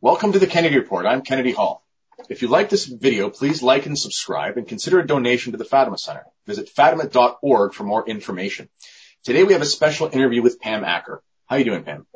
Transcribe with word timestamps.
Welcome 0.00 0.30
to 0.30 0.38
the 0.38 0.46
Kennedy 0.46 0.76
Report. 0.76 1.06
I'm 1.06 1.22
Kennedy 1.22 1.50
Hall. 1.50 1.84
If 2.28 2.40
you 2.40 2.46
like 2.46 2.68
this 2.68 2.84
video, 2.84 3.30
please 3.30 3.64
like 3.64 3.84
and 3.86 3.98
subscribe 3.98 4.56
and 4.56 4.68
consider 4.68 5.00
a 5.00 5.06
donation 5.06 5.50
to 5.50 5.58
the 5.58 5.64
Fatima 5.64 5.98
Center. 5.98 6.24
Visit 6.46 6.68
fatima.org 6.68 7.74
for 7.74 7.82
more 7.82 8.08
information. 8.08 8.68
Today 9.24 9.42
we 9.42 9.54
have 9.54 9.62
a 9.62 9.66
special 9.66 10.06
interview 10.06 10.40
with 10.40 10.60
Pam 10.60 10.84
Acker. 10.84 11.20
How 11.46 11.56
are 11.56 11.58
you 11.58 11.64
doing, 11.64 11.82
Pam? 11.82 12.06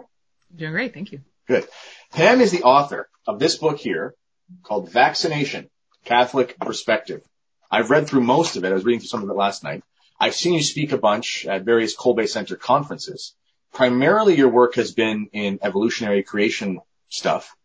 Doing 0.54 0.70
great, 0.70 0.94
thank 0.94 1.10
you. 1.10 1.22
Good. 1.48 1.66
Pam 2.12 2.40
is 2.40 2.52
the 2.52 2.62
author 2.62 3.08
of 3.26 3.40
this 3.40 3.56
book 3.56 3.80
here 3.80 4.14
called 4.62 4.92
Vaccination, 4.92 5.68
Catholic 6.04 6.56
Perspective. 6.60 7.24
I've 7.68 7.90
read 7.90 8.06
through 8.06 8.22
most 8.22 8.54
of 8.54 8.64
it. 8.64 8.70
I 8.70 8.74
was 8.74 8.84
reading 8.84 9.00
through 9.00 9.08
some 9.08 9.24
of 9.24 9.28
it 9.28 9.34
last 9.34 9.64
night. 9.64 9.82
I've 10.20 10.36
seen 10.36 10.54
you 10.54 10.62
speak 10.62 10.92
a 10.92 10.98
bunch 10.98 11.46
at 11.46 11.64
various 11.64 11.96
Kolbe 11.96 12.28
Center 12.28 12.54
conferences. 12.54 13.34
Primarily 13.72 14.36
your 14.36 14.50
work 14.50 14.76
has 14.76 14.92
been 14.92 15.30
in 15.32 15.58
evolutionary 15.62 16.22
creation 16.22 16.78
stuff 17.08 17.56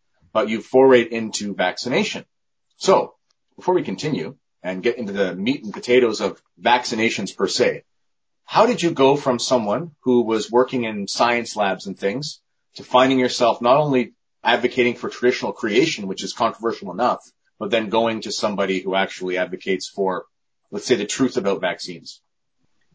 you 0.42 0.60
forayed 0.60 1.08
into 1.08 1.54
vaccination. 1.54 2.24
So 2.76 3.14
before 3.56 3.74
we 3.74 3.82
continue 3.82 4.36
and 4.62 4.82
get 4.82 4.98
into 4.98 5.12
the 5.12 5.34
meat 5.34 5.64
and 5.64 5.72
potatoes 5.72 6.20
of 6.20 6.42
vaccinations 6.60 7.36
per 7.36 7.48
se, 7.48 7.84
how 8.44 8.66
did 8.66 8.82
you 8.82 8.90
go 8.90 9.16
from 9.16 9.38
someone 9.38 9.92
who 10.00 10.22
was 10.22 10.50
working 10.50 10.84
in 10.84 11.06
science 11.06 11.56
labs 11.56 11.86
and 11.86 11.98
things 11.98 12.40
to 12.76 12.82
finding 12.82 13.18
yourself 13.18 13.60
not 13.60 13.76
only 13.76 14.14
advocating 14.42 14.94
for 14.94 15.10
traditional 15.10 15.52
creation, 15.52 16.06
which 16.06 16.24
is 16.24 16.32
controversial 16.32 16.90
enough, 16.92 17.20
but 17.58 17.70
then 17.70 17.88
going 17.88 18.22
to 18.22 18.32
somebody 18.32 18.80
who 18.80 18.94
actually 18.94 19.36
advocates 19.36 19.88
for, 19.88 20.24
let's 20.70 20.86
say, 20.86 20.94
the 20.94 21.04
truth 21.04 21.36
about 21.36 21.60
vaccines? 21.60 22.22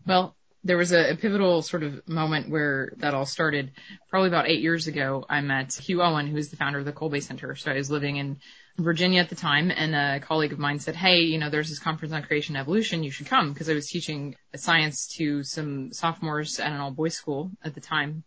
Well, 0.05 0.35
there 0.63 0.77
was 0.77 0.91
a, 0.91 1.11
a, 1.11 1.15
pivotal 1.15 1.61
sort 1.61 1.83
of 1.83 2.07
moment 2.07 2.49
where 2.49 2.93
that 2.97 3.13
all 3.13 3.25
started. 3.25 3.71
Probably 4.09 4.29
about 4.29 4.47
eight 4.47 4.61
years 4.61 4.87
ago, 4.87 5.25
I 5.29 5.41
met 5.41 5.73
Hugh 5.73 6.01
Owen, 6.01 6.27
who 6.27 6.37
is 6.37 6.49
the 6.49 6.55
founder 6.55 6.79
of 6.79 6.85
the 6.85 6.93
Kolbe 6.93 7.21
Center. 7.21 7.55
So 7.55 7.71
I 7.71 7.75
was 7.75 7.91
living 7.91 8.15
in 8.15 8.37
Virginia 8.77 9.21
at 9.21 9.29
the 9.29 9.35
time, 9.35 9.71
and 9.71 9.93
a 9.93 10.25
colleague 10.25 10.53
of 10.53 10.59
mine 10.59 10.79
said, 10.79 10.95
"Hey, 10.95 11.21
you 11.21 11.37
know, 11.37 11.49
there's 11.49 11.69
this 11.69 11.79
conference 11.79 12.13
on 12.13 12.23
creation 12.23 12.55
and 12.55 12.61
evolution. 12.61 13.03
You 13.03 13.11
should 13.11 13.27
come," 13.27 13.51
because 13.51 13.69
I 13.69 13.73
was 13.73 13.87
teaching 13.87 14.35
science 14.55 15.07
to 15.17 15.43
some 15.43 15.91
sophomores 15.91 16.59
at 16.59 16.71
an 16.71 16.79
all-boys 16.79 17.15
school 17.15 17.51
at 17.63 17.75
the 17.75 17.81
time. 17.81 18.23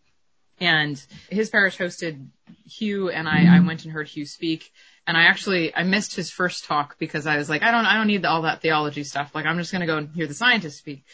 And 0.60 1.02
his 1.28 1.50
parish 1.50 1.76
hosted 1.76 2.28
Hugh, 2.64 3.10
and 3.10 3.28
I, 3.28 3.56
I 3.56 3.60
went 3.60 3.84
and 3.84 3.92
heard 3.92 4.08
Hugh 4.08 4.26
speak. 4.26 4.72
And 5.06 5.16
I 5.16 5.24
actually 5.24 5.74
I 5.74 5.84
missed 5.84 6.16
his 6.16 6.30
first 6.30 6.64
talk 6.64 6.98
because 6.98 7.26
I 7.26 7.36
was 7.36 7.48
like, 7.48 7.62
I 7.62 7.70
don't 7.70 7.86
I 7.86 7.96
don't 7.96 8.08
need 8.08 8.24
all 8.24 8.42
that 8.42 8.60
theology 8.60 9.04
stuff. 9.04 9.34
Like 9.34 9.46
I'm 9.46 9.58
just 9.58 9.70
going 9.70 9.80
to 9.80 9.86
go 9.86 9.98
and 9.98 10.10
hear 10.14 10.26
the 10.26 10.34
scientists 10.34 10.78
speak. 10.78 11.04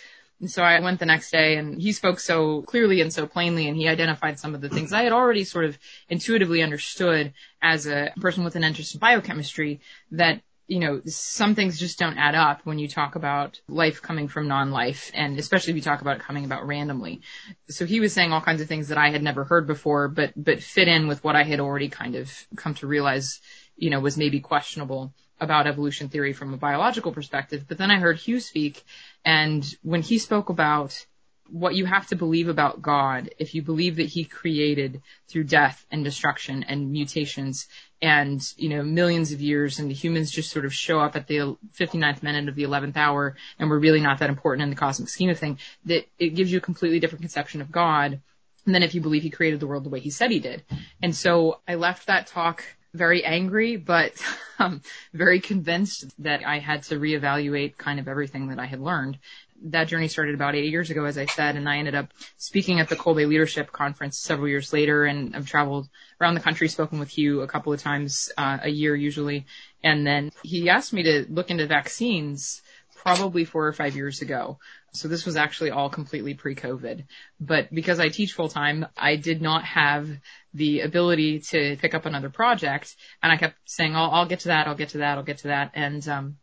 And 0.43 0.51
so 0.51 0.62
I 0.62 0.79
went 0.81 0.98
the 0.98 1.07
next 1.07 1.31
day 1.31 1.57
and 1.57 1.81
he 1.81 1.93
spoke 1.93 2.19
so 2.19 2.62
clearly 2.62 3.01
and 3.01 3.12
so 3.12 3.27
plainly 3.27 3.69
and 3.69 3.77
he 3.77 3.87
identified 3.87 4.41
some 4.41 4.57
of 4.57 4.61
the 4.61 4.69
things 4.69 4.93
I 4.93 5.05
had 5.05 5.12
already 5.12 5.45
sort 5.45 5.65
of 5.65 5.79
intuitively 6.09 6.62
understood 6.62 7.33
as 7.62 7.87
a 7.87 8.12
person 8.21 8.43
with 8.43 8.57
an 8.57 8.65
interest 8.65 8.95
in 8.95 8.98
biochemistry 8.98 9.81
that 10.11 10.43
you 10.69 10.79
know, 10.79 11.03
some 11.05 11.55
things 11.55 11.79
just 11.79 11.98
don't 11.98 12.17
add 12.17 12.35
up 12.35 12.61
when 12.65 12.79
you 12.79 12.89
talk 12.89 13.15
about 13.15 13.61
life 13.69 14.01
coming 14.01 14.27
from 14.27 14.48
non-life, 14.48 15.11
and 15.13 15.39
especially 15.39 15.73
if 15.73 15.77
you 15.77 15.83
talk 15.83 16.01
about 16.01 16.17
it 16.17 16.23
coming 16.23 16.47
about 16.47 16.67
randomly. 16.67 17.20
So 17.69 17.85
he 17.85 18.01
was 18.01 18.15
saying 18.15 18.33
all 18.33 18.41
kinds 18.41 18.63
of 18.63 18.69
things 18.69 18.89
that 18.89 18.97
I 18.97 19.11
had 19.11 19.23
never 19.23 19.45
heard 19.45 19.67
before, 19.67 20.09
but 20.09 20.33
but 20.35 20.63
fit 20.63 20.89
in 20.89 21.09
with 21.09 21.23
what 21.23 21.37
I 21.37 21.43
had 21.43 21.61
already 21.61 21.89
kind 21.89 22.15
of 22.15 22.33
come 22.57 22.75
to 22.77 22.87
realize, 22.87 23.41
you 23.77 23.91
know, 23.91 24.01
was 24.01 24.17
maybe 24.17 24.41
questionable 24.41 25.13
about 25.43 25.67
evolution 25.67 26.09
theory 26.09 26.33
from 26.33 26.55
a 26.55 26.57
biological 26.57 27.13
perspective. 27.13 27.65
But 27.69 27.77
then 27.77 27.91
I 27.91 27.98
heard 27.98 28.17
Hugh 28.17 28.41
speak, 28.41 28.85
and 29.25 29.65
when 29.83 30.03
he 30.03 30.19
spoke 30.19 30.48
about 30.48 31.06
what 31.53 31.75
you 31.75 31.84
have 31.84 32.06
to 32.06 32.17
believe 32.17 32.48
about 32.48 32.81
God, 32.81 33.34
if 33.39 33.55
you 33.55 33.62
believe 33.62 33.97
that 33.97 34.06
he 34.06 34.25
created 34.25 35.03
through 35.29 35.45
death 35.45 35.84
and 35.91 36.03
destruction 36.03 36.63
and 36.63 36.91
mutations 36.91 37.69
and, 38.01 38.42
you 38.57 38.70
know, 38.70 38.83
millions 38.83 39.33
of 39.33 39.41
years 39.41 39.79
and 39.79 39.91
the 39.91 39.95
humans 39.95 40.30
just 40.30 40.51
sort 40.51 40.64
of 40.64 40.73
show 40.73 40.98
up 40.98 41.14
at 41.14 41.27
the 41.27 41.57
59th 41.79 42.23
minute 42.23 42.48
of 42.48 42.55
the 42.55 42.63
11th 42.63 42.96
hour 42.96 43.36
and 43.58 43.69
we're 43.69 43.79
really 43.79 44.01
not 44.01 44.19
that 44.20 44.30
important 44.30 44.63
in 44.63 44.70
the 44.70 44.77
cosmic 44.77 45.11
scheme 45.11 45.29
of 45.29 45.39
things, 45.39 45.61
that 45.85 46.07
it 46.19 46.30
gives 46.30 46.51
you 46.51 46.57
a 46.57 46.63
completely 46.63 47.01
different 47.01 47.23
conception 47.23 47.61
of 47.61 47.70
God 47.70 48.20
than 48.64 48.83
if 48.83 48.95
you 48.95 49.02
believe 49.02 49.23
he 49.23 49.30
created 49.30 49.61
the 49.61 49.67
world 49.67 49.85
the 49.85 49.91
way 49.91 50.01
he 50.01 50.11
said 50.11 50.30
he 50.30 50.39
did. 50.39 50.64
And 51.02 51.14
so 51.14 51.61
I 51.69 51.75
left 51.75 52.07
that 52.07 52.29
talk 52.29 52.64
very 52.95 53.25
angry, 53.25 53.77
but 53.77 54.13
um, 54.58 54.83
very 55.13 55.41
convinced 55.41 56.13
that 56.23 56.45
I 56.47 56.58
had 56.58 56.83
to 56.85 56.97
reevaluate 56.97 57.77
kind 57.77 57.98
of 57.98 58.08
everything 58.08 58.48
that 58.48 58.58
I 58.58 58.67
had 58.67 58.80
learned. 58.80 59.19
That 59.64 59.86
journey 59.89 60.08
started 60.08 60.35
about 60.35 60.57
eight 60.57 60.70
years 60.70 60.91
ago, 60.91 61.05
as 61.05 61.17
I 61.17 61.27
said, 61.27 61.55
and 61.55 61.69
I 61.69 61.79
ended 61.79 61.95
up 61.95 62.08
speaking 62.36 62.81
at 62.81 62.89
the 62.89 62.97
Kolbe 62.97 63.29
Leadership 63.29 63.70
Conference 63.70 64.19
several 64.19 64.48
years 64.48 64.73
later, 64.73 65.05
and 65.05 65.36
I've 65.36 65.47
traveled 65.47 65.89
around 66.20 66.35
the 66.35 66.41
country, 66.41 66.69
spoken 66.69 66.98
with 66.98 67.11
Hugh 67.11 67.42
a 67.42 67.47
couple 67.47 67.73
of 67.73 67.81
times 67.81 68.33
uh, 68.36 68.58
a 68.63 68.69
year 68.69 68.97
usually, 68.97 69.47
and 69.85 70.05
then 70.05 70.33
he 70.42 70.69
asked 70.69 70.92
me 70.92 71.05
to 71.05 71.27
look 71.29 71.51
into 71.51 71.67
vaccines 71.67 72.61
probably 73.02 73.45
four 73.45 73.67
or 73.67 73.73
five 73.73 73.95
years 73.95 74.20
ago. 74.20 74.58
So 74.95 75.08
this 75.08 75.25
was 75.25 75.36
actually 75.36 75.70
all 75.70 75.89
completely 75.89 76.35
pre-COVID. 76.35 77.07
But 77.41 77.73
because 77.73 77.98
I 77.98 78.08
teach 78.08 78.33
full 78.33 78.48
time, 78.48 78.86
I 78.97 79.17
did 79.17 79.41
not 79.41 79.64
have 79.64 80.08
the 80.53 80.80
ability 80.80 81.41
to 81.41 81.77
pick 81.77 81.95
up 81.95 82.05
another 82.05 82.29
project. 82.29 82.95
And 83.23 83.33
I 83.33 83.36
kept 83.36 83.57
saying, 83.64 83.97
I'll, 83.97 84.11
I'll 84.11 84.27
get 84.27 84.41
to 84.41 84.48
that, 84.48 84.67
I'll 84.67 84.75
get 84.75 84.91
to 84.91 84.98
that, 84.98 85.17
I'll 85.17 85.25
get 85.25 85.39
to 85.39 85.48
that. 85.48 85.73
And, 85.75 86.07
um, 86.08 86.36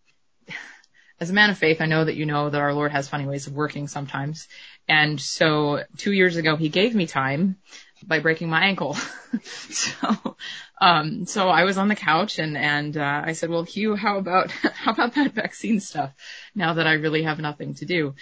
as 1.19 1.29
a 1.29 1.33
man 1.33 1.49
of 1.49 1.57
faith, 1.57 1.81
I 1.81 1.85
know 1.85 2.05
that 2.05 2.15
you 2.15 2.25
know 2.25 2.49
that 2.49 2.61
our 2.61 2.73
Lord 2.73 2.91
has 2.91 3.09
funny 3.09 3.25
ways 3.25 3.45
of 3.45 3.53
working 3.53 3.87
sometimes. 3.87 4.47
And 4.87 5.19
so 5.19 5.83
two 5.97 6.13
years 6.13 6.37
ago, 6.37 6.55
he 6.55 6.69
gave 6.69 6.95
me 6.95 7.07
time 7.07 7.57
by 8.05 8.19
breaking 8.19 8.49
my 8.49 8.65
ankle. 8.65 8.93
so, 9.43 10.37
um, 10.79 11.25
so 11.25 11.49
I 11.49 11.65
was 11.65 11.77
on 11.77 11.89
the 11.89 11.95
couch 11.95 12.39
and, 12.39 12.57
and, 12.57 12.95
uh, 12.95 13.21
I 13.25 13.33
said, 13.33 13.49
well, 13.49 13.63
Hugh, 13.63 13.95
how 13.95 14.17
about, 14.17 14.51
how 14.51 14.93
about 14.93 15.15
that 15.15 15.33
vaccine 15.33 15.79
stuff 15.79 16.13
now 16.55 16.73
that 16.75 16.87
I 16.87 16.93
really 16.93 17.23
have 17.23 17.39
nothing 17.39 17.73
to 17.75 17.85
do? 17.85 18.15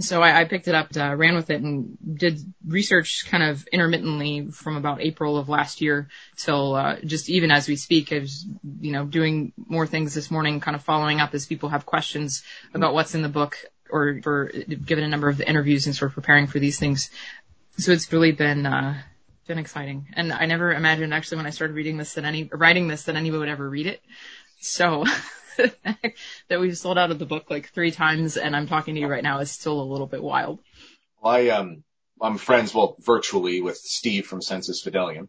So 0.00 0.22
I, 0.22 0.40
I 0.40 0.44
picked 0.44 0.68
it 0.68 0.74
up, 0.74 0.88
uh, 0.96 1.14
ran 1.14 1.34
with 1.34 1.50
it 1.50 1.60
and 1.60 1.96
did 2.18 2.40
research 2.66 3.26
kind 3.28 3.42
of 3.42 3.66
intermittently 3.72 4.50
from 4.50 4.76
about 4.76 5.00
April 5.00 5.36
of 5.36 5.48
last 5.48 5.80
year 5.80 6.08
till, 6.36 6.74
uh, 6.74 6.96
just 7.04 7.28
even 7.28 7.50
as 7.50 7.68
we 7.68 7.76
speak, 7.76 8.12
I 8.12 8.20
was, 8.20 8.46
you 8.80 8.92
know, 8.92 9.04
doing 9.04 9.52
more 9.56 9.86
things 9.86 10.14
this 10.14 10.30
morning, 10.30 10.60
kind 10.60 10.74
of 10.74 10.82
following 10.82 11.20
up 11.20 11.34
as 11.34 11.46
people 11.46 11.68
have 11.68 11.86
questions 11.86 12.42
about 12.74 12.94
what's 12.94 13.14
in 13.14 13.22
the 13.22 13.28
book 13.28 13.58
or 13.90 14.20
for 14.22 14.52
given 14.84 15.04
a 15.04 15.08
number 15.08 15.28
of 15.28 15.36
the 15.36 15.48
interviews 15.48 15.86
and 15.86 15.94
sort 15.94 16.10
of 16.10 16.14
preparing 16.14 16.46
for 16.46 16.58
these 16.58 16.78
things. 16.78 17.10
So 17.78 17.92
it's 17.92 18.12
really 18.12 18.32
been, 18.32 18.66
uh, 18.66 19.00
been 19.46 19.58
exciting. 19.58 20.08
And 20.14 20.32
I 20.32 20.46
never 20.46 20.72
imagined 20.72 21.12
actually 21.12 21.38
when 21.38 21.46
I 21.46 21.50
started 21.50 21.74
reading 21.74 21.96
this 21.96 22.14
that 22.14 22.24
any, 22.24 22.48
writing 22.52 22.88
this 22.88 23.04
that 23.04 23.16
anyone 23.16 23.40
would 23.40 23.48
ever 23.48 23.68
read 23.68 23.86
it. 23.86 24.00
So 24.60 25.04
that 25.56 26.60
we've 26.60 26.76
sold 26.76 26.98
out 26.98 27.10
of 27.10 27.18
the 27.18 27.26
book 27.26 27.50
like 27.50 27.70
three 27.70 27.90
times 27.90 28.36
and 28.36 28.54
I'm 28.54 28.66
talking 28.66 28.94
to 28.94 29.00
you 29.00 29.08
right 29.08 29.22
now 29.22 29.40
is 29.40 29.50
still 29.50 29.80
a 29.80 29.84
little 29.84 30.06
bit 30.06 30.22
wild. 30.22 30.60
Well, 31.20 31.34
I, 31.34 31.48
um, 31.48 31.84
I'm 32.20 32.38
friends, 32.38 32.74
well, 32.74 32.96
virtually 33.00 33.60
with 33.60 33.78
Steve 33.78 34.26
from 34.26 34.42
Sensus 34.42 34.84
Fidelium. 34.84 35.28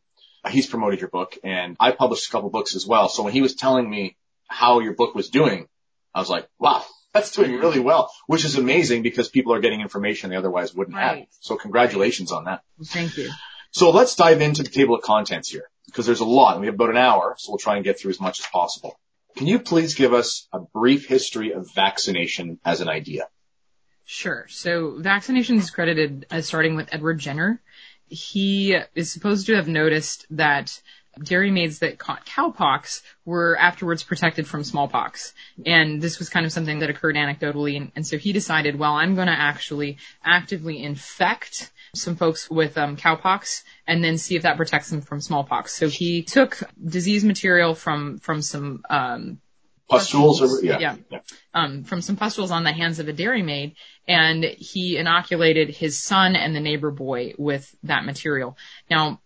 He's 0.49 0.67
promoted 0.67 0.99
your 0.99 1.09
book 1.09 1.37
and 1.43 1.77
I 1.79 1.91
published 1.91 2.27
a 2.27 2.31
couple 2.31 2.49
books 2.49 2.75
as 2.75 2.85
well. 2.85 3.09
So 3.09 3.23
when 3.23 3.33
he 3.33 3.41
was 3.41 3.55
telling 3.55 3.89
me 3.89 4.17
how 4.47 4.79
your 4.79 4.93
book 4.93 5.15
was 5.15 5.29
doing, 5.29 5.67
I 6.13 6.19
was 6.19 6.29
like, 6.29 6.47
wow, 6.59 6.83
that's 7.13 7.31
doing 7.31 7.53
really 7.57 7.79
well, 7.79 8.11
which 8.27 8.45
is 8.45 8.57
amazing 8.57 9.03
because 9.03 9.29
people 9.29 9.53
are 9.53 9.59
getting 9.59 9.81
information 9.81 10.29
they 10.29 10.35
otherwise 10.35 10.73
wouldn't 10.73 10.95
right. 10.95 11.19
have. 11.19 11.27
So 11.39 11.57
congratulations 11.57 12.31
on 12.31 12.45
that. 12.45 12.61
Thank 12.83 13.17
you. 13.17 13.29
So 13.71 13.91
let's 13.91 14.15
dive 14.15 14.41
into 14.41 14.63
the 14.63 14.69
table 14.69 14.95
of 14.95 15.01
contents 15.01 15.49
here 15.49 15.69
because 15.85 16.05
there's 16.05 16.19
a 16.19 16.25
lot. 16.25 16.53
And 16.53 16.61
we 16.61 16.67
have 16.67 16.75
about 16.75 16.89
an 16.89 16.97
hour, 16.97 17.35
so 17.37 17.51
we'll 17.51 17.59
try 17.59 17.75
and 17.75 17.83
get 17.83 17.99
through 17.99 18.11
as 18.11 18.19
much 18.19 18.39
as 18.39 18.45
possible. 18.47 18.99
Can 19.35 19.47
you 19.47 19.59
please 19.59 19.95
give 19.95 20.13
us 20.13 20.47
a 20.51 20.59
brief 20.59 21.07
history 21.07 21.53
of 21.53 21.73
vaccination 21.73 22.59
as 22.65 22.81
an 22.81 22.89
idea? 22.89 23.27
Sure. 24.05 24.45
So 24.49 24.97
vaccination 24.99 25.57
is 25.57 25.69
credited 25.69 26.25
as 26.29 26.45
starting 26.45 26.75
with 26.75 26.93
Edward 26.93 27.19
Jenner. 27.19 27.61
He 28.07 28.77
is 28.93 29.11
supposed 29.11 29.47
to 29.47 29.55
have 29.55 29.67
noticed 29.67 30.25
that 30.31 30.81
dairy 31.23 31.51
maids 31.51 31.79
that 31.79 31.97
caught 31.97 32.25
cowpox 32.25 33.01
were 33.25 33.57
afterwards 33.57 34.03
protected 34.03 34.47
from 34.47 34.63
smallpox. 34.63 35.33
And 35.65 36.01
this 36.01 36.19
was 36.19 36.29
kind 36.29 36.45
of 36.45 36.51
something 36.51 36.79
that 36.79 36.89
occurred 36.89 37.15
anecdotally. 37.15 37.77
And, 37.77 37.91
and 37.95 38.05
so 38.05 38.17
he 38.17 38.33
decided, 38.33 38.77
well, 38.77 38.93
I'm 38.93 39.15
going 39.15 39.27
to 39.27 39.33
actually 39.33 39.97
actively 40.23 40.81
infect 40.81 41.71
some 41.93 42.15
folks 42.15 42.49
with 42.49 42.77
um, 42.77 42.95
cowpox 42.95 43.63
and 43.85 44.03
then 44.03 44.17
see 44.17 44.35
if 44.35 44.43
that 44.43 44.57
protects 44.57 44.89
them 44.89 45.01
from 45.01 45.19
smallpox. 45.19 45.73
So 45.73 45.89
he 45.89 46.23
took 46.23 46.61
disease 46.83 47.23
material 47.23 47.75
from 47.75 48.17
from 48.19 48.41
some 48.41 48.83
um, 48.89 49.41
pustules, 49.89 50.39
pustules 50.39 50.63
yeah, 50.63 50.79
yeah, 50.79 50.95
yeah. 51.09 51.19
Um, 51.53 51.83
from 51.83 52.01
some 52.01 52.15
pustules 52.15 52.51
on 52.51 52.63
the 52.63 52.71
hands 52.71 52.99
of 52.99 53.09
a 53.09 53.13
dairymaid, 53.13 53.75
and 54.07 54.43
he 54.43 54.97
inoculated 54.97 55.69
his 55.69 56.01
son 56.01 56.35
and 56.35 56.55
the 56.55 56.61
neighbor 56.61 56.91
boy 56.91 57.33
with 57.37 57.73
that 57.83 58.05
material. 58.05 58.57
Now, 58.89 59.19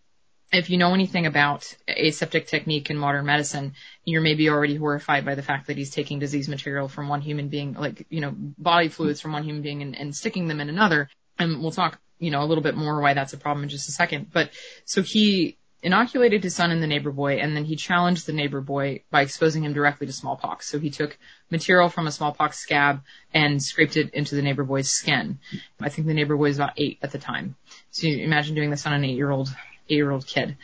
if 0.52 0.70
you 0.70 0.78
know 0.78 0.94
anything 0.94 1.26
about 1.26 1.76
aseptic 1.88 2.48
technique 2.48 2.90
in 2.90 2.98
modern 2.98 3.26
medicine, 3.26 3.74
you're 4.06 4.22
maybe 4.22 4.50
already 4.50 4.76
horrified 4.76 5.26
by 5.26 5.36
the 5.36 5.42
fact 5.42 5.68
that 5.68 5.78
he's 5.78 5.92
taking 5.92 6.20
disease 6.20 6.48
material 6.48 6.88
from 6.88 7.10
one 7.10 7.22
human 7.22 7.50
being, 7.50 7.74
like, 7.74 8.06
you 8.10 8.22
know, 8.22 8.34
body 8.36 8.88
fluids 8.88 9.22
from 9.22 9.34
one 9.34 9.44
human 9.44 9.62
being 9.62 9.82
and, 9.82 9.98
and 9.98 10.16
sticking 10.16 10.48
them 10.48 10.62
in 10.62 10.70
another. 10.70 11.10
And 11.38 11.62
we'll 11.62 11.72
talk 11.72 12.00
you 12.20 12.32
know, 12.32 12.42
a 12.42 12.46
little 12.46 12.64
bit 12.64 12.76
more 12.76 13.02
why 13.02 13.14
that's 13.14 13.34
a 13.34 13.38
problem 13.38 13.64
in 13.64 13.70
just 13.70 13.90
a 13.90 13.92
second. 13.92 14.32
But 14.32 14.52
so 14.86 15.02
he 15.02 15.58
inoculated 15.82 16.44
his 16.44 16.56
son 16.56 16.72
and 16.72 16.82
the 16.82 16.88
neighbor 16.88 17.12
boy, 17.12 17.36
and 17.36 17.56
then 17.56 17.64
he 17.64 17.76
challenged 17.76 18.26
the 18.26 18.34
neighbor 18.34 18.60
boy 18.60 19.04
by 19.12 19.22
exposing 19.22 19.64
him 19.64 19.74
directly 19.74 20.08
to 20.08 20.14
smallpox. 20.14 20.68
So 20.68 20.80
he 20.80 20.90
took 20.90 21.18
material 21.52 21.90
from 21.90 22.08
a 22.08 22.12
smallpox 22.12 22.58
scab 22.58 23.04
and 23.34 23.62
scraped 23.62 23.96
it 23.96 24.12
into 24.14 24.34
the 24.34 24.42
neighbor 24.42 24.64
boy's 24.64 24.90
skin. 24.90 25.38
I 25.80 25.90
think 25.90 26.08
the 26.08 26.14
neighbor 26.16 26.36
boy 26.36 26.48
was 26.48 26.58
about 26.58 26.74
eight 26.78 26.98
at 27.04 27.12
the 27.12 27.20
time. 27.20 27.56
So 27.92 28.08
you 28.08 28.24
imagine 28.24 28.56
doing 28.56 28.72
this 28.72 28.88
on 28.88 28.94
an 28.94 29.06
eight-year-old, 29.06 29.50
eight-year-old 29.90 30.26
kid. 30.26 30.58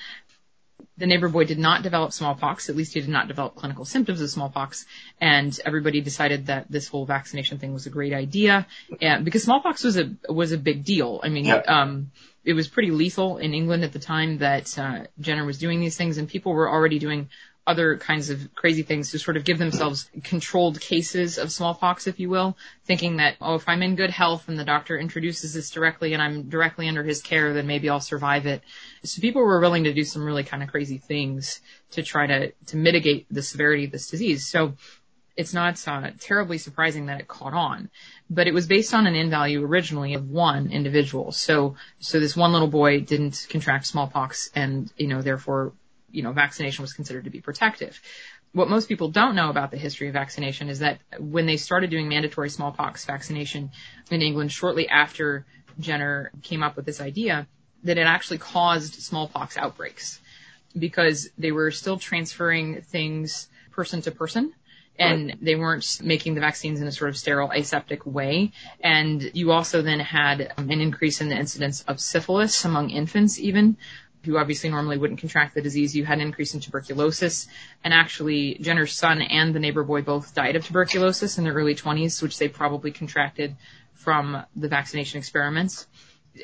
The 1.01 1.07
neighbor 1.07 1.29
boy 1.29 1.45
did 1.45 1.57
not 1.57 1.81
develop 1.81 2.13
smallpox, 2.13 2.69
at 2.69 2.75
least 2.75 2.93
he 2.93 2.99
did 3.01 3.09
not 3.09 3.27
develop 3.27 3.55
clinical 3.55 3.85
symptoms 3.85 4.21
of 4.21 4.29
smallpox, 4.29 4.85
and 5.19 5.59
everybody 5.65 5.99
decided 5.99 6.45
that 6.45 6.69
this 6.69 6.87
whole 6.87 7.07
vaccination 7.07 7.57
thing 7.57 7.73
was 7.73 7.87
a 7.87 7.89
great 7.89 8.13
idea, 8.13 8.67
and 9.01 9.25
because 9.25 9.41
smallpox 9.41 9.83
was 9.83 9.97
a 9.97 10.11
was 10.29 10.51
a 10.51 10.59
big 10.59 10.83
deal. 10.85 11.19
I 11.23 11.29
mean, 11.29 11.45
Yeah. 11.45 11.63
um, 11.67 12.11
it 12.45 12.53
was 12.53 12.67
pretty 12.67 12.91
lethal 12.91 13.39
in 13.39 13.55
England 13.55 13.83
at 13.83 13.93
the 13.93 13.99
time 14.13 14.37
that 14.39 14.77
uh, 14.77 15.05
Jenner 15.19 15.43
was 15.43 15.57
doing 15.57 15.79
these 15.79 15.97
things, 15.97 16.19
and 16.19 16.27
people 16.29 16.53
were 16.53 16.69
already 16.69 16.99
doing 16.99 17.29
other 17.71 17.97
kinds 17.97 18.29
of 18.29 18.53
crazy 18.53 18.83
things 18.83 19.11
to 19.11 19.19
sort 19.19 19.37
of 19.37 19.45
give 19.45 19.57
themselves 19.57 20.09
controlled 20.23 20.81
cases 20.81 21.37
of 21.37 21.51
smallpox, 21.51 22.05
if 22.05 22.19
you 22.19 22.29
will, 22.29 22.57
thinking 22.85 23.17
that, 23.17 23.37
oh, 23.39 23.55
if 23.55 23.67
I'm 23.67 23.81
in 23.81 23.95
good 23.95 24.09
health 24.09 24.49
and 24.49 24.59
the 24.59 24.65
doctor 24.65 24.97
introduces 24.97 25.53
this 25.53 25.71
directly 25.71 26.13
and 26.13 26.21
I'm 26.21 26.49
directly 26.49 26.89
under 26.89 27.03
his 27.03 27.21
care, 27.21 27.53
then 27.53 27.65
maybe 27.65 27.89
I'll 27.89 28.01
survive 28.01 28.45
it. 28.45 28.61
So 29.03 29.21
people 29.21 29.41
were 29.41 29.61
willing 29.61 29.85
to 29.85 29.93
do 29.93 30.03
some 30.03 30.25
really 30.25 30.43
kind 30.43 30.61
of 30.61 30.69
crazy 30.69 30.97
things 30.97 31.61
to 31.91 32.03
try 32.03 32.27
to, 32.27 32.51
to 32.67 32.77
mitigate 32.77 33.25
the 33.31 33.41
severity 33.41 33.85
of 33.85 33.91
this 33.91 34.09
disease. 34.09 34.47
So 34.47 34.73
it's 35.37 35.53
not 35.53 35.81
uh, 35.87 36.11
terribly 36.19 36.57
surprising 36.57 37.05
that 37.05 37.21
it 37.21 37.27
caught 37.27 37.53
on, 37.53 37.89
but 38.29 38.47
it 38.47 38.53
was 38.53 38.67
based 38.67 38.93
on 38.93 39.07
an 39.07 39.15
N 39.15 39.29
value 39.29 39.63
originally 39.63 40.13
of 40.13 40.29
one 40.29 40.71
individual. 40.71 41.31
So, 41.31 41.75
so 41.99 42.19
this 42.19 42.35
one 42.35 42.51
little 42.51 42.67
boy 42.67 42.99
didn't 42.99 43.47
contract 43.49 43.87
smallpox 43.87 44.51
and, 44.53 44.91
you 44.97 45.07
know, 45.07 45.21
therefore, 45.21 45.73
you 46.11 46.23
know, 46.23 46.31
vaccination 46.31 46.81
was 46.81 46.93
considered 46.93 47.25
to 47.25 47.29
be 47.29 47.41
protective. 47.41 47.99
What 48.53 48.69
most 48.69 48.87
people 48.87 49.09
don't 49.09 49.35
know 49.35 49.49
about 49.49 49.71
the 49.71 49.77
history 49.77 50.07
of 50.07 50.13
vaccination 50.13 50.69
is 50.69 50.79
that 50.79 50.99
when 51.19 51.45
they 51.45 51.57
started 51.57 51.89
doing 51.89 52.09
mandatory 52.09 52.49
smallpox 52.49 53.05
vaccination 53.05 53.71
in 54.09 54.21
England 54.21 54.51
shortly 54.51 54.89
after 54.89 55.45
Jenner 55.79 56.31
came 56.41 56.63
up 56.63 56.75
with 56.75 56.85
this 56.85 56.99
idea, 56.99 57.47
that 57.83 57.97
it 57.97 58.05
actually 58.05 58.37
caused 58.37 58.95
smallpox 58.95 59.57
outbreaks 59.57 60.19
because 60.77 61.29
they 61.37 61.51
were 61.51 61.71
still 61.71 61.97
transferring 61.97 62.81
things 62.81 63.47
person 63.71 64.01
to 64.01 64.11
person 64.11 64.53
and 64.99 65.37
they 65.41 65.55
weren't 65.55 65.99
making 66.03 66.35
the 66.35 66.41
vaccines 66.41 66.79
in 66.79 66.87
a 66.87 66.91
sort 66.91 67.09
of 67.09 67.17
sterile 67.17 67.51
aseptic 67.51 68.05
way. 68.05 68.51
And 68.81 69.31
you 69.33 69.51
also 69.51 69.81
then 69.81 69.99
had 69.99 70.53
an 70.57 70.69
increase 70.69 71.21
in 71.21 71.29
the 71.29 71.35
incidence 71.35 71.81
of 71.83 71.99
syphilis 71.99 72.65
among 72.65 72.91
infants 72.91 73.39
even 73.39 73.77
who 74.23 74.37
obviously 74.37 74.69
normally 74.69 74.97
wouldn't 74.97 75.19
contract 75.19 75.55
the 75.55 75.61
disease. 75.61 75.95
You 75.95 76.05
had 76.05 76.19
an 76.19 76.25
increase 76.25 76.53
in 76.53 76.59
tuberculosis 76.59 77.47
and 77.83 77.93
actually 77.93 78.55
Jenner's 78.61 78.93
son 78.93 79.21
and 79.21 79.53
the 79.53 79.59
neighbor 79.59 79.83
boy 79.83 80.01
both 80.01 80.33
died 80.35 80.55
of 80.55 80.65
tuberculosis 80.65 81.37
in 81.37 81.43
their 81.43 81.53
early 81.53 81.75
20s, 81.75 82.21
which 82.21 82.37
they 82.37 82.47
probably 82.47 82.91
contracted 82.91 83.55
from 83.93 84.43
the 84.55 84.67
vaccination 84.67 85.17
experiments. 85.17 85.87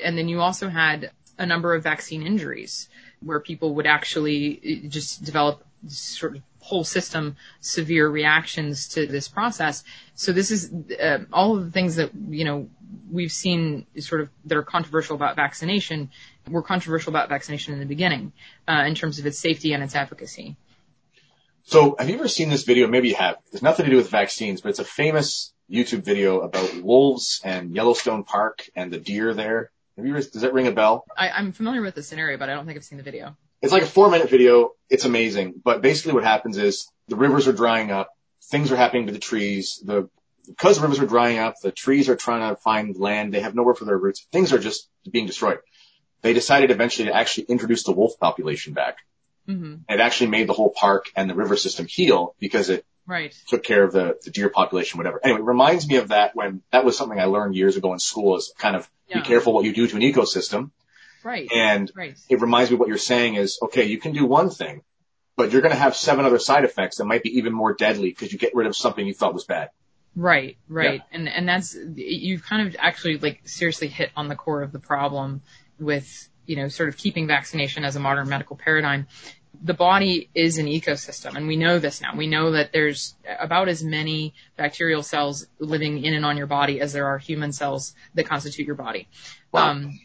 And 0.02 0.18
then 0.18 0.28
you 0.28 0.40
also 0.40 0.68
had 0.68 1.12
a 1.38 1.46
number 1.46 1.74
of 1.74 1.82
vaccine 1.82 2.26
injuries 2.26 2.88
where 3.20 3.40
people 3.40 3.74
would 3.76 3.86
actually 3.86 4.82
uh, 4.84 4.88
just 4.88 5.24
develop 5.24 5.64
sort 5.86 6.36
of 6.36 6.42
whole 6.60 6.84
system 6.84 7.36
severe 7.60 8.08
reactions 8.08 8.88
to 8.88 9.06
this 9.06 9.28
process. 9.28 9.84
So 10.14 10.32
this 10.32 10.50
is 10.50 10.72
uh, 11.00 11.20
all 11.32 11.56
of 11.56 11.64
the 11.64 11.70
things 11.70 11.96
that 11.96 12.10
you 12.28 12.44
know 12.44 12.68
we've 13.10 13.32
seen 13.32 13.86
sort 13.98 14.20
of 14.22 14.28
that 14.46 14.58
are 14.58 14.62
controversial 14.62 15.16
about 15.16 15.36
vaccination 15.36 16.10
were 16.50 16.62
controversial 16.62 17.10
about 17.10 17.28
vaccination 17.28 17.74
in 17.74 17.80
the 17.80 17.86
beginning 17.86 18.32
uh, 18.66 18.84
in 18.86 18.94
terms 18.94 19.18
of 19.18 19.26
its 19.26 19.38
safety 19.38 19.72
and 19.72 19.82
its 19.82 19.94
efficacy. 19.94 20.56
So 21.64 21.96
have 21.98 22.08
you 22.08 22.14
ever 22.14 22.28
seen 22.28 22.48
this 22.48 22.64
video? 22.64 22.88
Maybe 22.88 23.08
you 23.08 23.14
have. 23.16 23.36
It's 23.52 23.62
nothing 23.62 23.84
to 23.84 23.90
do 23.90 23.96
with 23.96 24.08
vaccines, 24.08 24.62
but 24.62 24.70
it's 24.70 24.78
a 24.78 24.84
famous 24.84 25.52
YouTube 25.70 26.02
video 26.02 26.40
about 26.40 26.82
wolves 26.82 27.42
and 27.44 27.74
Yellowstone 27.74 28.24
Park 28.24 28.68
and 28.74 28.90
the 28.90 28.98
deer 28.98 29.34
there. 29.34 29.70
Have 29.96 30.06
you 30.06 30.12
ever, 30.16 30.22
does 30.22 30.42
that 30.42 30.54
ring 30.54 30.66
a 30.66 30.72
bell? 30.72 31.04
I, 31.16 31.28
I'm 31.28 31.52
familiar 31.52 31.82
with 31.82 31.94
the 31.94 32.02
scenario, 32.02 32.38
but 32.38 32.48
I 32.48 32.54
don't 32.54 32.64
think 32.64 32.78
I've 32.78 32.84
seen 32.84 32.98
the 32.98 33.04
video. 33.04 33.36
It's 33.60 33.72
like 33.72 33.82
a 33.82 33.86
four 33.86 34.10
minute 34.10 34.30
video. 34.30 34.70
It's 34.88 35.04
amazing. 35.04 35.60
But 35.62 35.82
basically 35.82 36.14
what 36.14 36.24
happens 36.24 36.56
is 36.56 36.88
the 37.08 37.16
rivers 37.16 37.48
are 37.48 37.52
drying 37.52 37.90
up. 37.90 38.08
Things 38.50 38.72
are 38.72 38.76
happening 38.76 39.08
to 39.08 39.12
the 39.12 39.18
trees. 39.18 39.82
The, 39.84 40.08
because 40.46 40.76
the 40.76 40.82
rivers 40.82 41.00
are 41.00 41.06
drying 41.06 41.38
up, 41.38 41.56
the 41.62 41.72
trees 41.72 42.08
are 42.08 42.16
trying 42.16 42.48
to 42.48 42.60
find 42.60 42.96
land. 42.96 43.34
They 43.34 43.40
have 43.40 43.54
nowhere 43.54 43.74
for 43.74 43.84
their 43.84 43.98
roots. 43.98 44.26
Things 44.32 44.52
are 44.52 44.58
just 44.58 44.88
being 45.10 45.26
destroyed. 45.26 45.58
They 46.22 46.32
decided 46.32 46.70
eventually 46.70 47.08
to 47.08 47.14
actually 47.14 47.44
introduce 47.44 47.84
the 47.84 47.92
wolf 47.92 48.18
population 48.18 48.72
back. 48.74 48.96
hmm 49.46 49.76
It 49.88 50.00
actually 50.00 50.30
made 50.30 50.46
the 50.48 50.52
whole 50.52 50.70
park 50.70 51.06
and 51.16 51.28
the 51.30 51.34
river 51.34 51.56
system 51.56 51.86
heal 51.86 52.34
because 52.38 52.68
it 52.70 52.84
Right. 53.06 53.34
took 53.48 53.62
care 53.64 53.82
of 53.84 53.92
the, 53.92 54.18
the 54.22 54.30
deer 54.30 54.50
population, 54.50 54.98
whatever. 54.98 55.18
Anyway, 55.24 55.40
it 55.40 55.44
reminds 55.44 55.88
me 55.88 55.96
of 55.96 56.08
that 56.08 56.36
when 56.36 56.60
that 56.72 56.84
was 56.84 56.98
something 56.98 57.18
I 57.18 57.24
learned 57.24 57.54
years 57.54 57.76
ago 57.76 57.94
in 57.94 57.98
school 57.98 58.36
is 58.36 58.52
kind 58.58 58.76
of 58.76 58.88
Yeah. 59.08 59.20
be 59.20 59.26
careful 59.26 59.54
what 59.54 59.64
you 59.64 59.72
do 59.72 59.86
to 59.86 59.96
an 59.96 60.02
ecosystem. 60.02 60.70
Right. 61.24 61.48
And 61.50 61.90
Right. 61.94 62.18
it 62.28 62.40
reminds 62.42 62.70
me 62.70 62.76
what 62.76 62.88
you're 62.88 62.98
saying 62.98 63.36
is, 63.36 63.58
okay, 63.62 63.84
you 63.84 63.98
can 63.98 64.12
do 64.12 64.26
one 64.26 64.50
thing, 64.50 64.82
but 65.36 65.52
you're 65.52 65.62
going 65.62 65.72
to 65.72 65.78
have 65.80 65.96
seven 65.96 66.26
other 66.26 66.38
side 66.38 66.64
effects 66.64 66.98
that 66.98 67.06
might 67.06 67.22
be 67.22 67.38
even 67.38 67.54
more 67.54 67.72
deadly 67.72 68.10
because 68.10 68.30
you 68.30 68.38
get 68.38 68.54
rid 68.54 68.66
of 68.66 68.76
something 68.76 69.06
you 69.06 69.14
thought 69.14 69.32
was 69.32 69.44
bad. 69.44 69.70
Right, 70.14 70.58
right. 70.68 71.00
And 71.12 71.28
and 71.28 71.48
that's 71.48 71.74
you've 71.94 72.42
kind 72.42 72.66
of 72.68 72.76
actually 72.78 73.18
like 73.18 73.40
seriously 73.48 73.88
hit 73.88 74.10
on 74.16 74.28
the 74.28 74.36
core 74.36 74.62
of 74.62 74.72
the 74.72 74.80
problem 74.80 75.42
with, 75.78 76.28
you 76.46 76.56
know, 76.56 76.68
sort 76.68 76.88
of 76.88 76.96
keeping 76.96 77.26
vaccination 77.26 77.84
as 77.84 77.96
a 77.96 78.00
modern 78.00 78.28
medical 78.28 78.56
paradigm. 78.56 79.06
The 79.60 79.74
body 79.74 80.28
is 80.34 80.58
an 80.58 80.66
ecosystem 80.66 81.34
and 81.34 81.48
we 81.48 81.56
know 81.56 81.78
this 81.78 82.00
now. 82.00 82.14
We 82.14 82.26
know 82.26 82.52
that 82.52 82.72
there's 82.72 83.16
about 83.40 83.68
as 83.68 83.82
many 83.82 84.34
bacterial 84.56 85.02
cells 85.02 85.46
living 85.58 86.04
in 86.04 86.14
and 86.14 86.24
on 86.24 86.36
your 86.36 86.46
body 86.46 86.80
as 86.80 86.92
there 86.92 87.06
are 87.06 87.18
human 87.18 87.52
cells 87.52 87.94
that 88.14 88.26
constitute 88.26 88.66
your 88.66 88.76
body. 88.76 89.08
Wow. 89.50 89.70
Um, 89.70 90.00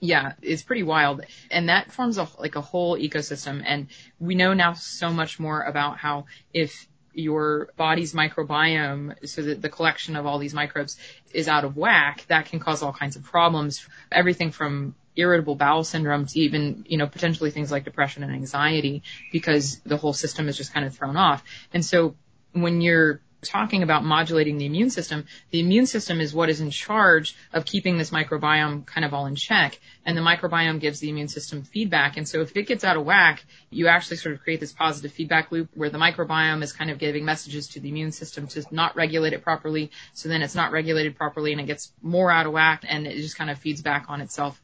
yeah, 0.00 0.32
it's 0.42 0.62
pretty 0.62 0.82
wild. 0.82 1.24
And 1.50 1.68
that 1.68 1.92
forms 1.92 2.18
a, 2.18 2.26
like 2.38 2.56
a 2.56 2.60
whole 2.60 2.98
ecosystem. 2.98 3.62
And 3.64 3.88
we 4.18 4.34
know 4.34 4.54
now 4.54 4.72
so 4.72 5.10
much 5.10 5.38
more 5.38 5.62
about 5.62 5.98
how 5.98 6.24
if 6.52 6.88
your 7.12 7.70
body's 7.76 8.12
microbiome, 8.12 9.28
so 9.28 9.42
that 9.42 9.60
the 9.60 9.68
collection 9.68 10.16
of 10.16 10.26
all 10.26 10.38
these 10.38 10.54
microbes 10.54 10.96
is 11.32 11.48
out 11.48 11.64
of 11.64 11.76
whack, 11.76 12.24
that 12.28 12.46
can 12.46 12.60
cause 12.60 12.82
all 12.82 12.92
kinds 12.92 13.16
of 13.16 13.22
problems. 13.22 13.86
Everything 14.10 14.50
from 14.50 14.94
irritable 15.16 15.54
bowel 15.54 15.84
syndrome 15.84 16.26
to 16.26 16.40
even, 16.40 16.84
you 16.88 16.96
know, 16.96 17.06
potentially 17.06 17.50
things 17.50 17.70
like 17.70 17.84
depression 17.84 18.22
and 18.22 18.32
anxiety 18.32 19.02
because 19.32 19.80
the 19.80 19.96
whole 19.96 20.12
system 20.12 20.48
is 20.48 20.56
just 20.56 20.72
kind 20.72 20.86
of 20.86 20.94
thrown 20.94 21.16
off. 21.16 21.42
And 21.72 21.84
so 21.84 22.14
when 22.52 22.80
you're 22.80 23.20
talking 23.42 23.82
about 23.82 24.04
modulating 24.04 24.58
the 24.58 24.66
immune 24.66 24.90
system, 24.90 25.24
the 25.50 25.60
immune 25.60 25.86
system 25.86 26.20
is 26.20 26.34
what 26.34 26.48
is 26.48 26.60
in 26.60 26.70
charge 26.70 27.34
of 27.52 27.64
keeping 27.64 27.96
this 27.96 28.10
microbiome 28.10 28.86
kind 28.86 29.04
of 29.04 29.14
all 29.14 29.26
in 29.26 29.34
check. 29.34 29.78
And 30.04 30.16
the 30.16 30.20
microbiome 30.22 30.80
gives 30.80 31.00
the 31.00 31.08
immune 31.08 31.28
system 31.28 31.62
feedback. 31.62 32.16
And 32.16 32.28
so 32.28 32.40
if 32.40 32.56
it 32.56 32.66
gets 32.66 32.84
out 32.84 32.96
of 32.96 33.04
whack, 33.04 33.44
you 33.70 33.88
actually 33.88 34.18
sort 34.18 34.34
of 34.34 34.42
create 34.42 34.60
this 34.60 34.72
positive 34.72 35.12
feedback 35.12 35.50
loop 35.50 35.68
where 35.74 35.90
the 35.90 35.98
microbiome 35.98 36.62
is 36.62 36.72
kind 36.72 36.90
of 36.90 36.98
giving 36.98 37.24
messages 37.24 37.68
to 37.68 37.80
the 37.80 37.88
immune 37.88 38.12
system 38.12 38.46
to 38.48 38.64
not 38.70 38.96
regulate 38.96 39.32
it 39.32 39.42
properly. 39.42 39.90
So 40.12 40.28
then 40.28 40.42
it's 40.42 40.54
not 40.54 40.72
regulated 40.72 41.16
properly 41.16 41.52
and 41.52 41.60
it 41.60 41.66
gets 41.66 41.92
more 42.02 42.30
out 42.30 42.46
of 42.46 42.52
whack 42.52 42.84
and 42.86 43.06
it 43.06 43.16
just 43.16 43.36
kind 43.36 43.50
of 43.50 43.58
feeds 43.58 43.82
back 43.82 44.06
on 44.08 44.20
itself 44.20 44.60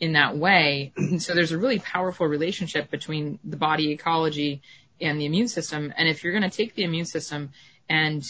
in 0.00 0.12
that 0.12 0.36
way. 0.36 0.92
so 1.18 1.34
there's 1.34 1.52
a 1.52 1.58
really 1.58 1.78
powerful 1.78 2.26
relationship 2.26 2.90
between 2.90 3.38
the 3.44 3.56
body 3.56 3.90
ecology 3.90 4.62
and 5.00 5.20
the 5.20 5.26
immune 5.26 5.48
system. 5.48 5.92
And 5.96 6.08
if 6.08 6.22
you're 6.22 6.32
going 6.32 6.48
to 6.48 6.56
take 6.56 6.74
the 6.74 6.84
immune 6.84 7.04
system 7.04 7.50
and 7.88 8.24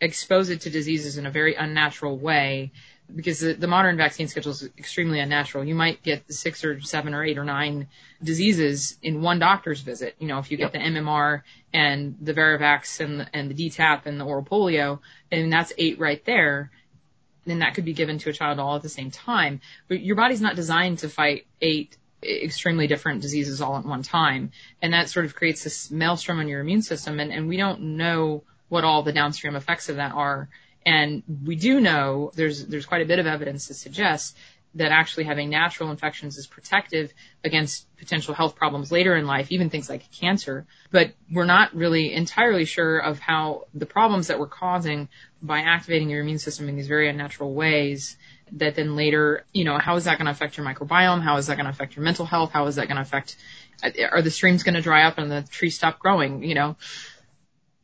expose 0.00 0.48
it 0.48 0.62
to 0.62 0.70
diseases 0.70 1.18
in 1.18 1.26
a 1.26 1.30
very 1.30 1.54
unnatural 1.54 2.16
way, 2.16 2.72
because 3.14 3.40
the, 3.40 3.54
the 3.54 3.66
modern 3.66 3.96
vaccine 3.96 4.28
schedule 4.28 4.52
is 4.52 4.68
extremely 4.78 5.18
unnatural. 5.20 5.64
You 5.64 5.74
might 5.74 6.02
get 6.02 6.32
six 6.32 6.64
or 6.64 6.80
seven 6.80 7.12
or 7.12 7.24
eight 7.24 7.38
or 7.38 7.44
nine 7.44 7.88
diseases 8.22 8.98
in 9.02 9.20
one 9.20 9.38
doctor's 9.38 9.80
visit. 9.80 10.14
You 10.18 10.28
know, 10.28 10.38
if 10.38 10.50
you 10.50 10.56
get 10.56 10.72
the 10.72 10.78
MMR 10.78 11.42
and 11.72 12.16
the 12.20 12.32
Varivax 12.32 13.00
and 13.00 13.20
the, 13.20 13.26
and 13.34 13.50
the 13.50 13.68
DTaP 13.68 14.06
and 14.06 14.20
the 14.20 14.24
oral 14.24 14.44
polio, 14.44 15.00
and 15.30 15.52
that's 15.52 15.72
eight 15.76 15.98
right 15.98 16.24
there 16.24 16.70
then 17.46 17.60
that 17.60 17.74
could 17.74 17.84
be 17.84 17.92
given 17.92 18.18
to 18.18 18.30
a 18.30 18.32
child 18.32 18.58
all 18.58 18.76
at 18.76 18.82
the 18.82 18.88
same 18.88 19.10
time. 19.10 19.60
But 19.88 20.00
your 20.00 20.16
body's 20.16 20.40
not 20.40 20.56
designed 20.56 20.98
to 20.98 21.08
fight 21.08 21.46
eight 21.60 21.96
extremely 22.22 22.86
different 22.86 23.22
diseases 23.22 23.60
all 23.60 23.78
at 23.78 23.84
one 23.84 24.02
time. 24.02 24.52
And 24.82 24.92
that 24.92 25.08
sort 25.08 25.24
of 25.24 25.34
creates 25.34 25.64
this 25.64 25.90
maelstrom 25.90 26.38
on 26.38 26.48
your 26.48 26.60
immune 26.60 26.82
system. 26.82 27.18
And, 27.18 27.32
and 27.32 27.48
we 27.48 27.56
don't 27.56 27.96
know 27.96 28.42
what 28.68 28.84
all 28.84 29.02
the 29.02 29.12
downstream 29.12 29.56
effects 29.56 29.88
of 29.88 29.96
that 29.96 30.12
are. 30.12 30.48
And 30.84 31.22
we 31.44 31.56
do 31.56 31.80
know 31.80 32.30
there's, 32.34 32.66
there's 32.66 32.86
quite 32.86 33.02
a 33.02 33.06
bit 33.06 33.18
of 33.18 33.26
evidence 33.26 33.66
to 33.68 33.74
suggest 33.74 34.36
that 34.74 34.92
actually 34.92 35.24
having 35.24 35.50
natural 35.50 35.90
infections 35.90 36.38
is 36.38 36.46
protective 36.46 37.12
against 37.42 37.86
potential 37.96 38.34
health 38.34 38.54
problems 38.54 38.92
later 38.92 39.16
in 39.16 39.26
life, 39.26 39.50
even 39.50 39.68
things 39.68 39.88
like 39.88 40.10
cancer. 40.12 40.64
But 40.92 41.12
we're 41.30 41.44
not 41.44 41.74
really 41.74 42.12
entirely 42.12 42.64
sure 42.64 42.98
of 42.98 43.18
how 43.18 43.64
the 43.74 43.86
problems 43.86 44.28
that 44.28 44.38
we're 44.38 44.46
causing 44.46 45.08
by 45.42 45.60
activating 45.60 46.08
your 46.08 46.20
immune 46.20 46.38
system 46.38 46.68
in 46.68 46.76
these 46.76 46.86
very 46.86 47.08
unnatural 47.08 47.52
ways 47.52 48.16
that 48.52 48.76
then 48.76 48.94
later, 48.94 49.44
you 49.52 49.64
know, 49.64 49.78
how 49.78 49.96
is 49.96 50.04
that 50.04 50.18
going 50.18 50.26
to 50.26 50.32
affect 50.32 50.56
your 50.56 50.66
microbiome? 50.66 51.22
How 51.22 51.36
is 51.36 51.46
that 51.46 51.56
going 51.56 51.66
to 51.66 51.70
affect 51.70 51.96
your 51.96 52.04
mental 52.04 52.26
health? 52.26 52.52
How 52.52 52.66
is 52.66 52.76
that 52.76 52.86
going 52.86 52.96
to 52.96 53.02
affect 53.02 53.36
are 53.82 54.22
the 54.22 54.30
streams 54.30 54.62
going 54.62 54.74
to 54.74 54.82
dry 54.82 55.04
up 55.04 55.18
and 55.18 55.30
the 55.30 55.42
trees 55.42 55.74
stop 55.74 55.98
growing? 55.98 56.44
You 56.44 56.54
know? 56.54 56.76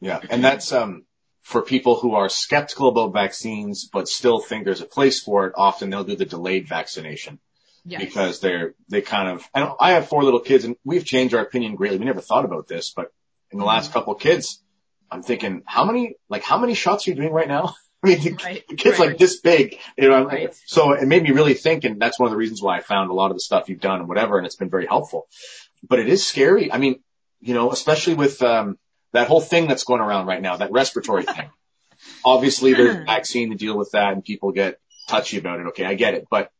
Yeah. 0.00 0.20
And 0.28 0.44
that's, 0.44 0.72
um, 0.72 1.05
for 1.46 1.62
people 1.62 1.94
who 1.94 2.16
are 2.16 2.28
skeptical 2.28 2.88
about 2.88 3.12
vaccines, 3.12 3.84
but 3.84 4.08
still 4.08 4.40
think 4.40 4.64
there's 4.64 4.80
a 4.80 4.84
place 4.84 5.20
for 5.20 5.46
it. 5.46 5.52
Often 5.56 5.90
they'll 5.90 6.02
do 6.02 6.16
the 6.16 6.24
delayed 6.24 6.66
vaccination. 6.66 7.38
Yes. 7.84 8.00
Because 8.00 8.40
they're, 8.40 8.74
they 8.88 9.00
kind 9.00 9.28
of, 9.28 9.48
and 9.54 9.70
I 9.78 9.92
have 9.92 10.08
four 10.08 10.24
little 10.24 10.40
kids 10.40 10.64
and 10.64 10.74
we've 10.84 11.04
changed 11.04 11.36
our 11.36 11.42
opinion 11.42 11.76
greatly. 11.76 11.98
We 11.98 12.04
never 12.04 12.20
thought 12.20 12.44
about 12.44 12.66
this, 12.66 12.90
but 12.90 13.12
in 13.52 13.58
the 13.58 13.62
mm-hmm. 13.62 13.68
last 13.68 13.92
couple 13.92 14.14
of 14.14 14.20
kids, 14.20 14.60
I'm 15.08 15.22
thinking, 15.22 15.62
how 15.66 15.84
many, 15.84 16.16
like 16.28 16.42
how 16.42 16.58
many 16.58 16.74
shots 16.74 17.06
are 17.06 17.10
you 17.10 17.16
doing 17.16 17.32
right 17.32 17.46
now? 17.46 17.76
I 18.02 18.08
mean, 18.08 18.22
the, 18.22 18.32
right, 18.44 18.64
the 18.68 18.74
kid's 18.74 18.98
right. 18.98 19.10
like 19.10 19.18
this 19.18 19.38
big, 19.38 19.78
you 19.96 20.08
know, 20.08 20.24
right. 20.24 20.52
so 20.66 20.94
it 20.94 21.06
made 21.06 21.22
me 21.22 21.30
really 21.30 21.54
think, 21.54 21.84
and 21.84 22.02
that's 22.02 22.18
one 22.18 22.26
of 22.26 22.32
the 22.32 22.36
reasons 22.36 22.60
why 22.60 22.76
I 22.76 22.80
found 22.80 23.08
a 23.08 23.14
lot 23.14 23.30
of 23.30 23.36
the 23.36 23.40
stuff 23.40 23.68
you've 23.68 23.80
done 23.80 24.00
and 24.00 24.08
whatever, 24.08 24.36
and 24.36 24.46
it's 24.46 24.56
been 24.56 24.68
very 24.68 24.86
helpful. 24.86 25.28
But 25.88 26.00
it 26.00 26.08
is 26.08 26.26
scary. 26.26 26.72
I 26.72 26.78
mean, 26.78 26.98
you 27.40 27.54
know, 27.54 27.70
especially 27.70 28.14
with, 28.14 28.42
um, 28.42 28.78
that 29.16 29.28
whole 29.28 29.40
thing 29.40 29.66
that's 29.66 29.84
going 29.84 30.00
around 30.00 30.26
right 30.26 30.40
now, 30.40 30.56
that 30.56 30.72
respiratory 30.72 31.22
thing. 31.36 31.50
Obviously 32.24 32.74
there's 32.74 32.96
a 32.96 33.04
vaccine 33.04 33.50
to 33.50 33.56
deal 33.56 33.76
with 33.76 33.90
that 33.92 34.12
and 34.12 34.24
people 34.24 34.52
get 34.52 34.78
touchy 35.08 35.38
about 35.38 35.60
it. 35.60 35.66
Okay. 35.68 35.84
I 35.84 35.94
get 35.94 36.14
it, 36.14 36.26
but 36.30 36.50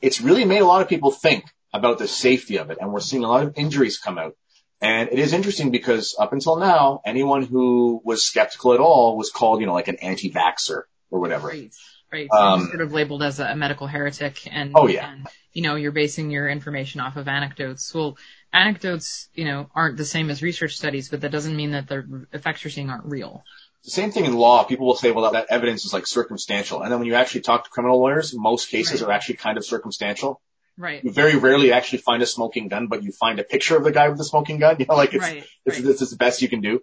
it's 0.00 0.20
really 0.20 0.44
made 0.44 0.60
a 0.60 0.66
lot 0.66 0.82
of 0.82 0.88
people 0.88 1.10
think 1.10 1.44
about 1.72 1.98
the 1.98 2.08
safety 2.08 2.58
of 2.58 2.70
it. 2.70 2.78
And 2.80 2.92
we're 2.92 3.00
seeing 3.00 3.22
a 3.22 3.28
lot 3.28 3.44
of 3.44 3.52
injuries 3.56 3.98
come 3.98 4.18
out. 4.18 4.36
And 4.80 5.10
it 5.12 5.18
is 5.18 5.34
interesting 5.34 5.70
because 5.70 6.16
up 6.18 6.32
until 6.32 6.56
now, 6.56 7.02
anyone 7.04 7.42
who 7.42 8.00
was 8.02 8.24
skeptical 8.24 8.72
at 8.72 8.80
all 8.80 9.16
was 9.18 9.30
called, 9.30 9.60
you 9.60 9.66
know, 9.66 9.74
like 9.74 9.88
an 9.88 9.96
anti-vaxxer 9.96 10.82
or 11.10 11.20
whatever. 11.20 11.48
Right. 11.48 11.72
Right. 12.12 12.28
So 12.30 12.38
um, 12.38 12.66
sort 12.66 12.80
of 12.80 12.92
labeled 12.92 13.22
as 13.22 13.38
a 13.38 13.54
medical 13.54 13.86
heretic 13.86 14.48
and, 14.50 14.72
oh 14.74 14.88
yeah. 14.88 15.12
And, 15.12 15.26
you 15.52 15.62
know, 15.62 15.76
you're 15.76 15.92
basing 15.92 16.30
your 16.30 16.48
information 16.48 17.00
off 17.00 17.16
of 17.16 17.28
anecdotes. 17.28 17.92
Well, 17.94 18.16
anecdotes, 18.52 19.28
you 19.34 19.44
know, 19.44 19.70
aren't 19.74 19.96
the 19.96 20.04
same 20.04 20.30
as 20.30 20.42
research 20.42 20.76
studies, 20.76 21.08
but 21.08 21.20
that 21.20 21.30
doesn't 21.30 21.54
mean 21.54 21.72
that 21.72 21.88
the 21.88 22.26
effects 22.32 22.64
you're 22.64 22.70
seeing 22.70 22.90
aren't 22.90 23.06
real. 23.06 23.44
The 23.84 23.90
same 23.90 24.10
thing 24.10 24.26
in 24.26 24.34
law. 24.34 24.64
People 24.64 24.86
will 24.86 24.96
say, 24.96 25.10
well, 25.10 25.30
that, 25.30 25.32
that 25.32 25.54
evidence 25.54 25.84
is 25.84 25.92
like 25.92 26.06
circumstantial. 26.06 26.82
And 26.82 26.92
then 26.92 26.98
when 26.98 27.08
you 27.08 27.14
actually 27.14 27.40
talk 27.42 27.64
to 27.64 27.70
criminal 27.70 27.98
lawyers, 27.98 28.34
most 28.36 28.68
cases 28.68 29.00
right. 29.00 29.08
are 29.08 29.12
actually 29.12 29.36
kind 29.36 29.56
of 29.56 29.64
circumstantial. 29.64 30.40
Right. 30.76 31.02
You 31.02 31.12
very 31.12 31.36
rarely 31.36 31.72
actually 31.72 31.98
find 31.98 32.22
a 32.22 32.26
smoking 32.26 32.68
gun, 32.68 32.88
but 32.88 33.02
you 33.02 33.12
find 33.12 33.38
a 33.38 33.44
picture 33.44 33.76
of 33.76 33.84
the 33.84 33.92
guy 33.92 34.08
with 34.08 34.18
the 34.18 34.24
smoking 34.24 34.58
gun. 34.58 34.76
You 34.78 34.86
know, 34.86 34.96
like 34.96 35.14
it's, 35.14 35.22
right. 35.22 35.44
it's, 35.64 35.78
right. 35.78 35.90
it's, 35.90 36.02
it's 36.02 36.10
the 36.10 36.16
best 36.16 36.42
you 36.42 36.48
can 36.48 36.60
do. 36.60 36.80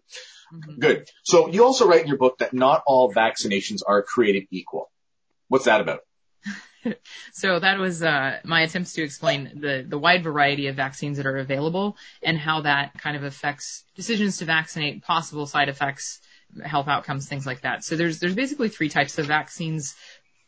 Mm-hmm. 0.53 0.79
Good. 0.79 1.09
So 1.23 1.49
you 1.49 1.63
also 1.63 1.87
write 1.87 2.01
in 2.01 2.07
your 2.07 2.17
book 2.17 2.37
that 2.39 2.53
not 2.53 2.83
all 2.85 3.13
vaccinations 3.13 3.81
are 3.85 4.01
created 4.01 4.45
equal. 4.51 4.89
What's 5.47 5.65
that 5.65 5.81
about? 5.81 5.99
so 7.33 7.59
that 7.59 7.79
was 7.79 8.03
uh, 8.03 8.39
my 8.43 8.61
attempts 8.61 8.93
to 8.93 9.03
explain 9.03 9.51
the 9.55 9.85
the 9.87 9.97
wide 9.97 10.23
variety 10.23 10.67
of 10.67 10.75
vaccines 10.75 11.17
that 11.17 11.25
are 11.25 11.37
available 11.37 11.97
and 12.21 12.37
how 12.37 12.61
that 12.61 12.93
kind 12.97 13.17
of 13.17 13.23
affects 13.23 13.83
decisions 13.95 14.37
to 14.37 14.45
vaccinate, 14.45 15.03
possible 15.03 15.45
side 15.45 15.69
effects, 15.69 16.19
health 16.63 16.87
outcomes, 16.87 17.27
things 17.27 17.45
like 17.45 17.61
that. 17.61 17.83
So 17.83 17.95
there's 17.95 18.19
there's 18.19 18.35
basically 18.35 18.69
three 18.69 18.89
types 18.89 19.17
of 19.17 19.25
vaccines 19.25 19.95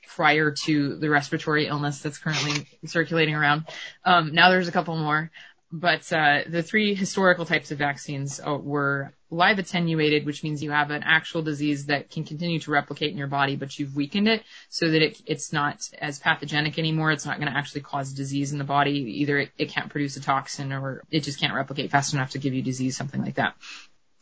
prior 0.07 0.51
to 0.51 0.95
the 0.95 1.09
respiratory 1.09 1.67
illness 1.67 2.01
that's 2.01 2.17
currently 2.17 2.67
circulating 2.85 3.35
around. 3.35 3.65
Um, 4.03 4.33
now 4.33 4.49
there's 4.49 4.67
a 4.67 4.71
couple 4.71 4.97
more, 4.97 5.31
but 5.71 6.11
uh, 6.11 6.41
the 6.47 6.63
three 6.63 6.95
historical 6.95 7.45
types 7.45 7.69
of 7.71 7.77
vaccines 7.77 8.39
uh, 8.39 8.55
were 8.55 9.13
live 9.29 9.59
attenuated, 9.59 10.25
which 10.25 10.43
means 10.43 10.63
you 10.63 10.71
have 10.71 10.89
an 10.89 11.03
actual 11.03 11.43
disease 11.43 11.85
that 11.85 12.09
can 12.09 12.23
continue 12.23 12.59
to 12.59 12.71
replicate 12.71 13.11
in 13.11 13.17
your 13.17 13.27
body, 13.27 13.55
but 13.55 13.77
you've 13.77 13.95
weakened 13.95 14.27
it 14.27 14.43
so 14.69 14.89
that 14.89 15.03
it, 15.03 15.21
it's 15.27 15.53
not 15.53 15.88
as 16.01 16.17
pathogenic 16.17 16.79
anymore. 16.79 17.11
It's 17.11 17.25
not 17.25 17.39
going 17.39 17.51
to 17.51 17.57
actually 17.57 17.81
cause 17.81 18.13
disease 18.13 18.51
in 18.51 18.57
the 18.57 18.63
body. 18.63 18.93
Either 19.21 19.38
it, 19.38 19.51
it 19.59 19.69
can't 19.69 19.89
produce 19.89 20.17
a 20.17 20.21
toxin 20.21 20.73
or 20.73 21.03
it 21.11 21.21
just 21.21 21.39
can't 21.39 21.53
replicate 21.53 21.91
fast 21.91 22.15
enough 22.15 22.31
to 22.31 22.39
give 22.39 22.55
you 22.55 22.63
disease, 22.63 22.97
something 22.97 23.21
like 23.21 23.35
that. 23.35 23.53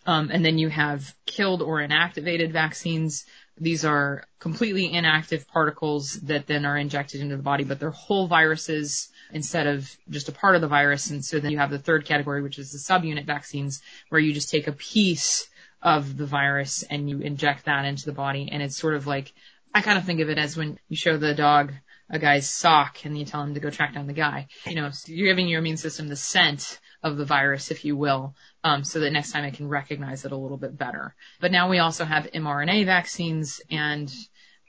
Um, 0.06 0.30
and 0.32 0.44
then 0.44 0.58
you 0.58 0.68
have 0.68 1.16
killed 1.26 1.62
or 1.62 1.80
inactivated 1.80 2.52
vaccines. 2.52 3.26
These 3.58 3.86
are 3.86 4.26
completely 4.40 4.94
inactive 4.94 5.48
particles 5.48 6.14
that 6.24 6.48
then 6.48 6.66
are 6.66 6.78
injected 6.78 7.22
into 7.22 7.38
the 7.38 7.44
body, 7.44 7.64
but 7.64 7.80
they're 7.80 7.92
whole 7.92 8.28
viruses 8.28 9.10
instead 9.32 9.68
of 9.68 9.96
just 10.10 10.30
a 10.30 10.32
part 10.32 10.56
of 10.56 10.62
the 10.62 10.68
virus. 10.68 11.10
And 11.10 11.24
so 11.24 11.40
then 11.40 11.52
you 11.52 11.58
have 11.58 11.72
the 11.72 11.80
third 11.80 12.06
category, 12.06 12.42
which 12.42 12.60
is 12.60 12.72
the 12.72 12.78
subunit 12.78 13.26
vaccines, 13.26 13.82
where 14.10 14.22
you 14.22 14.34
just 14.34 14.50
take 14.50 14.68
a 14.68 14.72
piece 14.72 15.50
of 15.82 16.18
the 16.18 16.26
virus 16.26 16.84
and 16.84 17.10
you 17.10 17.20
inject 17.20 17.66
that 17.66 17.86
into 17.86 18.06
the 18.06 18.12
body. 18.12 18.50
And 18.52 18.64
it's 18.64 18.78
sort 18.78 18.96
of 18.96 19.08
like, 19.08 19.34
I 19.74 19.82
kind 19.82 19.98
of 19.98 20.06
think 20.06 20.22
of 20.22 20.30
it 20.30 20.38
as 20.38 20.58
when 20.58 20.80
you 20.90 20.98
show 20.98 21.18
the 21.18 21.36
dog 21.36 21.74
a 22.10 22.20
guy's 22.20 22.50
sock 22.50 23.04
and 23.04 23.18
you 23.18 23.26
tell 23.26 23.44
him 23.44 23.54
to 23.54 23.60
go 23.60 23.70
track 23.70 23.94
down 23.94 24.08
the 24.08 24.14
guy. 24.14 24.48
You 24.66 24.76
know, 24.76 24.90
so 24.92 25.12
you're 25.12 25.28
giving 25.28 25.48
your 25.48 25.60
immune 25.60 25.78
system 25.78 26.08
the 26.08 26.16
scent 26.16 26.80
of 27.04 27.18
the 27.18 27.26
virus, 27.26 27.70
if 27.70 27.86
you 27.86 27.96
will, 27.96 28.36
um, 28.64 28.84
so 28.84 29.00
that 29.02 29.12
next 29.12 29.32
time 29.32 29.44
it 29.44 29.54
can 29.54 29.68
recognize 29.68 30.26
it 30.26 30.32
a 30.32 30.38
little 30.38 30.58
bit 30.58 30.78
better. 30.78 31.16
But 31.40 31.52
now 31.52 31.70
we 31.70 31.80
also 31.80 32.06
have 32.06 32.32
mRNA 32.34 32.86
vaccines 32.86 33.62
and 33.70 34.12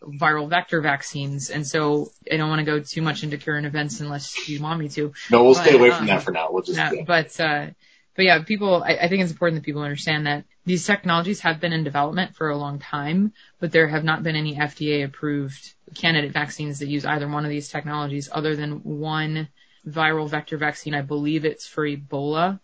viral 0.03 0.49
vector 0.49 0.81
vaccines. 0.81 1.51
And 1.51 1.67
so 1.67 2.13
I 2.31 2.37
don't 2.37 2.49
want 2.49 2.61
to 2.61 2.65
go 2.65 2.81
too 2.81 3.03
much 3.03 3.23
into 3.23 3.39
current 3.39 3.67
events 3.67 4.01
unless 4.01 4.49
you 4.49 4.63
want 4.63 4.81
me 4.81 4.89
to. 4.91 5.13
No, 5.31 5.45
we'll 5.45 5.55
but, 5.55 5.65
stay 5.65 5.77
away 5.77 5.91
from 5.91 6.01
um, 6.01 6.07
that 6.07 6.23
for 6.23 6.31
now. 6.31 6.49
We'll 6.51 6.63
just, 6.63 6.79
yeah, 6.79 7.03
but, 7.07 7.39
uh, 7.41 7.67
but 8.15 8.25
yeah, 8.25 8.43
people, 8.43 8.83
I, 8.83 8.97
I 8.97 9.09
think 9.09 9.23
it's 9.23 9.33
important 9.33 9.61
that 9.61 9.67
people 9.67 9.83
understand 9.83 10.27
that 10.27 10.45
these 10.67 10.87
technologies 10.87 11.41
have 11.41 11.61
been 11.61 11.73
in 11.73 11.85
development 11.85 12.37
for 12.37 12.51
a 12.51 12.57
long 12.57 12.79
time, 12.79 13.33
but 13.59 13.73
there 13.73 13.89
have 13.89 14.05
not 14.05 14.23
been 14.23 14.37
any 14.37 14.57
FDA 14.57 15.05
approved 15.05 15.75
candidate 15.95 16.33
vaccines 16.33 16.81
that 16.81 16.89
use 16.89 17.07
either 17.07 17.29
one 17.29 17.45
of 17.45 17.51
these 17.51 17.69
technologies 17.69 18.29
other 18.31 18.55
than 18.55 18.83
one 18.83 19.49
viral 19.87 20.29
vector 20.29 20.59
vaccine. 20.59 20.95
I 20.95 21.03
believe 21.03 21.45
it's 21.45 21.67
for 21.67 21.87
Ebola. 21.87 22.61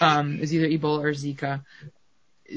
Um, 0.00 0.38
it's 0.40 0.52
either 0.52 0.68
Ebola 0.68 1.02
or 1.02 1.12
Zika. 1.12 1.64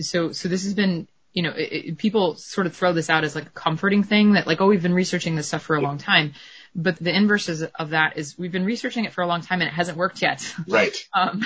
So, 0.01 0.31
so 0.31 0.47
this 0.47 0.63
has 0.63 0.73
been, 0.73 1.07
you 1.33 1.43
know, 1.43 1.51
it, 1.51 1.71
it, 1.71 1.97
people 1.97 2.35
sort 2.35 2.67
of 2.67 2.75
throw 2.75 2.93
this 2.93 3.09
out 3.09 3.23
as 3.23 3.35
like 3.35 3.45
a 3.45 3.51
comforting 3.51 4.03
thing 4.03 4.33
that 4.33 4.47
like, 4.47 4.61
oh, 4.61 4.67
we've 4.67 4.81
been 4.81 4.93
researching 4.93 5.35
this 5.35 5.47
stuff 5.47 5.63
for 5.63 5.75
a 5.75 5.81
long 5.81 5.97
time. 5.97 6.33
But 6.73 6.97
the 6.97 7.15
inverse 7.15 7.49
of 7.49 7.89
that 7.89 8.17
is 8.17 8.37
we've 8.37 8.51
been 8.51 8.65
researching 8.65 9.05
it 9.05 9.13
for 9.13 9.21
a 9.21 9.27
long 9.27 9.41
time 9.41 9.61
and 9.61 9.67
it 9.67 9.73
hasn't 9.73 9.97
worked 9.97 10.21
yet. 10.21 10.41
Right. 10.67 10.95
Um, 11.13 11.43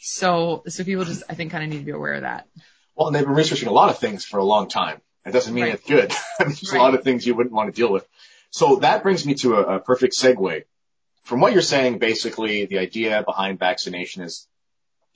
so, 0.00 0.62
so 0.68 0.84
people 0.84 1.04
just, 1.04 1.24
I 1.28 1.34
think 1.34 1.50
kind 1.50 1.64
of 1.64 1.70
need 1.70 1.78
to 1.78 1.84
be 1.84 1.90
aware 1.90 2.14
of 2.14 2.22
that. 2.22 2.46
Well, 2.94 3.08
and 3.08 3.16
they've 3.16 3.24
been 3.24 3.34
researching 3.34 3.68
a 3.68 3.72
lot 3.72 3.90
of 3.90 3.98
things 3.98 4.24
for 4.24 4.38
a 4.38 4.44
long 4.44 4.68
time. 4.68 5.00
It 5.26 5.32
doesn't 5.32 5.52
mean 5.52 5.64
right. 5.64 5.74
it's 5.74 5.86
good. 5.86 6.12
There's 6.38 6.72
right. 6.72 6.78
a 6.78 6.82
lot 6.82 6.94
of 6.94 7.02
things 7.02 7.26
you 7.26 7.34
wouldn't 7.34 7.54
want 7.54 7.74
to 7.74 7.80
deal 7.80 7.92
with. 7.92 8.06
So 8.50 8.76
that 8.76 9.02
brings 9.02 9.26
me 9.26 9.34
to 9.34 9.56
a, 9.56 9.76
a 9.76 9.80
perfect 9.80 10.14
segue 10.14 10.62
from 11.28 11.40
what 11.40 11.52
you're 11.52 11.60
saying, 11.60 11.98
basically 11.98 12.64
the 12.64 12.78
idea 12.78 13.22
behind 13.22 13.58
vaccination 13.58 14.22
is 14.22 14.48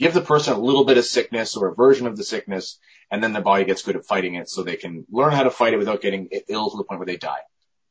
give 0.02 0.14
the 0.14 0.20
person 0.20 0.54
a 0.54 0.58
little 0.58 0.84
bit 0.84 0.98
of 0.98 1.04
sickness 1.04 1.56
or 1.56 1.68
a 1.68 1.74
version 1.74 2.06
of 2.06 2.16
the 2.16 2.24
sickness, 2.24 2.78
and 3.10 3.22
then 3.22 3.32
their 3.32 3.42
body 3.42 3.64
gets 3.64 3.82
good 3.82 3.96
at 3.96 4.04
fighting 4.04 4.34
it 4.34 4.48
so 4.48 4.62
they 4.62 4.76
can 4.76 5.06
learn 5.10 5.32
how 5.32 5.44
to 5.44 5.50
fight 5.50 5.72
it 5.72 5.78
without 5.78 6.02
getting 6.02 6.28
ill 6.48 6.70
to 6.70 6.76
the 6.76 6.84
point 6.84 6.98
where 6.98 7.06
they 7.06 7.16
die. 7.16 7.40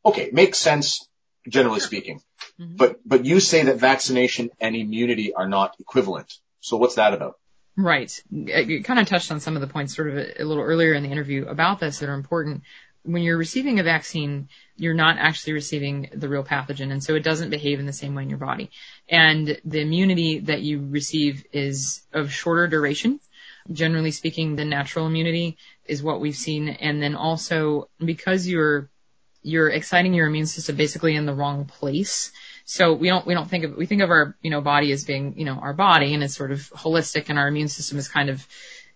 Okay, 0.06 0.30
makes 0.32 0.58
sense, 0.58 1.08
generally 1.48 1.80
speaking. 1.80 2.22
Mm-hmm. 2.60 2.76
But, 2.76 3.00
but 3.06 3.26
you 3.26 3.40
say 3.40 3.64
that 3.64 3.78
vaccination 3.78 4.50
and 4.60 4.76
immunity 4.76 5.34
are 5.34 5.48
not 5.48 5.76
equivalent. 5.80 6.34
So 6.60 6.78
what's 6.78 6.96
that 6.96 7.14
about? 7.14 7.40
Right. 7.78 8.12
You 8.30 8.84
kind 8.84 9.00
of 9.00 9.08
touched 9.08 9.32
on 9.32 9.40
some 9.40 9.56
of 9.56 9.62
the 9.62 9.68
points 9.68 9.96
sort 9.96 10.10
of 10.10 10.18
a, 10.18 10.42
a 10.42 10.46
little 10.46 10.64
earlier 10.64 10.94
in 10.94 11.04
the 11.04 11.10
interview 11.10 11.46
about 11.46 11.80
this 11.80 12.00
that 12.00 12.10
are 12.10 12.14
important 12.14 12.64
when 13.04 13.24
you're 13.24 13.38
receiving 13.38 13.80
a 13.80 13.84
vaccine, 13.84 14.50
you're 14.76 14.94
not 14.94 15.18
actually 15.18 15.54
receiving 15.54 16.10
the 16.14 16.30
real 16.30 16.44
pathogen, 16.44 16.92
and 16.92 17.04
so 17.04 17.16
it 17.16 17.24
doesn't 17.24 17.50
behave 17.50 17.80
in 17.80 17.86
the 17.86 17.94
same 17.94 18.16
way 18.16 18.24
in 18.24 18.30
your 18.30 18.38
body. 18.38 18.70
And 19.10 19.60
the 19.66 19.82
immunity 19.82 20.40
that 20.40 20.62
you 20.62 20.86
receive 20.88 21.46
is 21.52 22.02
of 22.14 22.32
shorter 22.32 22.68
duration. 22.68 23.20
Generally 23.72 24.12
speaking, 24.12 24.56
the 24.56 24.66
natural 24.66 25.08
immunity 25.08 25.58
is 25.86 26.04
what 26.04 26.20
we've 26.20 26.36
seen, 26.36 26.70
and 26.70 27.02
then 27.02 27.16
also 27.16 27.90
because 28.04 28.48
you're 28.48 28.90
you're 29.44 29.70
exciting 29.70 30.14
your 30.14 30.28
immune 30.28 30.46
system 30.46 30.76
basically 30.76 31.16
in 31.16 31.26
the 31.26 31.34
wrong 31.34 31.66
place. 31.66 32.32
So 32.66 32.94
we 32.94 33.08
don't 33.08 33.26
we 33.26 33.34
don't 33.34 33.50
think 33.50 33.64
of 33.64 33.76
we 33.76 33.86
think 33.86 34.02
of 34.02 34.12
our 34.12 34.36
you 34.42 34.52
know 34.52 34.62
body 34.62 34.92
as 34.92 35.04
being 35.06 35.38
you 35.38 35.46
know 35.46 35.56
our 35.56 35.74
body 35.74 36.14
and 36.14 36.24
it's 36.24 36.36
sort 36.36 36.52
of 36.52 36.60
holistic, 36.76 37.30
and 37.30 37.40
our 37.40 37.48
immune 37.48 37.68
system 37.68 37.98
is 37.98 38.08
kind 38.08 38.30
of 38.30 38.48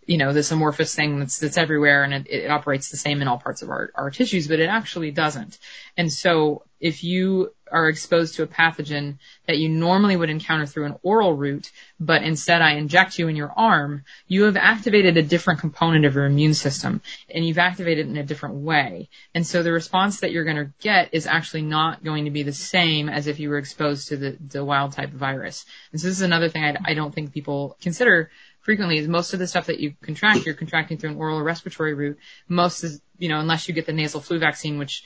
you 0.05 0.17
know, 0.17 0.33
this 0.33 0.51
amorphous 0.51 0.93
thing 0.93 1.19
that's, 1.19 1.39
that's 1.39 1.57
everywhere 1.57 2.03
and 2.03 2.13
it, 2.13 2.27
it 2.29 2.51
operates 2.51 2.89
the 2.89 2.97
same 2.97 3.21
in 3.21 3.27
all 3.27 3.37
parts 3.37 3.61
of 3.61 3.69
our, 3.69 3.91
our 3.95 4.11
tissues, 4.11 4.47
but 4.47 4.59
it 4.59 4.69
actually 4.69 5.11
doesn't. 5.11 5.57
And 5.97 6.11
so 6.11 6.63
if 6.79 7.03
you 7.03 7.51
are 7.71 7.89
exposed 7.89 8.35
to 8.35 8.43
a 8.43 8.47
pathogen 8.47 9.17
that 9.47 9.57
you 9.57 9.69
normally 9.69 10.15
would 10.15 10.29
encounter 10.29 10.67
through 10.67 10.85
an 10.85 10.95
oral 11.01 11.33
route, 11.33 11.71
but 11.99 12.21
instead 12.21 12.61
I 12.61 12.73
inject 12.73 13.17
you 13.17 13.27
in 13.27 13.35
your 13.35 13.51
arm, 13.51 14.03
you 14.27 14.43
have 14.43 14.55
activated 14.55 15.17
a 15.17 15.23
different 15.23 15.61
component 15.61 16.05
of 16.05 16.13
your 16.13 16.25
immune 16.25 16.53
system 16.53 17.01
and 17.27 17.45
you've 17.45 17.57
activated 17.57 18.05
it 18.05 18.09
in 18.09 18.17
a 18.17 18.23
different 18.23 18.55
way. 18.55 19.09
And 19.33 19.47
so 19.47 19.63
the 19.63 19.71
response 19.71 20.19
that 20.19 20.31
you're 20.31 20.43
going 20.43 20.57
to 20.57 20.71
get 20.79 21.09
is 21.13 21.25
actually 21.25 21.63
not 21.63 22.03
going 22.03 22.25
to 22.25 22.31
be 22.31 22.43
the 22.43 22.53
same 22.53 23.09
as 23.09 23.25
if 23.25 23.39
you 23.39 23.49
were 23.49 23.57
exposed 23.57 24.09
to 24.09 24.17
the, 24.17 24.37
the 24.39 24.63
wild 24.63 24.91
type 24.91 25.09
virus. 25.09 25.65
And 25.91 25.99
so 25.99 26.07
this 26.07 26.17
is 26.17 26.21
another 26.21 26.49
thing 26.49 26.63
I, 26.63 26.75
I 26.85 26.93
don't 26.93 27.15
think 27.15 27.33
people 27.33 27.77
consider 27.81 28.29
frequently 28.65 28.97
is 28.97 29.07
most 29.07 29.33
of 29.33 29.39
the 29.39 29.45
stuff 29.45 29.67
that 29.67 29.79
you 29.79 29.93
contract, 30.01 30.43
you're 30.43 30.55
contracting 30.55 30.97
through 30.97 31.11
an 31.11 31.17
oral 31.17 31.37
or 31.37 31.43
respiratory 31.43 31.93
route. 31.93 32.17
Most 32.47 32.83
is, 32.83 32.99
you 33.19 33.29
know, 33.29 33.39
unless 33.39 33.67
you 33.67 33.75
get 33.75 33.85
the 33.85 33.93
nasal 33.93 34.21
flu 34.21 34.39
vaccine, 34.39 34.79
which 34.79 35.03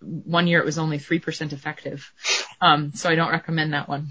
one 0.00 0.46
year 0.46 0.60
it 0.60 0.64
was 0.64 0.78
only 0.78 0.98
3% 0.98 1.52
effective. 1.52 2.12
Um, 2.60 2.92
so 2.94 3.10
I 3.10 3.16
don't 3.16 3.32
recommend 3.32 3.72
that 3.72 3.88
one. 3.88 4.06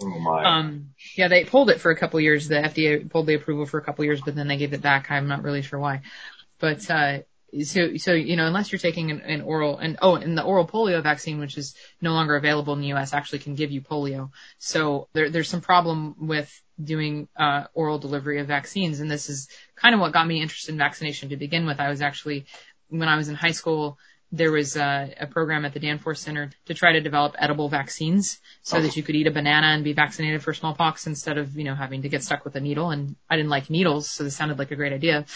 Oh 0.00 0.18
my. 0.18 0.42
Um, 0.42 0.94
yeah, 1.16 1.28
they 1.28 1.44
pulled 1.44 1.68
it 1.68 1.82
for 1.82 1.90
a 1.90 1.96
couple 1.96 2.18
years. 2.18 2.48
The 2.48 2.54
FDA 2.54 3.10
pulled 3.10 3.26
the 3.26 3.34
approval 3.34 3.66
for 3.66 3.76
a 3.76 3.84
couple 3.84 4.06
years, 4.06 4.22
but 4.22 4.34
then 4.34 4.48
they 4.48 4.56
gave 4.56 4.72
it 4.72 4.80
back. 4.80 5.10
I'm 5.10 5.28
not 5.28 5.42
really 5.42 5.60
sure 5.60 5.78
why. 5.78 6.00
But, 6.58 6.90
uh, 6.90 7.18
so, 7.62 7.98
so, 7.98 8.14
you 8.14 8.36
know, 8.36 8.46
unless 8.46 8.72
you're 8.72 8.78
taking 8.78 9.10
an, 9.10 9.20
an 9.20 9.42
oral 9.42 9.76
and, 9.76 9.98
oh, 10.00 10.14
and 10.14 10.38
the 10.38 10.42
oral 10.42 10.66
polio 10.66 11.02
vaccine, 11.02 11.38
which 11.38 11.58
is 11.58 11.74
no 12.00 12.14
longer 12.14 12.36
available 12.36 12.72
in 12.72 12.80
the 12.80 12.86
U.S., 12.88 13.12
actually 13.12 13.40
can 13.40 13.54
give 13.54 13.70
you 13.70 13.82
polio. 13.82 14.30
So 14.56 15.08
there, 15.12 15.28
there's 15.28 15.50
some 15.50 15.60
problem 15.60 16.14
with 16.18 16.61
doing, 16.82 17.28
uh, 17.36 17.64
oral 17.74 17.98
delivery 17.98 18.40
of 18.40 18.46
vaccines. 18.46 19.00
And 19.00 19.10
this 19.10 19.28
is 19.28 19.48
kind 19.76 19.94
of 19.94 20.00
what 20.00 20.12
got 20.12 20.26
me 20.26 20.40
interested 20.40 20.72
in 20.72 20.78
vaccination 20.78 21.30
to 21.30 21.36
begin 21.36 21.66
with. 21.66 21.80
I 21.80 21.88
was 21.88 22.02
actually, 22.02 22.46
when 22.88 23.08
I 23.08 23.16
was 23.16 23.28
in 23.28 23.34
high 23.34 23.52
school, 23.52 23.98
there 24.32 24.50
was 24.50 24.76
a, 24.76 25.14
a, 25.20 25.26
program 25.26 25.66
at 25.66 25.74
the 25.74 25.78
Danforth 25.78 26.16
Center 26.16 26.50
to 26.64 26.72
try 26.72 26.92
to 26.92 27.02
develop 27.02 27.36
edible 27.38 27.68
vaccines 27.68 28.40
so 28.62 28.80
that 28.80 28.96
you 28.96 29.02
could 29.02 29.14
eat 29.14 29.26
a 29.26 29.30
banana 29.30 29.66
and 29.68 29.84
be 29.84 29.92
vaccinated 29.92 30.42
for 30.42 30.54
smallpox 30.54 31.06
instead 31.06 31.36
of, 31.36 31.54
you 31.54 31.64
know, 31.64 31.74
having 31.74 32.02
to 32.02 32.08
get 32.08 32.24
stuck 32.24 32.42
with 32.42 32.56
a 32.56 32.60
needle. 32.60 32.90
And 32.90 33.14
I 33.28 33.36
didn't 33.36 33.50
like 33.50 33.68
needles, 33.68 34.08
so 34.08 34.24
this 34.24 34.34
sounded 34.34 34.58
like 34.58 34.70
a 34.70 34.76
great 34.76 34.94
idea. 34.94 35.26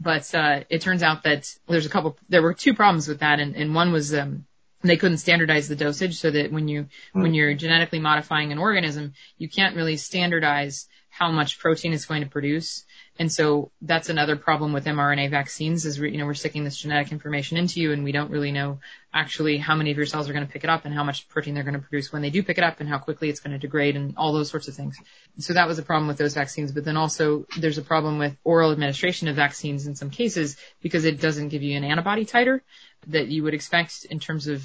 But, 0.00 0.34
uh, 0.34 0.64
it 0.68 0.82
turns 0.82 1.04
out 1.04 1.22
that 1.22 1.48
there's 1.68 1.86
a 1.86 1.88
couple, 1.88 2.18
there 2.28 2.42
were 2.42 2.52
two 2.52 2.74
problems 2.74 3.06
with 3.06 3.20
that. 3.20 3.38
And, 3.38 3.54
and 3.54 3.72
one 3.72 3.92
was, 3.92 4.12
um, 4.12 4.46
they 4.82 4.96
couldn't 4.96 5.18
standardize 5.18 5.68
the 5.68 5.76
dosage 5.76 6.18
so 6.18 6.30
that 6.30 6.52
when 6.52 6.68
you, 6.68 6.84
mm. 7.14 7.22
when 7.22 7.34
you're 7.34 7.54
genetically 7.54 7.98
modifying 7.98 8.52
an 8.52 8.58
organism, 8.58 9.12
you 9.38 9.48
can't 9.48 9.76
really 9.76 9.96
standardize 9.96 10.88
how 11.10 11.30
much 11.30 11.58
protein 11.58 11.92
it's 11.92 12.06
going 12.06 12.22
to 12.22 12.28
produce. 12.30 12.84
And 13.18 13.30
so 13.30 13.72
that's 13.82 14.08
another 14.08 14.36
problem 14.36 14.72
with 14.72 14.86
mRNA 14.86 15.30
vaccines 15.30 15.84
is, 15.84 15.98
you 15.98 16.16
know, 16.16 16.24
we're 16.24 16.34
sticking 16.34 16.64
this 16.64 16.78
genetic 16.78 17.12
information 17.12 17.58
into 17.58 17.80
you 17.80 17.92
and 17.92 18.04
we 18.04 18.12
don't 18.12 18.30
really 18.30 18.52
know 18.52 18.78
actually 19.12 19.58
how 19.58 19.74
many 19.74 19.90
of 19.90 19.96
your 19.96 20.06
cells 20.06 20.30
are 20.30 20.32
going 20.32 20.46
to 20.46 20.50
pick 20.50 20.64
it 20.64 20.70
up 20.70 20.84
and 20.84 20.94
how 20.94 21.02
much 21.02 21.28
protein 21.28 21.54
they're 21.54 21.64
going 21.64 21.74
to 21.74 21.80
produce 21.80 22.12
when 22.12 22.22
they 22.22 22.30
do 22.30 22.42
pick 22.42 22.58
it 22.58 22.64
up 22.64 22.80
and 22.80 22.88
how 22.88 22.96
quickly 22.96 23.28
it's 23.28 23.40
going 23.40 23.52
to 23.52 23.58
degrade 23.58 23.96
and 23.96 24.14
all 24.16 24.32
those 24.32 24.48
sorts 24.48 24.68
of 24.68 24.74
things. 24.74 24.96
So 25.38 25.52
that 25.52 25.66
was 25.66 25.78
a 25.78 25.82
problem 25.82 26.06
with 26.06 26.16
those 26.16 26.32
vaccines. 26.32 26.72
But 26.72 26.84
then 26.84 26.96
also 26.96 27.44
there's 27.58 27.76
a 27.76 27.82
problem 27.82 28.18
with 28.18 28.36
oral 28.44 28.70
administration 28.70 29.28
of 29.28 29.36
vaccines 29.36 29.86
in 29.86 29.96
some 29.96 30.10
cases 30.10 30.56
because 30.80 31.04
it 31.04 31.20
doesn't 31.20 31.48
give 31.48 31.62
you 31.62 31.76
an 31.76 31.84
antibody 31.84 32.24
titer 32.24 32.60
that 33.08 33.28
you 33.28 33.42
would 33.44 33.54
expect 33.54 34.04
in 34.04 34.20
terms 34.20 34.46
of 34.46 34.62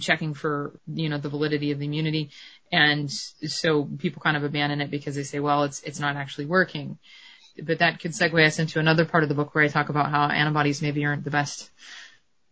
checking 0.00 0.34
for, 0.34 0.78
you 0.86 1.08
know, 1.08 1.18
the 1.18 1.28
validity 1.28 1.70
of 1.70 1.78
the 1.78 1.84
immunity. 1.84 2.30
And 2.72 3.10
so 3.10 3.84
people 3.98 4.22
kind 4.22 4.36
of 4.36 4.44
abandon 4.44 4.80
it 4.80 4.90
because 4.90 5.14
they 5.14 5.22
say, 5.22 5.40
well, 5.40 5.64
it's, 5.64 5.82
it's 5.82 6.00
not 6.00 6.16
actually 6.16 6.46
working 6.46 6.98
but 7.62 7.78
that 7.78 8.00
could 8.00 8.12
segue 8.12 8.44
us 8.44 8.58
into 8.58 8.78
another 8.78 9.04
part 9.04 9.22
of 9.22 9.28
the 9.28 9.34
book 9.34 9.54
where 9.54 9.64
I 9.64 9.68
talk 9.68 9.88
about 9.88 10.10
how 10.10 10.28
antibodies 10.28 10.82
maybe 10.82 11.04
aren't 11.04 11.24
the 11.24 11.30
best 11.30 11.70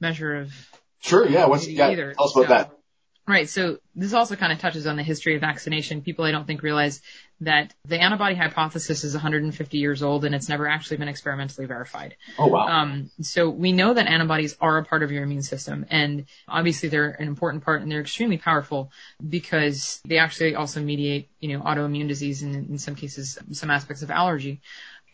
measure 0.00 0.36
of. 0.36 0.52
Sure. 1.00 1.26
Yeah. 1.26 1.46
What's 1.46 1.66
yeah, 1.66 1.88
either. 1.88 2.14
Tell 2.14 2.26
us 2.26 2.36
about 2.36 2.46
so, 2.46 2.54
that. 2.54 2.78
Right. 3.26 3.48
So 3.48 3.78
this 3.94 4.14
also 4.14 4.34
kind 4.34 4.52
of 4.52 4.58
touches 4.58 4.84
on 4.88 4.96
the 4.96 5.04
history 5.04 5.36
of 5.36 5.40
vaccination. 5.40 6.02
People 6.02 6.24
I 6.24 6.32
don't 6.32 6.44
think 6.44 6.62
realize 6.62 7.00
that 7.40 7.72
the 7.84 8.00
antibody 8.00 8.34
hypothesis 8.34 9.04
is 9.04 9.14
150 9.14 9.78
years 9.78 10.02
old 10.02 10.24
and 10.24 10.34
it's 10.34 10.48
never 10.48 10.66
actually 10.66 10.96
been 10.96 11.06
experimentally 11.06 11.66
verified. 11.66 12.16
Oh 12.36 12.48
wow. 12.48 12.66
Um, 12.66 13.10
so 13.20 13.48
we 13.48 13.70
know 13.70 13.94
that 13.94 14.08
antibodies 14.08 14.56
are 14.60 14.78
a 14.78 14.84
part 14.84 15.04
of 15.04 15.12
your 15.12 15.22
immune 15.22 15.42
system 15.42 15.86
and 15.88 16.26
obviously 16.48 16.88
they're 16.88 17.10
an 17.10 17.28
important 17.28 17.62
part 17.64 17.82
and 17.82 17.92
they're 17.92 18.00
extremely 18.00 18.38
powerful 18.38 18.90
because 19.28 20.00
they 20.04 20.18
actually 20.18 20.56
also 20.56 20.80
mediate, 20.80 21.30
you 21.38 21.56
know, 21.56 21.64
autoimmune 21.64 22.08
disease 22.08 22.42
and 22.42 22.70
in 22.70 22.78
some 22.78 22.96
cases 22.96 23.38
some 23.52 23.70
aspects 23.70 24.02
of 24.02 24.10
allergy. 24.10 24.60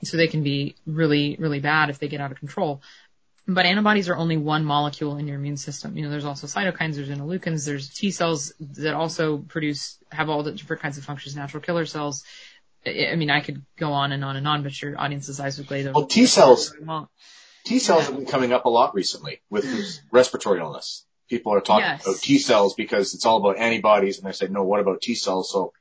So 0.04 0.16
they 0.16 0.28
can 0.28 0.42
be 0.42 0.76
really, 0.86 1.36
really 1.38 1.60
bad 1.60 1.90
if 1.90 1.98
they 1.98 2.08
get 2.08 2.20
out 2.20 2.30
of 2.30 2.38
control. 2.38 2.80
But 3.50 3.64
antibodies 3.64 4.10
are 4.10 4.16
only 4.16 4.36
one 4.36 4.62
molecule 4.66 5.16
in 5.16 5.26
your 5.26 5.36
immune 5.36 5.56
system. 5.56 5.96
You 5.96 6.04
know, 6.04 6.10
there's 6.10 6.26
also 6.26 6.46
cytokines, 6.46 6.96
there's 6.96 7.08
interleukins, 7.08 7.64
there's 7.64 7.88
T 7.88 8.10
cells 8.10 8.52
that 8.60 8.92
also 8.92 9.38
produce, 9.38 9.98
have 10.12 10.28
all 10.28 10.42
the 10.42 10.52
different 10.52 10.82
kinds 10.82 10.98
of 10.98 11.04
functions, 11.04 11.34
natural 11.34 11.62
killer 11.62 11.86
cells. 11.86 12.24
I 12.86 13.16
mean, 13.16 13.30
I 13.30 13.40
could 13.40 13.64
go 13.78 13.92
on 13.92 14.12
and 14.12 14.22
on 14.22 14.36
and 14.36 14.46
on, 14.46 14.62
but 14.62 14.80
your 14.80 15.00
audience's 15.00 15.40
eyes 15.40 15.56
would 15.56 15.66
glaze 15.66 15.86
over. 15.86 15.94
Well, 15.94 16.06
T 16.06 16.26
cells, 16.26 16.74
T 17.64 17.78
cells 17.78 18.02
yeah. 18.02 18.06
have 18.08 18.16
been 18.16 18.26
coming 18.26 18.52
up 18.52 18.66
a 18.66 18.68
lot 18.68 18.94
recently 18.94 19.40
with 19.48 19.64
respiratory 20.12 20.60
illness. 20.60 21.06
People 21.30 21.54
are 21.54 21.62
talking 21.62 21.86
yes. 21.86 22.06
about 22.06 22.20
T 22.20 22.38
cells 22.38 22.74
because 22.74 23.14
it's 23.14 23.24
all 23.24 23.38
about 23.38 23.58
antibodies, 23.58 24.18
and 24.18 24.26
they 24.26 24.32
say, 24.32 24.48
no, 24.48 24.62
what 24.62 24.80
about 24.80 25.00
T 25.00 25.14
cells? 25.14 25.50
So 25.50 25.72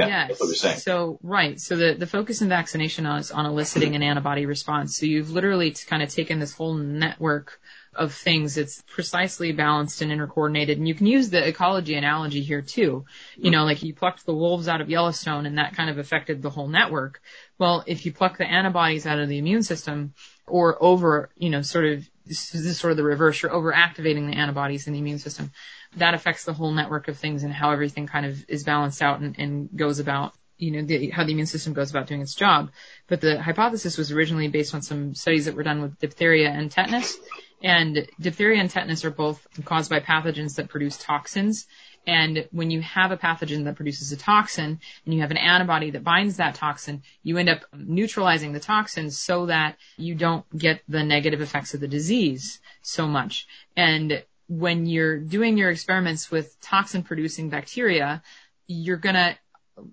yeah, 0.00 0.06
yes. 0.06 0.28
that's 0.28 0.40
what 0.40 0.46
you're 0.46 0.56
saying. 0.56 0.78
So, 0.78 1.18
right. 1.22 1.60
So 1.60 1.76
the, 1.76 1.94
the 1.94 2.06
focus 2.06 2.42
in 2.42 2.48
vaccination 2.48 3.06
is 3.06 3.30
on 3.30 3.46
eliciting 3.46 3.94
an 3.94 4.02
antibody 4.02 4.46
response. 4.46 4.96
So 4.96 5.06
you've 5.06 5.30
literally 5.30 5.74
kind 5.86 6.02
of 6.02 6.08
taken 6.08 6.38
this 6.38 6.52
whole 6.52 6.74
network 6.74 7.60
of 7.94 8.14
things. 8.14 8.56
It's 8.56 8.82
precisely 8.86 9.52
balanced 9.52 10.00
and 10.00 10.12
intercoordinated. 10.12 10.72
And 10.72 10.86
you 10.86 10.94
can 10.94 11.06
use 11.06 11.30
the 11.30 11.46
ecology 11.46 11.94
analogy 11.94 12.40
here 12.40 12.62
too. 12.62 13.04
You 13.36 13.50
know, 13.50 13.64
like 13.64 13.82
you 13.82 13.94
plucked 13.94 14.26
the 14.26 14.34
wolves 14.34 14.68
out 14.68 14.80
of 14.80 14.88
Yellowstone 14.88 15.46
and 15.46 15.58
that 15.58 15.74
kind 15.74 15.90
of 15.90 15.98
affected 15.98 16.40
the 16.40 16.50
whole 16.50 16.68
network. 16.68 17.20
Well, 17.58 17.82
if 17.86 18.06
you 18.06 18.12
pluck 18.12 18.38
the 18.38 18.46
antibodies 18.46 19.06
out 19.06 19.18
of 19.18 19.28
the 19.28 19.38
immune 19.38 19.62
system 19.62 20.14
or 20.46 20.82
over, 20.82 21.30
you 21.36 21.50
know, 21.50 21.62
sort 21.62 21.86
of, 21.86 22.08
this 22.26 22.54
is 22.54 22.78
sort 22.78 22.92
of 22.92 22.96
the 22.96 23.02
reverse, 23.04 23.42
you're 23.42 23.52
over 23.52 23.72
activating 23.72 24.30
the 24.30 24.36
antibodies 24.36 24.86
in 24.86 24.92
the 24.92 24.98
immune 25.00 25.18
system 25.18 25.50
that 25.96 26.14
affects 26.14 26.44
the 26.44 26.52
whole 26.52 26.72
network 26.72 27.08
of 27.08 27.18
things 27.18 27.42
and 27.42 27.52
how 27.52 27.70
everything 27.70 28.06
kind 28.06 28.26
of 28.26 28.44
is 28.48 28.64
balanced 28.64 29.02
out 29.02 29.20
and, 29.20 29.38
and 29.38 29.70
goes 29.74 29.98
about 29.98 30.34
you 30.60 30.70
know, 30.70 30.82
the, 30.82 31.08
how 31.10 31.24
the 31.24 31.32
immune 31.32 31.46
system 31.46 31.72
goes 31.72 31.90
about 31.90 32.06
doing 32.06 32.20
its 32.20 32.34
job. 32.34 32.70
But 33.08 33.20
the 33.20 33.40
hypothesis 33.40 33.96
was 33.96 34.12
originally 34.12 34.48
based 34.48 34.74
on 34.74 34.82
some 34.82 35.14
studies 35.14 35.46
that 35.46 35.54
were 35.54 35.62
done 35.62 35.80
with 35.80 35.98
diphtheria 35.98 36.50
and 36.50 36.70
tetanus. 36.70 37.18
And 37.62 38.06
diphtheria 38.20 38.60
and 38.60 38.70
tetanus 38.70 39.04
are 39.04 39.10
both 39.10 39.46
caused 39.64 39.90
by 39.90 40.00
pathogens 40.00 40.56
that 40.56 40.68
produce 40.68 40.96
toxins. 40.98 41.66
And 42.06 42.48
when 42.50 42.70
you 42.70 42.80
have 42.80 43.10
a 43.10 43.16
pathogen 43.16 43.64
that 43.64 43.76
produces 43.76 44.12
a 44.12 44.16
toxin 44.16 44.80
and 45.04 45.14
you 45.14 45.20
have 45.20 45.30
an 45.30 45.36
antibody 45.36 45.90
that 45.90 46.04
binds 46.04 46.38
that 46.38 46.54
toxin, 46.54 47.02
you 47.22 47.36
end 47.36 47.50
up 47.50 47.64
neutralizing 47.74 48.52
the 48.52 48.60
toxin 48.60 49.10
so 49.10 49.46
that 49.46 49.76
you 49.98 50.14
don't 50.14 50.44
get 50.56 50.82
the 50.88 51.04
negative 51.04 51.42
effects 51.42 51.74
of 51.74 51.80
the 51.80 51.88
disease 51.88 52.60
so 52.80 53.06
much. 53.06 53.46
And 53.76 54.24
when 54.50 54.84
you're 54.84 55.16
doing 55.16 55.56
your 55.56 55.70
experiments 55.70 56.28
with 56.28 56.60
toxin 56.60 57.04
producing 57.04 57.50
bacteria, 57.50 58.20
you're 58.66 58.96
going 58.96 59.14
to 59.14 59.38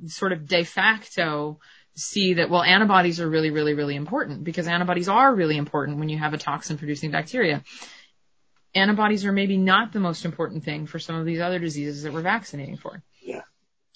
sort 0.08 0.34
of 0.34 0.48
de 0.48 0.64
facto 0.64 1.60
see 1.96 2.34
that, 2.36 2.50
well, 2.50 2.64
antibodies 2.64 3.22
are 3.22 3.30
really, 3.30 3.52
really, 3.52 3.76
really 3.76 3.96
important 3.96 4.44
because 4.44 4.68
antibodies 4.68 5.10
are 5.10 5.34
really 5.34 5.58
important 5.58 6.00
when 6.00 6.10
you 6.10 6.18
have 6.18 6.34
a 6.34 6.40
toxin 6.40 6.80
producing 6.80 7.12
bacteria. 7.12 7.64
Antibodies 8.74 9.26
are 9.26 9.32
maybe 9.32 9.58
not 9.58 9.94
the 9.94 10.00
most 10.00 10.26
important 10.26 10.64
thing 10.64 10.88
for 10.88 10.98
some 10.98 11.16
of 11.16 11.26
these 11.26 11.40
other 11.40 11.60
diseases 11.60 12.02
that 12.02 12.12
we're 12.12 12.22
vaccinating 12.22 12.78
for. 12.78 13.04
Yeah. 13.22 13.42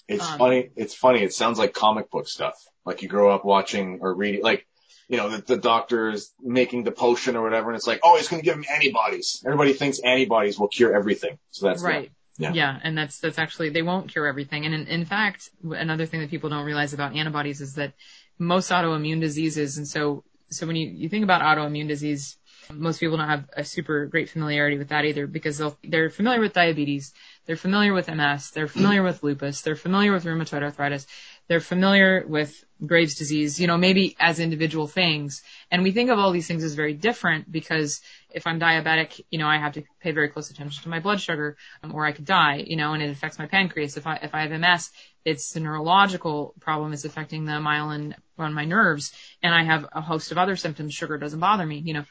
It's 0.06 0.24
um, 0.24 0.38
funny. 0.38 0.70
It's 0.76 0.94
funny. 0.94 1.24
It 1.24 1.34
sounds 1.34 1.58
like 1.58 1.74
comic 1.74 2.08
book 2.08 2.28
stuff. 2.28 2.54
Like 2.86 3.02
you 3.02 3.08
grow 3.08 3.34
up 3.34 3.44
watching 3.44 3.98
or 4.00 4.14
reading, 4.14 4.42
like 4.42 4.64
you 5.12 5.18
know, 5.18 5.28
the, 5.28 5.42
the 5.42 5.56
doctor 5.58 6.08
is 6.08 6.32
making 6.40 6.84
the 6.84 6.90
potion 6.90 7.36
or 7.36 7.42
whatever, 7.42 7.68
and 7.68 7.76
it's 7.76 7.86
like, 7.86 8.00
oh, 8.02 8.16
it's 8.16 8.28
going 8.28 8.40
to 8.40 8.46
give 8.46 8.54
him 8.54 8.64
antibodies. 8.72 9.42
Everybody 9.44 9.74
thinks 9.74 9.98
antibodies 9.98 10.58
will 10.58 10.68
cure 10.68 10.96
everything. 10.96 11.38
So 11.50 11.66
that's 11.66 11.82
right. 11.82 12.10
Yeah. 12.38 12.54
yeah. 12.54 12.80
And 12.82 12.96
that's, 12.96 13.18
that's 13.18 13.38
actually, 13.38 13.68
they 13.68 13.82
won't 13.82 14.10
cure 14.10 14.26
everything. 14.26 14.64
And 14.64 14.74
in, 14.74 14.86
in 14.86 15.04
fact, 15.04 15.50
another 15.62 16.06
thing 16.06 16.20
that 16.20 16.30
people 16.30 16.48
don't 16.48 16.64
realize 16.64 16.94
about 16.94 17.14
antibodies 17.14 17.60
is 17.60 17.74
that 17.74 17.92
most 18.38 18.70
autoimmune 18.70 19.20
diseases, 19.20 19.76
and 19.76 19.86
so, 19.86 20.24
so 20.48 20.66
when 20.66 20.76
you, 20.76 20.88
you 20.88 21.10
think 21.10 21.24
about 21.24 21.42
autoimmune 21.42 21.88
disease, 21.88 22.38
most 22.70 22.98
people 22.98 23.18
don't 23.18 23.28
have 23.28 23.44
a 23.54 23.64
super 23.64 24.06
great 24.06 24.30
familiarity 24.30 24.78
with 24.78 24.88
that 24.88 25.04
either 25.04 25.26
because 25.26 25.58
they'll, 25.58 25.76
they're 25.84 26.08
familiar 26.08 26.40
with 26.40 26.54
diabetes, 26.54 27.12
they're 27.44 27.56
familiar 27.56 27.92
with 27.92 28.08
MS, 28.08 28.50
they're 28.50 28.68
familiar 28.68 29.02
with 29.02 29.22
lupus, 29.22 29.60
they're 29.60 29.76
familiar 29.76 30.12
with 30.12 30.24
rheumatoid 30.24 30.62
arthritis, 30.62 31.06
they're 31.48 31.60
familiar 31.60 32.24
with 32.26 32.64
Graves' 32.84 33.14
disease, 33.14 33.60
you 33.60 33.66
know, 33.66 33.76
maybe 33.76 34.16
as 34.18 34.40
individual 34.40 34.86
things. 34.86 35.42
And 35.70 35.82
we 35.82 35.92
think 35.92 36.10
of 36.10 36.18
all 36.18 36.32
these 36.32 36.48
things 36.48 36.64
as 36.64 36.74
very 36.74 36.94
different 36.94 37.50
because 37.50 38.00
if 38.30 38.46
I'm 38.46 38.58
diabetic, 38.58 39.20
you 39.30 39.38
know, 39.38 39.46
I 39.46 39.58
have 39.58 39.74
to 39.74 39.84
pay 40.00 40.10
very 40.10 40.28
close 40.28 40.50
attention 40.50 40.82
to 40.82 40.88
my 40.88 40.98
blood 40.98 41.20
sugar 41.20 41.56
um, 41.82 41.94
or 41.94 42.04
I 42.04 42.12
could 42.12 42.24
die, 42.24 42.64
you 42.66 42.76
know, 42.76 42.92
and 42.92 43.02
it 43.02 43.10
affects 43.10 43.38
my 43.38 43.46
pancreas. 43.46 43.96
If 43.96 44.06
I, 44.06 44.16
if 44.16 44.34
I 44.34 44.46
have 44.46 44.60
MS, 44.60 44.90
it's 45.24 45.52
the 45.52 45.60
neurological 45.60 46.54
problem 46.60 46.92
is 46.92 47.04
affecting 47.04 47.44
the 47.44 47.52
myelin 47.52 48.14
on 48.38 48.54
my 48.54 48.64
nerves 48.64 49.12
and 49.42 49.54
I 49.54 49.62
have 49.62 49.86
a 49.92 50.00
host 50.00 50.32
of 50.32 50.38
other 50.38 50.56
symptoms. 50.56 50.94
Sugar 50.94 51.18
doesn't 51.18 51.40
bother 51.40 51.66
me, 51.66 51.78
you 51.78 51.94
know. 51.94 52.04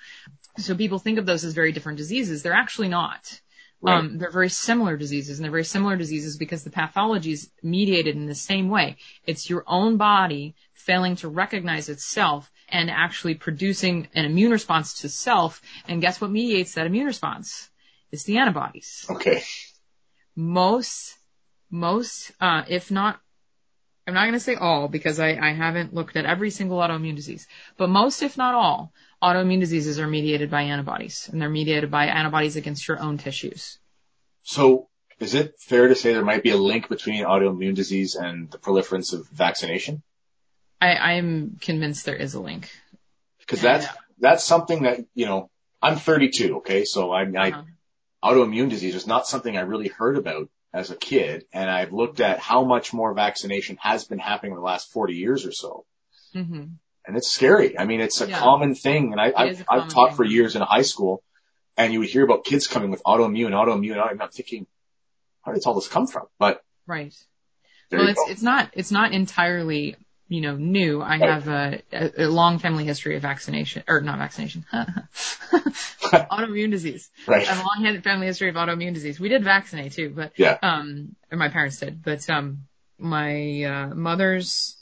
So 0.57 0.75
people 0.75 0.99
think 0.99 1.17
of 1.17 1.25
those 1.25 1.43
as 1.43 1.53
very 1.53 1.71
different 1.71 1.97
diseases. 1.97 2.43
They're 2.43 2.53
actually 2.53 2.89
not. 2.89 3.41
Right. 3.81 3.97
Um, 3.97 4.19
they're 4.19 4.31
very 4.31 4.49
similar 4.49 4.95
diseases, 4.95 5.39
and 5.39 5.43
they're 5.43 5.51
very 5.51 5.63
similar 5.63 5.97
diseases 5.97 6.37
because 6.37 6.63
the 6.63 6.69
pathology 6.69 7.31
is 7.31 7.49
mediated 7.63 8.15
in 8.15 8.27
the 8.27 8.35
same 8.35 8.69
way. 8.69 8.97
It's 9.25 9.49
your 9.49 9.63
own 9.65 9.97
body 9.97 10.55
failing 10.73 11.15
to 11.17 11.29
recognize 11.29 11.89
itself 11.89 12.51
and 12.69 12.91
actually 12.91 13.35
producing 13.35 14.07
an 14.13 14.25
immune 14.25 14.51
response 14.51 15.01
to 15.01 15.09
self. 15.09 15.61
And 15.87 15.99
guess 15.99 16.21
what 16.21 16.29
mediates 16.29 16.75
that 16.75 16.85
immune 16.85 17.07
response? 17.07 17.69
It's 18.11 18.23
the 18.23 18.37
antibodies. 18.37 19.05
Okay. 19.09 19.43
Most, 20.35 21.17
most, 21.71 22.31
uh, 22.39 22.63
if 22.67 22.91
not, 22.91 23.19
I'm 24.05 24.13
not 24.13 24.23
going 24.23 24.33
to 24.33 24.39
say 24.39 24.55
all 24.55 24.87
because 24.87 25.19
I, 25.19 25.37
I 25.37 25.53
haven't 25.53 25.93
looked 25.93 26.17
at 26.17 26.25
every 26.25 26.49
single 26.49 26.79
autoimmune 26.79 27.15
disease, 27.15 27.47
but 27.77 27.89
most, 27.89 28.21
if 28.21 28.37
not 28.37 28.53
all, 28.53 28.93
autoimmune 29.21 29.59
diseases 29.59 29.99
are 29.99 30.07
mediated 30.07 30.49
by 30.49 30.63
antibodies 30.63 31.29
and 31.31 31.41
they're 31.41 31.49
mediated 31.49 31.91
by 31.91 32.07
antibodies 32.07 32.55
against 32.55 32.87
your 32.87 32.99
own 32.99 33.17
tissues. 33.17 33.77
So 34.43 34.89
is 35.19 35.35
it 35.35 35.59
fair 35.59 35.87
to 35.87 35.95
say 35.95 36.13
there 36.13 36.25
might 36.25 36.43
be 36.43 36.49
a 36.49 36.57
link 36.57 36.89
between 36.89 37.23
autoimmune 37.23 37.75
disease 37.75 38.15
and 38.15 38.49
the 38.49 38.57
proliferance 38.57 39.13
of 39.13 39.27
vaccination? 39.29 40.01
I, 40.81 40.95
I'm 40.95 41.57
convinced 41.61 42.05
there 42.05 42.15
is 42.15 42.33
a 42.33 42.39
link. 42.39 42.71
Because 43.39 43.61
that's, 43.61 43.85
that's 44.19 44.43
something 44.43 44.83
that, 44.83 45.01
you 45.13 45.27
know, 45.27 45.51
I'm 45.81 45.97
32, 45.97 46.57
okay? 46.57 46.85
So 46.85 47.11
I, 47.11 47.23
I, 47.23 47.51
uh-huh. 47.51 47.63
autoimmune 48.23 48.69
disease 48.69 48.95
is 48.95 49.05
not 49.05 49.27
something 49.27 49.55
I 49.55 49.61
really 49.61 49.89
heard 49.89 50.17
about 50.17 50.49
as 50.73 50.89
a 50.89 50.95
kid. 50.95 51.45
And 51.53 51.69
I've 51.69 51.93
looked 51.93 52.19
at 52.19 52.39
how 52.39 52.63
much 52.63 52.93
more 52.93 53.13
vaccination 53.13 53.77
has 53.79 54.05
been 54.05 54.19
happening 54.19 54.53
in 54.53 54.57
the 54.57 54.63
last 54.63 54.91
40 54.91 55.13
years 55.13 55.45
or 55.45 55.51
so. 55.51 55.85
Mm-hmm. 56.33 56.63
And 57.05 57.17
it's 57.17 57.31
scary. 57.31 57.77
I 57.79 57.85
mean, 57.85 57.99
it's 57.99 58.21
a 58.21 58.29
yeah. 58.29 58.39
common 58.39 58.75
thing. 58.75 59.11
And 59.11 59.19
I, 59.19 59.33
I've, 59.35 59.65
I've 59.67 59.89
taught 59.89 60.09
thing. 60.09 60.17
for 60.17 60.23
years 60.23 60.55
in 60.55 60.61
high 60.61 60.83
school 60.83 61.23
and 61.77 61.93
you 61.93 61.99
would 61.99 62.09
hear 62.09 62.23
about 62.23 62.43
kids 62.43 62.67
coming 62.67 62.91
with 62.91 63.03
autoimmune, 63.03 63.51
autoimmune, 63.51 63.95
autoimmune. 63.95 64.21
I'm 64.21 64.29
thinking, 64.29 64.67
where 65.43 65.55
did 65.55 65.65
all 65.65 65.73
this 65.73 65.87
come 65.87 66.07
from? 66.07 66.27
But 66.37 66.63
right. 66.85 67.13
Well, 67.91 68.07
it's 68.07 68.19
go. 68.19 68.25
it's 68.29 68.41
not 68.41 68.69
it's 68.73 68.91
not 68.91 69.11
entirely 69.11 69.95
you 70.27 70.41
know 70.41 70.55
new. 70.55 71.01
I 71.01 71.17
right. 71.17 71.21
have 71.21 71.47
a, 71.47 71.81
a, 71.91 72.25
a, 72.25 72.27
long 72.27 72.59
family 72.59 72.85
history 72.85 73.15
of 73.15 73.21
vaccination 73.21 73.83
or 73.87 73.99
not 74.01 74.17
vaccination, 74.17 74.65
autoimmune 74.73 76.71
disease. 76.71 77.09
Right. 77.27 77.47
I 77.47 77.53
have 77.53 77.65
a 77.65 77.67
long 77.67 78.01
family 78.01 78.27
history 78.27 78.49
of 78.49 78.55
autoimmune 78.55 78.93
disease. 78.93 79.19
We 79.19 79.29
did 79.29 79.43
vaccinate 79.43 79.93
too, 79.93 80.11
but 80.15 80.31
yeah. 80.37 80.57
Um, 80.61 81.15
my 81.31 81.49
parents 81.49 81.79
did, 81.79 82.01
but 82.01 82.29
um, 82.29 82.65
my 82.97 83.63
uh, 83.63 83.95
mother's 83.95 84.77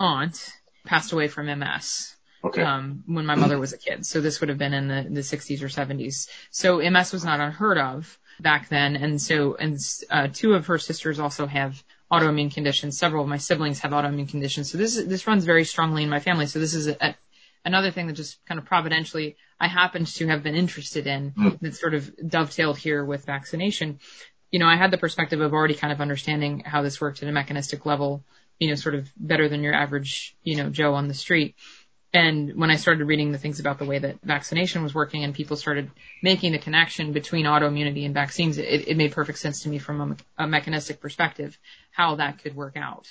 aunt 0.00 0.52
passed 0.84 1.12
away 1.12 1.28
from 1.28 1.46
MS. 1.46 2.14
Okay. 2.44 2.62
Um, 2.62 3.04
when 3.06 3.24
my 3.24 3.36
mother 3.36 3.58
was 3.58 3.72
a 3.72 3.78
kid. 3.78 4.04
So 4.04 4.20
this 4.20 4.40
would 4.40 4.50
have 4.50 4.58
been 4.58 4.74
in 4.74 4.86
the, 4.86 5.06
the 5.10 5.20
60s 5.22 5.62
or 5.62 5.68
70s. 5.68 6.28
So 6.50 6.78
MS 6.78 7.12
was 7.12 7.24
not 7.24 7.40
unheard 7.40 7.78
of 7.78 8.18
back 8.38 8.68
then. 8.68 8.96
And 8.96 9.20
so, 9.20 9.54
and 9.54 9.78
uh, 10.10 10.28
two 10.30 10.52
of 10.52 10.66
her 10.66 10.76
sisters 10.76 11.18
also 11.18 11.46
have 11.46 11.82
autoimmune 12.12 12.52
conditions. 12.52 12.98
Several 12.98 13.22
of 13.22 13.30
my 13.30 13.38
siblings 13.38 13.80
have 13.80 13.92
autoimmune 13.92 14.28
conditions. 14.28 14.70
So 14.70 14.76
this 14.76 14.96
is, 14.96 15.06
this 15.06 15.26
runs 15.26 15.44
very 15.44 15.64
strongly 15.64 16.02
in 16.02 16.10
my 16.10 16.20
family. 16.20 16.46
So 16.46 16.58
this 16.58 16.74
is 16.74 16.86
a, 16.86 16.96
a, 17.00 17.14
another 17.64 17.90
thing 17.90 18.08
that 18.08 18.12
just 18.12 18.44
kind 18.44 18.58
of 18.58 18.66
providentially 18.66 19.36
I 19.58 19.68
happened 19.68 20.08
to 20.08 20.26
have 20.28 20.42
been 20.42 20.54
interested 20.54 21.06
in 21.06 21.32
mm. 21.32 21.58
that 21.60 21.76
sort 21.76 21.94
of 21.94 22.14
dovetailed 22.16 22.76
here 22.76 23.04
with 23.04 23.24
vaccination. 23.24 24.00
You 24.50 24.58
know, 24.58 24.66
I 24.66 24.76
had 24.76 24.90
the 24.90 24.98
perspective 24.98 25.40
of 25.40 25.52
already 25.52 25.74
kind 25.74 25.92
of 25.92 26.00
understanding 26.00 26.60
how 26.60 26.82
this 26.82 27.00
worked 27.00 27.22
at 27.22 27.28
a 27.28 27.32
mechanistic 27.32 27.86
level, 27.86 28.24
you 28.58 28.68
know, 28.68 28.74
sort 28.74 28.94
of 28.94 29.10
better 29.16 29.48
than 29.48 29.62
your 29.62 29.74
average, 29.74 30.36
you 30.42 30.56
know, 30.56 30.70
Joe 30.70 30.94
on 30.94 31.08
the 31.08 31.14
street. 31.14 31.54
And 32.12 32.54
when 32.54 32.70
I 32.70 32.76
started 32.76 33.04
reading 33.06 33.32
the 33.32 33.38
things 33.38 33.58
about 33.58 33.80
the 33.80 33.84
way 33.84 33.98
that 33.98 34.20
vaccination 34.22 34.84
was 34.84 34.94
working 34.94 35.24
and 35.24 35.34
people 35.34 35.56
started 35.56 35.90
making 36.22 36.52
the 36.52 36.58
connection 36.58 37.12
between 37.12 37.44
autoimmunity 37.44 38.04
and 38.04 38.14
vaccines, 38.14 38.56
it, 38.56 38.86
it 38.86 38.96
made 38.96 39.10
perfect 39.10 39.38
sense 39.38 39.62
to 39.62 39.68
me 39.68 39.78
from 39.78 40.16
a, 40.38 40.44
a, 40.44 40.46
mechanistic 40.46 41.00
perspective 41.00 41.58
how 41.90 42.14
that 42.14 42.38
could 42.38 42.54
work 42.54 42.76
out. 42.76 43.08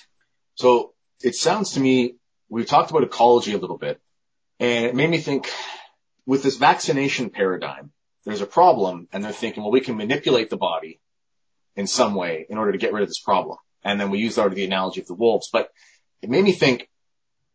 So 0.56 0.94
it 1.22 1.36
sounds 1.36 1.72
to 1.72 1.82
me, 1.82 2.16
we've 2.48 2.66
talked 2.66 2.92
about 2.92 3.04
ecology 3.04 3.54
a 3.54 3.58
little 3.58 3.78
bit, 3.78 4.00
and 4.62 4.86
it 4.86 4.96
made 4.96 5.10
me 5.10 5.18
think 5.18 5.50
with 6.26 6.42
this 6.42 6.56
vaccination 6.56 7.30
paradigm, 7.30 7.92
there's 8.24 8.42
a 8.42 8.46
problem, 8.46 9.10
and 9.12 9.22
they're 9.22 9.34
thinking, 9.34 9.64
well, 9.64 9.72
we 9.74 9.82
can 9.82 9.98
manipulate 9.98 10.50
the 10.50 10.56
body 10.56 11.02
in 11.76 11.88
some 11.88 12.16
way 12.16 12.46
in 12.50 12.58
order 12.58 12.72
to 12.72 12.78
get 12.78 12.94
rid 12.94 13.04
of 13.04 13.10
this 13.10 13.20
problem. 13.20 13.58
And 13.84 14.00
then 14.00 14.10
we 14.10 14.20
use 14.20 14.38
already 14.38 14.56
the 14.56 14.66
analogy 14.66 15.02
of 15.02 15.08
the 15.08 15.14
wolves. 15.14 15.50
But 15.52 15.70
it 16.22 16.30
made 16.30 16.44
me 16.44 16.52
think 16.52 16.90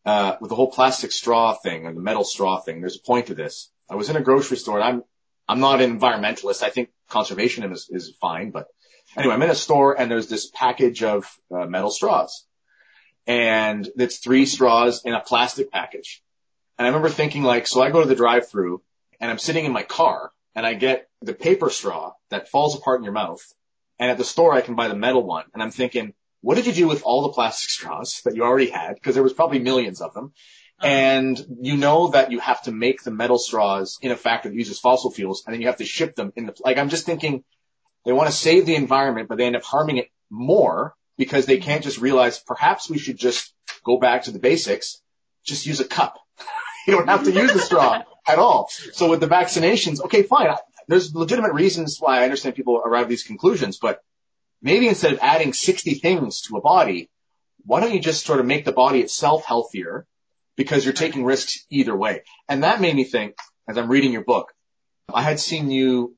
uh, 0.05 0.37
with 0.41 0.51
the 0.51 0.55
whole 0.55 0.71
plastic 0.71 1.13
straw 1.13 1.55
thing 1.55 1.87
and 1.87 1.97
the 1.97 2.03
metal 2.03 2.25
straw 2.25 2.61
thing, 2.61 2.81
there's 2.81 2.97
a 2.97 3.03
point 3.03 3.27
to 3.27 3.35
this. 3.35 3.71
I 3.91 3.95
was 3.95 4.11
in 4.11 4.17
a 4.17 4.21
grocery 4.21 4.57
store 4.57 4.79
and 4.79 4.85
I'm, 4.85 5.05
I'm 5.49 5.61
not 5.61 5.81
an 5.81 5.99
environmentalist. 5.99 6.63
I 6.63 6.71
think 6.71 6.91
conservation 7.09 7.71
is, 7.73 7.89
is 7.91 8.15
fine, 8.21 8.51
but 8.51 8.67
anyway, 9.17 9.35
I'm 9.35 9.43
in 9.43 9.51
a 9.51 9.55
store 9.55 9.99
and 9.99 10.11
there's 10.11 10.29
this 10.29 10.51
package 10.51 11.03
of 11.03 11.27
uh, 11.51 11.67
metal 11.67 11.91
straws 11.91 12.47
and 13.29 13.87
it's 13.97 14.19
three 14.19 14.47
straws 14.47 15.03
in 15.05 15.13
a 15.13 15.21
plastic 15.21 15.71
package. 15.71 16.23
And 16.79 16.87
I 16.87 16.89
remember 16.89 17.11
thinking 17.11 17.43
like, 17.43 17.67
so 17.67 17.83
I 17.83 17.91
go 17.91 18.01
to 18.01 18.09
the 18.09 18.15
drive 18.15 18.49
through 18.49 18.83
and 19.21 19.31
I'm 19.31 19.39
sitting 19.39 19.67
in 19.67 19.73
my 19.73 19.83
car 19.83 20.33
and 20.55 20.67
I 20.67 20.75
get 20.75 21.09
the 21.21 21.35
paper 21.35 21.69
straw 21.69 22.15
that 22.31 22.49
falls 22.49 22.75
apart 22.75 23.01
in 23.01 23.05
your 23.05 23.13
mouth. 23.13 23.43
And 23.99 24.11
at 24.11 24.17
the 24.17 24.25
store 24.25 24.55
I 24.55 24.63
can 24.63 24.77
buy 24.77 24.89
the 24.89 24.97
metal 24.97 25.23
one. 25.23 25.45
And 25.53 25.63
I'm 25.63 25.71
thinking, 25.71 26.15
what 26.41 26.55
did 26.55 26.67
you 26.67 26.73
do 26.73 26.89
with 26.89 27.03
all 27.03 27.23
the 27.23 27.31
plastic 27.31 27.71
straws 27.71 28.21
that 28.25 28.37
you 28.37 28.45
already 28.45 28.71
had? 28.71 28.95
Because 28.95 29.15
there 29.15 29.23
was 29.23 29.33
probably 29.33 29.59
millions 29.59 30.01
of 30.01 30.15
them. 30.15 30.33
Uh-huh. 30.81 30.87
And 30.87 31.47
you 31.61 31.77
know 31.77 32.09
that 32.09 32.31
you 32.31 32.39
have 32.39 32.63
to 32.63 32.73
make 32.73 33.03
the 33.03 33.11
metal 33.11 33.39
straws 33.39 33.99
in 34.01 34.13
a 34.13 34.17
factory 34.17 34.53
that 34.53 34.57
uses 34.57 34.79
fossil 34.79 35.11
fuels 35.11 35.43
and 35.45 35.53
then 35.53 35.61
you 35.61 35.67
have 35.67 35.79
to 35.79 35.85
ship 35.85 36.15
them 36.15 36.33
in 36.37 36.47
the, 36.47 36.55
like 36.65 36.79
I'm 36.79 36.89
just 36.89 37.05
thinking 37.05 37.43
they 38.05 38.13
want 38.13 38.29
to 38.29 38.35
save 38.35 38.65
the 38.65 38.77
environment, 38.77 39.29
but 39.29 39.39
they 39.39 39.45
end 39.45 39.57
up 39.57 39.65
harming 39.65 39.99
it 39.99 40.09
more 40.31 40.95
because 41.17 41.47
they 41.47 41.59
can't 41.59 41.83
just 41.83 41.99
realize 41.99 42.39
perhaps 42.39 42.89
we 42.89 42.99
should 42.99 43.19
just 43.19 43.53
go 43.85 43.99
back 43.99 44.25
to 44.25 44.31
the 44.31 44.39
basics, 44.39 45.03
just 45.45 45.67
use 45.67 45.81
a 45.81 45.85
cup. 45.85 46.19
you 46.87 46.95
don't 46.95 47.09
have 47.09 47.25
to 47.25 47.33
use 47.33 47.53
the 47.53 47.59
straw 47.59 48.03
at 48.27 48.39
all. 48.39 48.71
So 48.93 49.11
with 49.11 49.21
the 49.21 49.27
vaccinations, 49.27 50.01
okay, 50.05 50.23
fine. 50.23 50.55
There's 50.87 51.15
legitimate 51.15 51.53
reasons 51.53 51.99
why 52.01 52.21
I 52.21 52.25
understand 52.25 52.55
people 52.55 52.81
arrive 52.83 53.03
at 53.03 53.09
these 53.09 53.25
conclusions, 53.25 53.79
but 53.79 54.01
maybe 54.63 54.89
instead 54.89 55.13
of 55.13 55.19
adding 55.21 55.53
60 55.53 55.95
things 55.95 56.43
to 56.43 56.57
a 56.57 56.61
body, 56.61 57.11
why 57.65 57.81
don't 57.81 57.93
you 57.93 58.01
just 58.01 58.25
sort 58.25 58.41
of 58.41 58.47
make 58.47 58.65
the 58.65 58.73
body 58.73 59.01
itself 59.01 59.45
healthier 59.45 60.07
because 60.57 60.85
you're 60.85 60.95
taking 60.95 61.25
risks 61.25 61.65
either 61.71 61.97
way. 61.97 62.23
And 62.49 62.65
that 62.65 62.81
made 62.81 62.97
me 62.97 63.05
think 63.05 63.37
as 63.69 63.79
I'm 63.79 63.89
reading 63.89 64.13
your 64.13 64.25
book, 64.25 64.53
I 65.13 65.23
had 65.23 65.39
seen 65.39 65.71
you, 65.71 66.17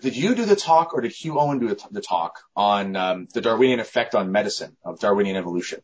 did 0.00 0.16
you 0.16 0.34
do 0.34 0.44
the 0.44 0.56
talk 0.56 0.94
or 0.94 1.00
did 1.00 1.12
Hugh 1.12 1.38
Owen 1.38 1.58
do 1.58 1.76
the 1.90 2.00
talk 2.00 2.40
on 2.56 2.96
um, 2.96 3.28
the 3.34 3.40
Darwinian 3.40 3.80
effect 3.80 4.14
on 4.14 4.32
medicine 4.32 4.76
of 4.84 4.98
Darwinian 4.98 5.36
evolution? 5.36 5.80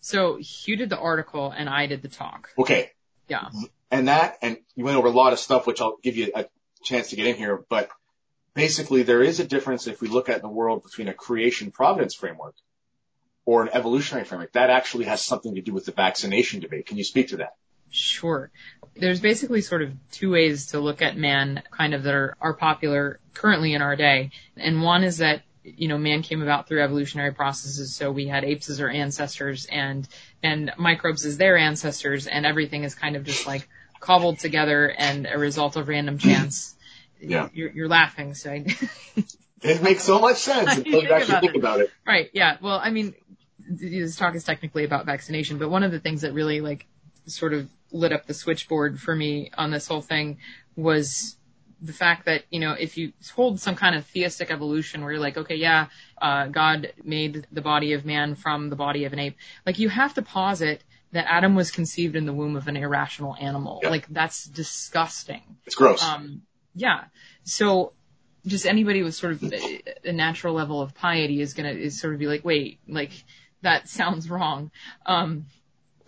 So 0.00 0.36
Hugh 0.36 0.76
did 0.76 0.90
the 0.90 0.98
article 0.98 1.52
and 1.54 1.68
I 1.68 1.86
did 1.86 2.02
the 2.02 2.08
talk. 2.08 2.50
Okay. 2.56 2.90
Yeah. 3.26 3.48
And 3.90 4.08
that, 4.08 4.38
and 4.42 4.58
you 4.74 4.84
went 4.84 4.96
over 4.96 5.08
a 5.08 5.12
lot 5.12 5.32
of 5.32 5.38
stuff, 5.38 5.66
which 5.66 5.80
I'll 5.80 5.98
give 6.02 6.16
you 6.16 6.30
a 6.34 6.46
chance 6.82 7.10
to 7.10 7.16
get 7.16 7.26
in 7.26 7.36
here, 7.36 7.64
but 7.68 7.90
basically 8.58 9.04
there 9.04 9.22
is 9.22 9.38
a 9.38 9.44
difference 9.44 9.86
if 9.86 10.00
we 10.00 10.08
look 10.08 10.28
at 10.28 10.42
the 10.42 10.48
world 10.48 10.82
between 10.82 11.06
a 11.06 11.14
creation 11.14 11.70
providence 11.70 12.12
framework 12.12 12.56
or 13.44 13.62
an 13.62 13.68
evolutionary 13.72 14.26
framework. 14.26 14.52
That 14.52 14.68
actually 14.68 15.04
has 15.04 15.24
something 15.24 15.54
to 15.54 15.60
do 15.60 15.72
with 15.72 15.84
the 15.84 15.92
vaccination 15.92 16.58
debate. 16.58 16.86
Can 16.86 16.98
you 16.98 17.04
speak 17.04 17.28
to 17.28 17.36
that? 17.36 17.54
Sure. 17.90 18.50
There's 18.96 19.20
basically 19.20 19.60
sort 19.60 19.82
of 19.82 19.92
two 20.10 20.32
ways 20.32 20.66
to 20.72 20.80
look 20.80 21.02
at 21.02 21.16
man 21.16 21.62
kind 21.70 21.94
of 21.94 22.02
that 22.02 22.14
are, 22.14 22.36
are 22.40 22.52
popular 22.52 23.20
currently 23.32 23.74
in 23.74 23.80
our 23.80 23.94
day. 23.94 24.32
And 24.56 24.82
one 24.82 25.04
is 25.04 25.18
that, 25.18 25.42
you 25.62 25.86
know, 25.86 25.96
man 25.96 26.22
came 26.22 26.42
about 26.42 26.66
through 26.66 26.82
evolutionary 26.82 27.32
processes. 27.32 27.94
So 27.94 28.10
we 28.10 28.26
had 28.26 28.44
apes 28.44 28.68
as 28.70 28.80
our 28.80 28.90
ancestors 28.90 29.66
and, 29.70 30.06
and 30.42 30.72
microbes 30.76 31.24
as 31.24 31.38
their 31.38 31.56
ancestors 31.56 32.26
and 32.26 32.44
everything 32.44 32.82
is 32.82 32.96
kind 32.96 33.14
of 33.14 33.22
just 33.22 33.46
like 33.46 33.68
cobbled 34.00 34.40
together 34.40 34.92
and 34.98 35.28
a 35.32 35.38
result 35.38 35.76
of 35.76 35.86
random 35.86 36.18
chance 36.18 36.74
yeah. 37.20 37.48
You're, 37.52 37.70
you're 37.70 37.88
laughing, 37.88 38.34
so 38.34 38.50
I, 38.50 38.64
it 39.62 39.82
makes 39.82 40.04
so 40.04 40.18
much 40.18 40.38
sense 40.38 40.76
until 40.76 41.02
you 41.02 41.10
actually 41.10 41.40
think 41.40 41.56
about 41.56 41.80
it. 41.80 41.90
Right. 42.06 42.30
Yeah. 42.32 42.56
Well, 42.60 42.80
I 42.82 42.90
mean, 42.90 43.14
this 43.68 44.16
talk 44.16 44.34
is 44.34 44.44
technically 44.44 44.84
about 44.84 45.06
vaccination, 45.06 45.58
but 45.58 45.68
one 45.68 45.82
of 45.82 45.92
the 45.92 46.00
things 46.00 46.22
that 46.22 46.32
really 46.32 46.60
like 46.60 46.86
sort 47.26 47.52
of 47.52 47.68
lit 47.92 48.12
up 48.12 48.26
the 48.26 48.34
switchboard 48.34 49.00
for 49.00 49.14
me 49.14 49.50
on 49.56 49.70
this 49.70 49.86
whole 49.86 50.00
thing 50.00 50.38
was 50.76 51.36
the 51.80 51.92
fact 51.92 52.26
that, 52.26 52.44
you 52.50 52.60
know, 52.60 52.72
if 52.72 52.96
you 52.96 53.12
hold 53.34 53.60
some 53.60 53.76
kind 53.76 53.94
of 53.94 54.04
theistic 54.06 54.50
evolution 54.50 55.02
where 55.02 55.12
you're 55.12 55.20
like, 55.20 55.36
okay, 55.36 55.54
yeah, 55.56 55.86
uh, 56.20 56.46
God 56.46 56.92
made 57.04 57.46
the 57.52 57.60
body 57.60 57.92
of 57.92 58.04
man 58.04 58.34
from 58.34 58.68
the 58.68 58.76
body 58.76 59.04
of 59.04 59.12
an 59.12 59.18
ape, 59.18 59.36
like 59.64 59.78
you 59.78 59.88
have 59.88 60.14
to 60.14 60.22
posit 60.22 60.82
that 61.12 61.26
Adam 61.28 61.54
was 61.54 61.70
conceived 61.70 62.16
in 62.16 62.26
the 62.26 62.32
womb 62.32 62.56
of 62.56 62.68
an 62.68 62.76
irrational 62.76 63.34
animal. 63.40 63.80
Like 63.82 64.06
that's 64.08 64.44
disgusting. 64.44 65.42
It's 65.64 65.74
gross. 65.74 66.02
Um, 66.02 66.42
yeah. 66.78 67.04
So 67.44 67.92
just 68.46 68.66
anybody 68.66 69.02
with 69.02 69.14
sort 69.14 69.32
of 69.32 69.52
a 70.04 70.12
natural 70.12 70.54
level 70.54 70.80
of 70.80 70.94
piety 70.94 71.40
is 71.40 71.54
gonna 71.54 71.70
is 71.70 72.00
sort 72.00 72.14
of 72.14 72.20
be 72.20 72.26
like, 72.26 72.44
wait, 72.44 72.78
like 72.88 73.12
that 73.62 73.88
sounds 73.88 74.30
wrong. 74.30 74.70
Um, 75.04 75.46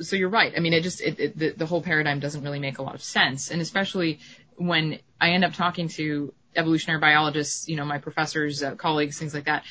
so 0.01 0.17
you're 0.17 0.31
right. 0.31 0.53
I 0.57 0.61
mean, 0.61 0.73
it 0.73 0.83
just 0.83 1.01
it, 1.01 1.21
it, 1.21 1.39
the, 1.39 1.51
the 1.51 1.67
whole 1.67 1.83
paradigm 1.83 2.21
doesn't 2.21 2.43
really 2.43 2.61
make 2.61 2.79
a 2.79 2.83
lot 2.83 2.95
of 2.95 3.03
sense, 3.03 3.51
and 3.51 3.61
especially 3.61 4.21
when 4.57 5.01
I 5.21 5.31
end 5.31 5.45
up 5.45 5.55
talking 5.55 5.89
to 5.89 6.33
evolutionary 6.57 7.01
biologists, 7.01 7.69
you 7.69 7.77
know, 7.77 7.85
my 7.85 7.99
professors, 7.99 8.63
uh, 8.63 8.75
colleagues, 8.75 9.19
things 9.19 9.35
like 9.35 9.45
that. 9.45 9.65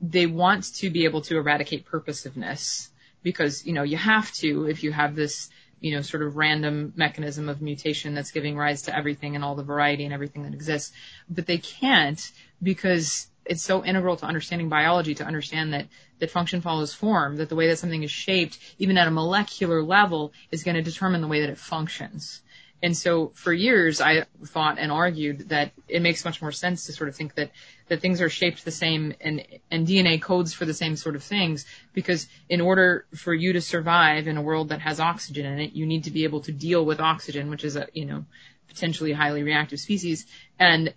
They 0.00 0.26
want 0.26 0.74
to 0.76 0.90
be 0.90 1.04
able 1.04 1.20
to 1.22 1.36
eradicate 1.36 1.86
purposiveness 1.86 2.88
because 3.22 3.66
you 3.66 3.72
know 3.72 3.82
you 3.82 3.96
have 3.96 4.32
to 4.32 4.66
if 4.66 4.82
you 4.82 4.92
have 4.92 5.14
this 5.14 5.50
you 5.80 5.94
know, 5.94 6.02
sort 6.02 6.22
of 6.22 6.36
random 6.36 6.92
mechanism 6.96 7.48
of 7.48 7.62
mutation 7.62 8.14
that's 8.14 8.30
giving 8.30 8.56
rise 8.56 8.82
to 8.82 8.96
everything 8.96 9.34
and 9.34 9.44
all 9.44 9.54
the 9.54 9.62
variety 9.62 10.04
and 10.04 10.14
everything 10.14 10.42
that 10.44 10.54
exists. 10.54 10.92
But 11.28 11.46
they 11.46 11.58
can't 11.58 12.30
because 12.62 13.26
it's 13.44 13.62
so 13.62 13.84
integral 13.84 14.16
to 14.16 14.26
understanding 14.26 14.68
biology 14.68 15.14
to 15.14 15.24
understand 15.24 15.72
that, 15.72 15.86
that 16.18 16.30
function 16.30 16.60
follows 16.60 16.92
form, 16.92 17.36
that 17.36 17.48
the 17.48 17.56
way 17.56 17.68
that 17.68 17.78
something 17.78 18.02
is 18.02 18.10
shaped, 18.10 18.58
even 18.78 18.98
at 18.98 19.08
a 19.08 19.10
molecular 19.10 19.82
level, 19.82 20.32
is 20.50 20.62
going 20.62 20.76
to 20.76 20.82
determine 20.82 21.20
the 21.20 21.28
way 21.28 21.40
that 21.40 21.50
it 21.50 21.58
functions. 21.58 22.42
And 22.82 22.96
so 22.96 23.32
for 23.34 23.52
years 23.52 24.00
I 24.00 24.24
thought 24.46 24.78
and 24.78 24.92
argued 24.92 25.50
that 25.50 25.72
it 25.88 26.00
makes 26.00 26.24
much 26.24 26.40
more 26.40 26.52
sense 26.52 26.86
to 26.86 26.92
sort 26.92 27.08
of 27.08 27.16
think 27.16 27.34
that, 27.34 27.50
that 27.90 28.00
things 28.00 28.20
are 28.20 28.28
shaped 28.28 28.64
the 28.64 28.70
same 28.70 29.14
and, 29.20 29.44
and 29.68 29.84
DNA 29.84 30.22
codes 30.22 30.54
for 30.54 30.64
the 30.64 30.72
same 30.72 30.94
sort 30.94 31.16
of 31.16 31.24
things 31.24 31.66
because 31.92 32.28
in 32.48 32.60
order 32.60 33.04
for 33.16 33.34
you 33.34 33.52
to 33.52 33.60
survive 33.60 34.28
in 34.28 34.36
a 34.36 34.42
world 34.42 34.68
that 34.68 34.80
has 34.80 35.00
oxygen 35.00 35.44
in 35.44 35.58
it, 35.58 35.72
you 35.72 35.86
need 35.86 36.04
to 36.04 36.12
be 36.12 36.22
able 36.22 36.40
to 36.42 36.52
deal 36.52 36.86
with 36.86 37.00
oxygen, 37.00 37.50
which 37.50 37.64
is 37.64 37.74
a, 37.74 37.88
you 37.92 38.04
know, 38.06 38.24
potentially 38.68 39.12
highly 39.12 39.42
reactive 39.42 39.80
species. 39.80 40.24
And 40.56 40.94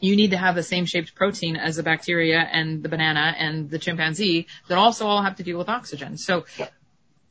you 0.00 0.16
need 0.16 0.30
to 0.30 0.38
have 0.38 0.54
the 0.54 0.62
same 0.62 0.86
shaped 0.86 1.14
protein 1.14 1.56
as 1.56 1.76
the 1.76 1.82
bacteria 1.82 2.38
and 2.40 2.82
the 2.82 2.88
banana 2.88 3.34
and 3.38 3.68
the 3.68 3.78
chimpanzee 3.78 4.46
that 4.68 4.78
also 4.78 5.06
all 5.06 5.22
have 5.22 5.36
to 5.36 5.42
deal 5.42 5.58
with 5.58 5.68
oxygen. 5.68 6.16
So 6.16 6.46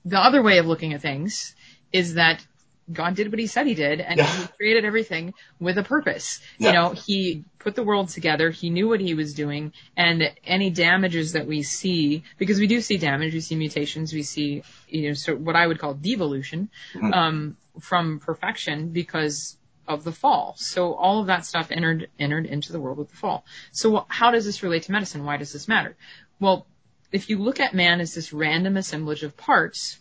the 0.06 0.20
other 0.20 0.44
way 0.44 0.60
of 0.60 0.68
looking 0.68 0.94
at 0.94 1.02
things 1.02 1.56
is 1.92 2.14
that 2.14 2.46
God 2.92 3.16
did 3.16 3.32
what 3.32 3.40
he 3.40 3.48
said 3.48 3.68
he 3.68 3.76
did 3.76 4.02
and 4.02 4.18
Yeah. 4.18 4.26
he 4.42 4.48
created 4.48 4.86
everything 4.86 5.34
with 5.60 5.78
a 5.78 5.84
purpose. 5.84 6.40
Yeah. 6.58 6.68
You 6.68 6.74
know, 6.74 6.90
he 6.92 7.44
put 7.60 7.76
the 7.76 7.84
world 7.84 8.10
together, 8.10 8.50
he 8.50 8.70
knew 8.70 8.88
what 8.88 9.00
he 9.02 9.14
was 9.14 9.34
doing 9.34 9.74
and 9.98 10.24
any 10.46 10.70
damages 10.70 11.34
that 11.34 11.46
we 11.46 11.62
see, 11.64 12.24
because 12.38 12.60
we 12.60 12.68
do 12.68 12.82
see 12.82 12.98
damage, 12.98 13.34
we 13.34 13.42
see 13.42 13.56
mutations, 13.56 14.14
we 14.14 14.24
see, 14.24 14.64
you 14.88 15.10
know, 15.10 15.14
so 15.14 15.36
what 15.36 15.56
I 15.56 15.68
would 15.68 15.80
call 15.80 15.94
devolution, 15.94 16.70
Mhm. 16.94 17.14
um, 17.14 17.58
from 17.80 18.20
perfection 18.20 18.90
because 18.90 19.58
of 19.88 20.04
the 20.04 20.12
fall. 20.12 20.56
So 20.58 20.94
all 20.94 21.20
of 21.22 21.28
that 21.28 21.46
stuff 21.46 21.72
entered, 21.72 22.10
entered 22.20 22.46
into 22.46 22.72
the 22.72 22.80
world 22.80 22.98
with 22.98 23.10
the 23.10 23.18
fall. 23.18 23.46
So 23.72 24.06
how 24.08 24.32
does 24.32 24.46
this 24.46 24.62
relate 24.64 24.84
to 24.84 24.92
medicine? 24.92 25.24
Why 25.26 25.38
does 25.38 25.52
this 25.52 25.68
matter? 25.68 25.96
Well, 26.40 26.68
if 27.12 27.30
you 27.30 27.40
look 27.40 27.60
at 27.60 27.74
man 27.74 28.00
as 28.00 28.14
this 28.14 28.32
random 28.32 28.78
assemblage 28.78 29.24
of 29.24 29.36
parts, 29.36 29.98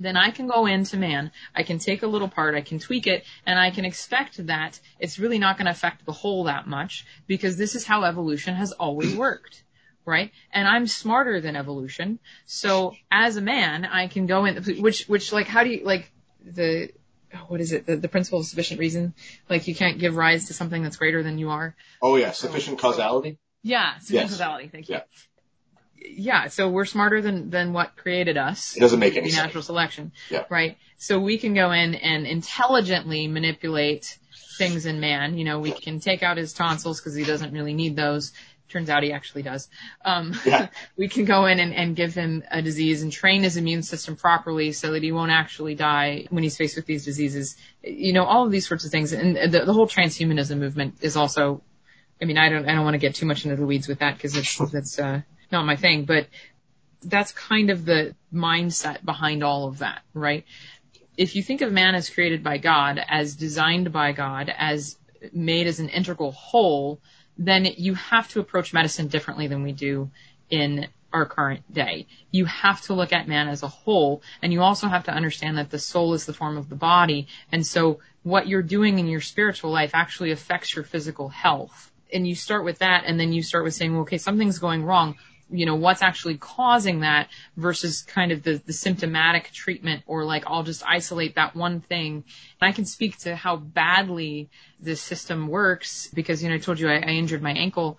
then 0.00 0.16
I 0.16 0.30
can 0.30 0.48
go 0.48 0.66
into 0.66 0.96
man, 0.96 1.30
I 1.54 1.62
can 1.62 1.78
take 1.78 2.02
a 2.02 2.06
little 2.06 2.28
part, 2.28 2.54
I 2.54 2.62
can 2.62 2.78
tweak 2.78 3.06
it, 3.06 3.24
and 3.46 3.58
I 3.58 3.70
can 3.70 3.84
expect 3.84 4.46
that 4.46 4.80
it's 4.98 5.18
really 5.18 5.38
not 5.38 5.56
going 5.56 5.66
to 5.66 5.72
affect 5.72 6.04
the 6.06 6.12
whole 6.12 6.44
that 6.44 6.66
much 6.66 7.04
because 7.26 7.56
this 7.56 7.74
is 7.74 7.84
how 7.84 8.04
evolution 8.04 8.54
has 8.54 8.72
always 8.72 9.14
worked. 9.26 9.62
Right? 10.06 10.32
And 10.52 10.66
I'm 10.66 10.86
smarter 10.86 11.40
than 11.40 11.54
evolution. 11.56 12.18
So 12.46 12.94
as 13.12 13.36
a 13.36 13.40
man, 13.42 13.84
I 13.84 14.08
can 14.08 14.26
go 14.26 14.46
in, 14.46 14.56
which, 14.80 15.04
which 15.04 15.32
like, 15.32 15.46
how 15.46 15.62
do 15.62 15.70
you, 15.70 15.84
like, 15.84 16.10
the, 16.44 16.90
what 17.46 17.60
is 17.60 17.70
it? 17.72 17.86
The, 17.86 17.96
the 17.96 18.08
principle 18.08 18.40
of 18.40 18.46
sufficient 18.46 18.80
reason? 18.80 19.14
Like 19.48 19.68
you 19.68 19.74
can't 19.74 19.98
give 19.98 20.16
rise 20.16 20.46
to 20.48 20.54
something 20.54 20.82
that's 20.82 20.96
greater 20.96 21.22
than 21.22 21.38
you 21.38 21.50
are. 21.50 21.76
Oh 22.02 22.16
yeah, 22.16 22.32
sufficient 22.32 22.78
causality. 22.78 23.38
Yeah, 23.62 23.98
sufficient 23.98 24.22
Yes. 24.22 24.30
causality. 24.30 24.68
Thank 24.68 24.88
you. 24.88 24.94
Yeah. 24.96 25.02
Yeah, 26.00 26.48
so 26.48 26.68
we're 26.68 26.86
smarter 26.86 27.20
than 27.20 27.50
than 27.50 27.72
what 27.72 27.96
created 27.96 28.36
us. 28.38 28.76
It 28.76 28.80
doesn't 28.80 28.98
make 28.98 29.16
any 29.16 29.30
sense. 29.30 29.44
natural 29.44 29.62
selection. 29.62 30.12
Yeah. 30.30 30.44
Right. 30.48 30.78
So 30.96 31.18
we 31.18 31.38
can 31.38 31.54
go 31.54 31.72
in 31.72 31.94
and 31.94 32.26
intelligently 32.26 33.26
manipulate 33.26 34.18
things 34.56 34.86
in 34.86 35.00
man. 35.00 35.36
You 35.36 35.44
know, 35.44 35.58
we 35.58 35.72
can 35.72 36.00
take 36.00 36.22
out 36.22 36.36
his 36.36 36.52
tonsils 36.52 37.00
because 37.00 37.14
he 37.14 37.24
doesn't 37.24 37.52
really 37.52 37.74
need 37.74 37.96
those. 37.96 38.32
Turns 38.68 38.88
out 38.88 39.02
he 39.02 39.12
actually 39.12 39.42
does. 39.42 39.68
Um, 40.04 40.32
Yeah. 40.44 40.68
we 40.96 41.08
can 41.08 41.24
go 41.24 41.46
in 41.46 41.58
and, 41.58 41.74
and 41.74 41.96
give 41.96 42.14
him 42.14 42.44
a 42.50 42.62
disease 42.62 43.02
and 43.02 43.10
train 43.10 43.42
his 43.42 43.56
immune 43.56 43.82
system 43.82 44.16
properly 44.16 44.72
so 44.72 44.92
that 44.92 45.02
he 45.02 45.10
won't 45.12 45.32
actually 45.32 45.74
die 45.74 46.26
when 46.30 46.42
he's 46.44 46.56
faced 46.56 46.76
with 46.76 46.86
these 46.86 47.04
diseases. 47.04 47.56
You 47.82 48.12
know, 48.12 48.24
all 48.24 48.44
of 48.46 48.52
these 48.52 48.68
sorts 48.68 48.84
of 48.84 48.90
things. 48.90 49.12
And 49.12 49.36
the, 49.36 49.64
the 49.64 49.72
whole 49.72 49.88
transhumanism 49.88 50.58
movement 50.58 50.96
is 51.00 51.16
also, 51.16 51.62
I 52.22 52.26
mean, 52.26 52.38
I 52.38 52.48
don't, 52.48 52.68
I 52.68 52.74
don't 52.74 52.84
want 52.84 52.94
to 52.94 52.98
get 52.98 53.16
too 53.16 53.26
much 53.26 53.44
into 53.44 53.56
the 53.56 53.66
weeds 53.66 53.88
with 53.88 53.98
that 53.98 54.16
because 54.16 54.36
it's, 54.36 54.56
that's, 54.70 54.98
uh, 54.98 55.22
not 55.52 55.66
my 55.66 55.76
thing, 55.76 56.04
but 56.04 56.28
that's 57.02 57.32
kind 57.32 57.70
of 57.70 57.84
the 57.84 58.14
mindset 58.32 59.04
behind 59.04 59.42
all 59.42 59.68
of 59.68 59.78
that, 59.78 60.02
right? 60.14 60.44
If 61.16 61.36
you 61.36 61.42
think 61.42 61.60
of 61.60 61.72
man 61.72 61.94
as 61.94 62.10
created 62.10 62.42
by 62.42 62.58
God, 62.58 63.00
as 63.08 63.34
designed 63.34 63.92
by 63.92 64.12
God, 64.12 64.52
as 64.56 64.96
made 65.32 65.66
as 65.66 65.80
an 65.80 65.88
integral 65.88 66.32
whole, 66.32 67.00
then 67.36 67.64
you 67.64 67.94
have 67.94 68.28
to 68.28 68.40
approach 68.40 68.72
medicine 68.72 69.08
differently 69.08 69.46
than 69.46 69.62
we 69.62 69.72
do 69.72 70.10
in 70.50 70.88
our 71.12 71.26
current 71.26 71.72
day. 71.72 72.06
You 72.30 72.44
have 72.44 72.80
to 72.82 72.94
look 72.94 73.12
at 73.12 73.28
man 73.28 73.48
as 73.48 73.62
a 73.62 73.68
whole, 73.68 74.22
and 74.42 74.52
you 74.52 74.62
also 74.62 74.88
have 74.88 75.04
to 75.04 75.12
understand 75.12 75.58
that 75.58 75.70
the 75.70 75.78
soul 75.78 76.14
is 76.14 76.26
the 76.26 76.32
form 76.32 76.56
of 76.56 76.68
the 76.68 76.76
body, 76.76 77.26
and 77.50 77.66
so 77.66 78.00
what 78.22 78.46
you're 78.46 78.62
doing 78.62 78.98
in 78.98 79.06
your 79.06 79.20
spiritual 79.20 79.70
life 79.70 79.90
actually 79.94 80.30
affects 80.30 80.74
your 80.74 80.84
physical 80.84 81.28
health. 81.28 81.90
And 82.12 82.26
you 82.26 82.34
start 82.34 82.64
with 82.64 82.78
that, 82.78 83.04
and 83.06 83.18
then 83.18 83.32
you 83.32 83.42
start 83.42 83.64
with 83.64 83.74
saying, 83.74 83.92
well, 83.92 84.02
okay, 84.02 84.18
something's 84.18 84.58
going 84.58 84.84
wrong 84.84 85.16
you 85.50 85.66
know, 85.66 85.74
what's 85.74 86.02
actually 86.02 86.36
causing 86.36 87.00
that 87.00 87.28
versus 87.56 88.02
kind 88.02 88.32
of 88.32 88.42
the, 88.42 88.62
the 88.66 88.72
symptomatic 88.72 89.50
treatment 89.52 90.02
or 90.06 90.24
like 90.24 90.44
I'll 90.46 90.62
just 90.62 90.82
isolate 90.86 91.34
that 91.34 91.56
one 91.56 91.80
thing. 91.80 92.24
And 92.60 92.68
I 92.68 92.72
can 92.72 92.84
speak 92.84 93.18
to 93.18 93.34
how 93.34 93.56
badly 93.56 94.48
this 94.80 95.00
system 95.00 95.48
works 95.48 96.08
because, 96.14 96.42
you 96.42 96.48
know, 96.48 96.56
I 96.56 96.58
told 96.58 96.78
you 96.78 96.88
I, 96.88 96.96
I 96.96 97.10
injured 97.10 97.42
my 97.42 97.52
ankle 97.52 97.98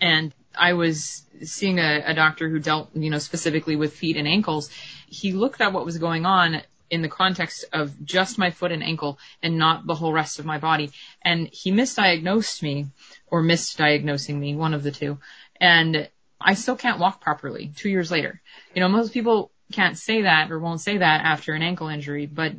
and 0.00 0.34
I 0.56 0.74
was 0.74 1.22
seeing 1.42 1.78
a, 1.78 2.02
a 2.06 2.14
doctor 2.14 2.48
who 2.48 2.58
dealt, 2.58 2.90
you 2.94 3.10
know, 3.10 3.18
specifically 3.18 3.76
with 3.76 3.94
feet 3.94 4.16
and 4.16 4.28
ankles. 4.28 4.70
He 5.08 5.32
looked 5.32 5.60
at 5.60 5.72
what 5.72 5.84
was 5.84 5.98
going 5.98 6.26
on 6.26 6.62
in 6.90 7.02
the 7.02 7.08
context 7.08 7.64
of 7.72 8.04
just 8.04 8.38
my 8.38 8.50
foot 8.50 8.70
and 8.70 8.82
ankle 8.82 9.18
and 9.42 9.58
not 9.58 9.86
the 9.86 9.94
whole 9.94 10.12
rest 10.12 10.38
of 10.38 10.44
my 10.44 10.58
body. 10.58 10.90
And 11.22 11.48
he 11.50 11.72
misdiagnosed 11.72 12.62
me 12.62 12.86
or 13.26 13.42
misdiagnosing 13.42 14.36
me, 14.36 14.54
one 14.54 14.74
of 14.74 14.82
the 14.82 14.92
two. 14.92 15.18
And 15.60 16.08
I 16.40 16.54
still 16.54 16.76
can't 16.76 16.98
walk 16.98 17.20
properly 17.20 17.72
two 17.76 17.88
years 17.88 18.10
later. 18.10 18.40
You 18.74 18.80
know, 18.80 18.88
most 18.88 19.12
people 19.12 19.50
can't 19.72 19.96
say 19.96 20.22
that 20.22 20.50
or 20.50 20.58
won't 20.58 20.80
say 20.80 20.98
that 20.98 21.24
after 21.24 21.54
an 21.54 21.62
ankle 21.62 21.88
injury, 21.88 22.26
but 22.26 22.52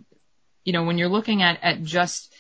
you 0.63 0.73
know, 0.73 0.83
when 0.83 0.97
you're 0.97 1.09
looking 1.09 1.43
at, 1.43 1.59
at 1.61 1.83
just, 1.83 2.33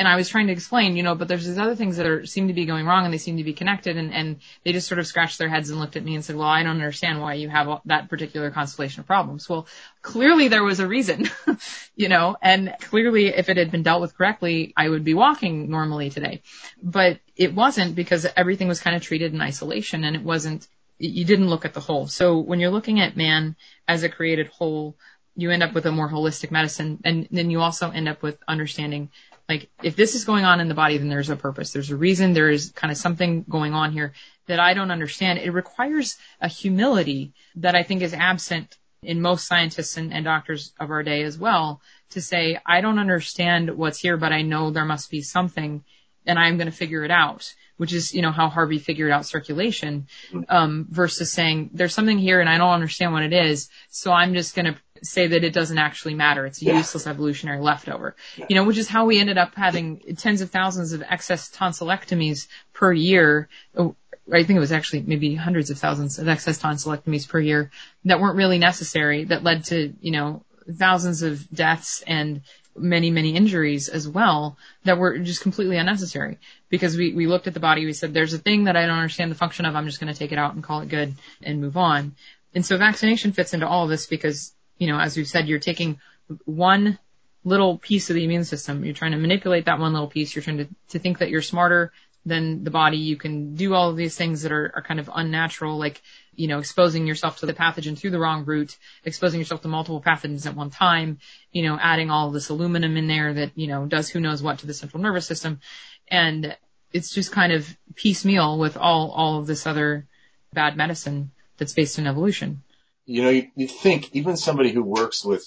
and 0.00 0.08
I 0.08 0.16
was 0.16 0.30
trying 0.30 0.46
to 0.46 0.54
explain, 0.54 0.96
you 0.96 1.02
know, 1.02 1.14
but 1.14 1.28
there's 1.28 1.46
these 1.46 1.58
other 1.58 1.76
things 1.76 1.98
that 1.98 2.06
are, 2.06 2.24
seem 2.24 2.48
to 2.48 2.54
be 2.54 2.64
going 2.64 2.86
wrong 2.86 3.04
and 3.04 3.12
they 3.12 3.18
seem 3.18 3.36
to 3.36 3.44
be 3.44 3.52
connected 3.52 3.98
and, 3.98 4.14
and 4.14 4.36
they 4.64 4.72
just 4.72 4.88
sort 4.88 4.98
of 4.98 5.06
scratched 5.06 5.38
their 5.38 5.50
heads 5.50 5.68
and 5.68 5.78
looked 5.78 5.94
at 5.94 6.02
me 6.02 6.14
and 6.14 6.24
said, 6.24 6.36
well, 6.36 6.48
I 6.48 6.62
don't 6.62 6.76
understand 6.76 7.20
why 7.20 7.34
you 7.34 7.50
have 7.50 7.82
that 7.84 8.08
particular 8.08 8.50
constellation 8.50 9.00
of 9.00 9.06
problems. 9.06 9.46
Well, 9.46 9.66
clearly 10.00 10.48
there 10.48 10.64
was 10.64 10.80
a 10.80 10.86
reason, 10.86 11.28
you 11.96 12.08
know, 12.08 12.34
and 12.40 12.74
clearly 12.80 13.26
if 13.26 13.50
it 13.50 13.58
had 13.58 13.70
been 13.70 13.82
dealt 13.82 14.00
with 14.00 14.16
correctly, 14.16 14.72
I 14.74 14.88
would 14.88 15.04
be 15.04 15.12
walking 15.12 15.68
normally 15.68 16.08
today. 16.08 16.40
But 16.82 17.20
it 17.36 17.54
wasn't 17.54 17.94
because 17.94 18.26
everything 18.38 18.68
was 18.68 18.80
kind 18.80 18.96
of 18.96 19.02
treated 19.02 19.34
in 19.34 19.42
isolation 19.42 20.04
and 20.04 20.16
it 20.16 20.22
wasn't, 20.22 20.66
you 20.96 21.26
didn't 21.26 21.50
look 21.50 21.66
at 21.66 21.74
the 21.74 21.80
whole. 21.80 22.06
So 22.06 22.38
when 22.38 22.58
you're 22.58 22.70
looking 22.70 23.00
at 23.00 23.18
man 23.18 23.54
as 23.86 24.02
a 24.02 24.08
created 24.08 24.46
whole, 24.46 24.96
you 25.36 25.50
end 25.50 25.62
up 25.62 25.74
with 25.74 25.86
a 25.86 25.92
more 25.92 26.08
holistic 26.08 26.50
medicine 26.50 27.00
and 27.04 27.28
then 27.30 27.50
you 27.50 27.60
also 27.60 27.90
end 27.90 28.08
up 28.08 28.22
with 28.22 28.38
understanding 28.48 29.10
like 29.50 29.68
if 29.82 29.96
this 29.96 30.14
is 30.14 30.24
going 30.24 30.44
on 30.44 30.60
in 30.60 30.68
the 30.68 30.74
body 30.74 30.96
then 30.96 31.08
there's 31.08 31.28
a 31.28 31.36
purpose. 31.36 31.72
There's 31.72 31.90
a 31.90 31.96
reason. 31.96 32.32
There 32.32 32.50
is 32.50 32.70
kind 32.70 32.90
of 32.90 32.96
something 32.96 33.44
going 33.48 33.74
on 33.74 33.92
here 33.92 34.12
that 34.46 34.60
i 34.60 34.74
don't 34.74 34.90
understand. 34.90 35.38
It 35.38 35.50
requires 35.50 36.16
a 36.40 36.48
humility 36.48 37.32
that 37.56 37.74
i 37.74 37.82
think 37.82 38.02
is 38.02 38.14
absent 38.14 38.78
in 39.02 39.20
most 39.20 39.46
scientists 39.46 39.96
and, 39.96 40.12
and 40.12 40.24
doctors 40.24 40.72
of 40.78 40.90
our 40.90 41.02
day 41.02 41.22
as 41.22 41.38
well 41.38 41.80
to 42.10 42.20
say 42.20 42.58
i 42.66 42.80
don't 42.80 42.98
understand 42.98 43.76
what's 43.76 43.98
here 43.98 44.16
but 44.16 44.32
i 44.32 44.42
know 44.42 44.70
there 44.70 44.84
must 44.84 45.10
be 45.10 45.22
something 45.22 45.82
and 46.26 46.38
i'm 46.38 46.56
going 46.58 46.70
to 46.70 46.82
figure 46.82 47.04
it 47.04 47.10
out 47.10 47.54
which 47.78 47.94
is 47.94 48.14
you 48.14 48.20
know 48.20 48.30
how 48.30 48.48
harvey 48.48 48.78
figured 48.78 49.10
out 49.10 49.24
circulation 49.24 50.06
um, 50.48 50.86
versus 50.90 51.32
saying 51.32 51.70
there's 51.72 51.94
something 51.94 52.18
here 52.18 52.40
and 52.40 52.50
i 52.50 52.58
don't 52.58 52.74
understand 52.74 53.12
what 53.12 53.22
it 53.22 53.32
is 53.32 53.70
so 53.88 54.12
i'm 54.12 54.34
just 54.34 54.54
going 54.54 54.66
to 54.66 54.76
say 55.02 55.26
that 55.28 55.44
it 55.44 55.52
doesn't 55.52 55.78
actually 55.78 56.14
matter. 56.14 56.46
It's 56.46 56.60
a 56.62 56.66
Yeah. 56.66 56.76
useless 56.76 57.06
evolutionary 57.06 57.60
leftover. 57.60 58.16
You 58.48 58.54
know, 58.56 58.64
which 58.64 58.78
is 58.78 58.88
how 58.88 59.06
we 59.06 59.18
ended 59.18 59.38
up 59.38 59.54
having 59.54 59.98
tens 60.16 60.40
of 60.40 60.50
thousands 60.50 60.92
of 60.92 61.02
excess 61.08 61.50
tonsillectomies 61.50 62.48
per 62.72 62.92
year. 62.92 63.48
Oh, 63.76 63.94
I 64.32 64.42
think 64.44 64.56
it 64.56 64.60
was 64.60 64.72
actually 64.72 65.02
maybe 65.06 65.34
hundreds 65.34 65.70
of 65.70 65.78
thousands 65.78 66.18
of 66.18 66.28
excess 66.28 66.58
tonsillectomies 66.58 67.28
per 67.28 67.40
year 67.40 67.70
that 68.04 68.20
weren't 68.20 68.36
really 68.36 68.58
necessary 68.58 69.24
that 69.24 69.42
led 69.42 69.64
to, 69.66 69.92
you 70.00 70.12
know, 70.12 70.44
thousands 70.78 71.22
of 71.22 71.50
deaths 71.50 72.02
and 72.06 72.42
many, 72.76 73.10
many 73.10 73.34
injuries 73.34 73.88
as 73.88 74.08
well 74.08 74.56
that 74.84 74.98
were 74.98 75.18
just 75.18 75.40
completely 75.40 75.76
unnecessary 75.76 76.38
because 76.68 76.96
we, 76.96 77.12
we 77.12 77.26
looked 77.26 77.48
at 77.48 77.54
the 77.54 77.60
body, 77.60 77.84
we 77.84 77.92
said, 77.92 78.14
there's 78.14 78.32
a 78.32 78.38
thing 78.38 78.64
that 78.64 78.76
I 78.76 78.86
don't 78.86 78.96
understand 78.96 79.30
the 79.30 79.36
function 79.36 79.64
of, 79.64 79.74
I'm 79.74 79.86
just 79.86 80.00
going 80.00 80.12
to 80.12 80.18
take 80.18 80.32
it 80.32 80.38
out 80.38 80.54
and 80.54 80.62
call 80.62 80.80
it 80.80 80.88
good 80.88 81.14
and 81.42 81.60
move 81.60 81.76
on. 81.76 82.14
And 82.54 82.64
so 82.64 82.76
vaccination 82.78 83.32
fits 83.32 83.54
into 83.54 83.66
all 83.66 83.84
of 83.84 83.90
this 83.90 84.06
because, 84.06 84.52
you 84.80 84.88
know, 84.88 84.98
as 84.98 85.16
we've 85.16 85.28
said, 85.28 85.46
you're 85.46 85.60
taking 85.60 86.00
one 86.46 86.98
little 87.44 87.78
piece 87.78 88.10
of 88.10 88.14
the 88.14 88.24
immune 88.24 88.44
system. 88.44 88.84
You're 88.84 88.94
trying 88.94 89.12
to 89.12 89.18
manipulate 89.18 89.66
that 89.66 89.78
one 89.78 89.92
little 89.92 90.08
piece. 90.08 90.34
You're 90.34 90.42
trying 90.42 90.58
to, 90.58 90.68
to 90.88 90.98
think 90.98 91.18
that 91.18 91.28
you're 91.28 91.42
smarter 91.42 91.92
than 92.24 92.64
the 92.64 92.70
body. 92.70 92.96
You 92.96 93.16
can 93.16 93.54
do 93.54 93.74
all 93.74 93.90
of 93.90 93.96
these 93.96 94.16
things 94.16 94.42
that 94.42 94.52
are, 94.52 94.72
are 94.74 94.82
kind 94.82 94.98
of 94.98 95.10
unnatural, 95.14 95.78
like, 95.78 96.00
you 96.34 96.48
know, 96.48 96.58
exposing 96.58 97.06
yourself 97.06 97.38
to 97.38 97.46
the 97.46 97.54
pathogen 97.54 97.96
through 97.96 98.10
the 98.10 98.18
wrong 98.18 98.44
route, 98.46 98.76
exposing 99.04 99.38
yourself 99.38 99.62
to 99.62 99.68
multiple 99.68 100.02
pathogens 100.02 100.46
at 100.46 100.56
one 100.56 100.70
time, 100.70 101.18
you 101.52 101.62
know, 101.62 101.78
adding 101.80 102.10
all 102.10 102.30
this 102.30 102.48
aluminum 102.48 102.96
in 102.96 103.06
there 103.06 103.34
that, 103.34 103.52
you 103.56 103.66
know, 103.66 103.86
does 103.86 104.08
who 104.08 104.20
knows 104.20 104.42
what 104.42 104.58
to 104.58 104.66
the 104.66 104.74
central 104.74 105.02
nervous 105.02 105.26
system. 105.26 105.60
And 106.08 106.56
it's 106.92 107.14
just 107.14 107.32
kind 107.32 107.52
of 107.52 107.68
piecemeal 107.96 108.58
with 108.58 108.78
all, 108.78 109.10
all 109.10 109.38
of 109.38 109.46
this 109.46 109.66
other 109.66 110.06
bad 110.54 110.76
medicine 110.76 111.30
that's 111.58 111.74
based 111.74 111.98
in 111.98 112.06
evolution. 112.06 112.62
You 113.10 113.22
know, 113.22 113.30
you, 113.30 113.50
you 113.56 113.66
think 113.66 114.14
even 114.14 114.36
somebody 114.36 114.70
who 114.70 114.84
works 114.84 115.24
with 115.24 115.44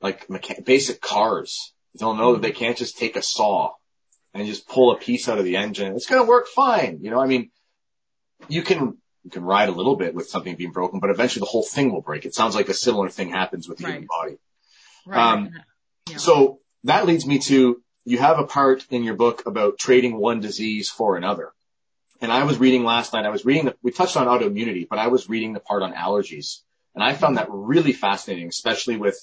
like 0.00 0.28
mecha- 0.28 0.64
basic 0.64 1.00
cars, 1.02 1.74
they'll 1.98 2.14
know 2.14 2.32
that 2.32 2.42
they 2.42 2.52
can't 2.52 2.76
just 2.78 2.96
take 2.96 3.16
a 3.16 3.22
saw 3.22 3.72
and 4.32 4.46
just 4.46 4.66
pull 4.66 4.92
a 4.92 4.96
piece 4.98 5.28
out 5.28 5.38
of 5.38 5.44
the 5.44 5.56
engine. 5.56 5.94
It's 5.94 6.06
going 6.06 6.22
to 6.24 6.28
work 6.28 6.46
fine. 6.48 7.00
You 7.02 7.10
know, 7.10 7.20
I 7.20 7.26
mean, 7.26 7.50
you 8.48 8.62
can 8.62 8.96
you 9.24 9.30
can 9.30 9.44
ride 9.44 9.68
a 9.68 9.72
little 9.72 9.96
bit 9.96 10.14
with 10.14 10.28
something 10.30 10.56
being 10.56 10.72
broken, 10.72 11.00
but 11.00 11.10
eventually 11.10 11.40
the 11.40 11.46
whole 11.50 11.64
thing 11.64 11.92
will 11.92 12.00
break. 12.00 12.24
It 12.24 12.34
sounds 12.34 12.54
like 12.54 12.68
a 12.70 12.74
similar 12.74 13.10
thing 13.10 13.28
happens 13.30 13.68
with 13.68 13.78
the 13.78 13.84
Right. 13.84 13.92
human 13.94 14.08
body. 14.08 14.38
Right. 15.06 15.32
Um, 15.32 15.50
Yeah. 16.08 16.16
So 16.16 16.60
that 16.84 17.04
leads 17.04 17.26
me 17.26 17.40
to 17.40 17.82
you 18.06 18.18
have 18.18 18.38
a 18.38 18.44
part 18.46 18.86
in 18.88 19.02
your 19.04 19.16
book 19.16 19.44
about 19.46 19.76
trading 19.78 20.16
one 20.16 20.40
disease 20.40 20.88
for 20.88 21.16
another. 21.16 21.52
And 22.22 22.32
I 22.32 22.44
was 22.44 22.56
reading 22.58 22.84
last 22.84 23.12
night, 23.12 23.26
I 23.26 23.30
was 23.30 23.44
reading, 23.44 23.66
the, 23.66 23.76
we 23.82 23.90
touched 23.90 24.16
on 24.16 24.28
autoimmunity, 24.28 24.88
but 24.88 24.98
I 24.98 25.08
was 25.08 25.28
reading 25.28 25.52
the 25.52 25.60
part 25.60 25.82
on 25.82 25.92
allergies. 25.92 26.60
And 26.96 27.04
I 27.04 27.12
found 27.12 27.36
that 27.36 27.48
really 27.50 27.92
fascinating, 27.92 28.48
especially 28.48 28.96
with, 28.96 29.18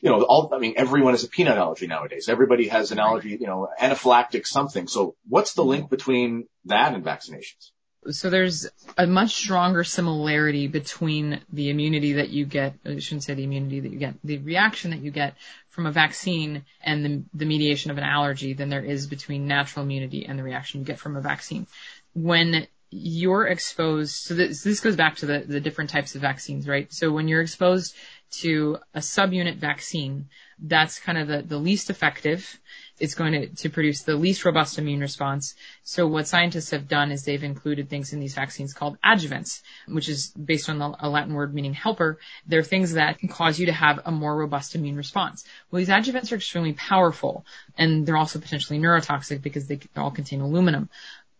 you 0.00 0.10
know, 0.10 0.22
all, 0.22 0.50
I 0.54 0.58
mean, 0.58 0.74
everyone 0.76 1.14
has 1.14 1.24
a 1.24 1.28
peanut 1.28 1.56
allergy 1.56 1.86
nowadays. 1.86 2.28
Everybody 2.28 2.68
has 2.68 2.92
an 2.92 3.00
allergy, 3.00 3.30
you 3.40 3.46
know, 3.46 3.68
anaphylactic 3.80 4.46
something. 4.46 4.86
So 4.86 5.16
what's 5.26 5.54
the 5.54 5.64
link 5.64 5.84
mm-hmm. 5.84 5.94
between 5.94 6.44
that 6.66 6.94
and 6.94 7.04
vaccinations? 7.04 7.72
so 8.08 8.30
there's 8.30 8.66
a 8.96 9.06
much 9.06 9.34
stronger 9.34 9.84
similarity 9.84 10.68
between 10.68 11.40
the 11.52 11.68
immunity 11.68 12.14
that 12.14 12.30
you 12.30 12.46
get, 12.46 12.74
I 12.84 12.98
shouldn't 12.98 13.24
say 13.24 13.34
the 13.34 13.44
immunity 13.44 13.80
that 13.80 13.92
you 13.92 13.98
get, 13.98 14.14
the 14.24 14.38
reaction 14.38 14.92
that 14.92 15.00
you 15.00 15.10
get 15.10 15.34
from 15.68 15.86
a 15.86 15.92
vaccine 15.92 16.64
and 16.80 17.04
the, 17.04 17.22
the 17.34 17.44
mediation 17.44 17.90
of 17.90 17.98
an 17.98 18.04
allergy 18.04 18.54
than 18.54 18.70
there 18.70 18.82
is 18.82 19.06
between 19.06 19.46
natural 19.46 19.84
immunity 19.84 20.24
and 20.24 20.38
the 20.38 20.42
reaction 20.42 20.80
you 20.80 20.86
get 20.86 20.98
from 20.98 21.16
a 21.16 21.20
vaccine. 21.20 21.66
When 22.14 22.66
you're 22.90 23.46
exposed, 23.46 24.14
so 24.14 24.34
this, 24.34 24.62
this 24.62 24.80
goes 24.80 24.96
back 24.96 25.16
to 25.16 25.26
the, 25.26 25.44
the 25.46 25.60
different 25.60 25.90
types 25.90 26.14
of 26.14 26.20
vaccines, 26.20 26.66
right? 26.66 26.92
So 26.92 27.12
when 27.12 27.28
you're 27.28 27.40
exposed 27.40 27.94
to 28.30 28.78
a 28.94 29.00
subunit 29.00 29.56
vaccine, 29.56 30.28
that's 30.62 30.98
kind 30.98 31.16
of 31.16 31.28
the, 31.28 31.42
the 31.42 31.58
least 31.58 31.88
effective. 31.88 32.60
It's 32.98 33.14
going 33.14 33.32
to, 33.32 33.46
to 33.46 33.70
produce 33.70 34.02
the 34.02 34.14
least 34.14 34.44
robust 34.44 34.78
immune 34.78 35.00
response. 35.00 35.54
So 35.84 36.06
what 36.06 36.28
scientists 36.28 36.70
have 36.70 36.86
done 36.86 37.10
is 37.10 37.24
they've 37.24 37.42
included 37.42 37.88
things 37.88 38.12
in 38.12 38.20
these 38.20 38.34
vaccines 38.34 38.74
called 38.74 38.98
adjuvants, 39.04 39.62
which 39.88 40.08
is 40.08 40.28
based 40.28 40.68
on 40.68 40.78
the, 40.78 40.94
a 41.00 41.08
Latin 41.08 41.34
word 41.34 41.54
meaning 41.54 41.72
helper. 41.72 42.18
They're 42.46 42.62
things 42.62 42.92
that 42.92 43.18
can 43.18 43.28
cause 43.28 43.58
you 43.58 43.66
to 43.66 43.72
have 43.72 44.00
a 44.04 44.10
more 44.10 44.36
robust 44.36 44.74
immune 44.74 44.96
response. 44.96 45.44
Well, 45.70 45.78
these 45.78 45.88
adjuvants 45.88 46.30
are 46.30 46.36
extremely 46.36 46.74
powerful 46.74 47.46
and 47.78 48.06
they're 48.06 48.18
also 48.18 48.38
potentially 48.38 48.78
neurotoxic 48.78 49.40
because 49.42 49.66
they 49.66 49.80
all 49.96 50.10
contain 50.10 50.40
aluminum 50.40 50.90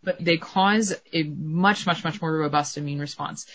but 0.02 0.22
they 0.22 0.36
cause 0.36 0.94
a 1.12 1.24
much, 1.24 1.86
much, 1.86 2.04
much 2.04 2.20
more 2.20 2.32
robust 2.32 2.78
immune 2.78 3.00
response. 3.00 3.46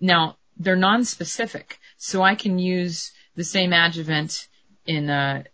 Now, 0.00 0.36
they're 0.56 0.76
non-specific, 0.76 1.78
so 1.96 2.22
I 2.22 2.34
can 2.34 2.58
use 2.58 3.12
the 3.36 3.44
same 3.44 3.72
adjuvant 3.72 4.48
in 4.86 5.10
a 5.10 5.44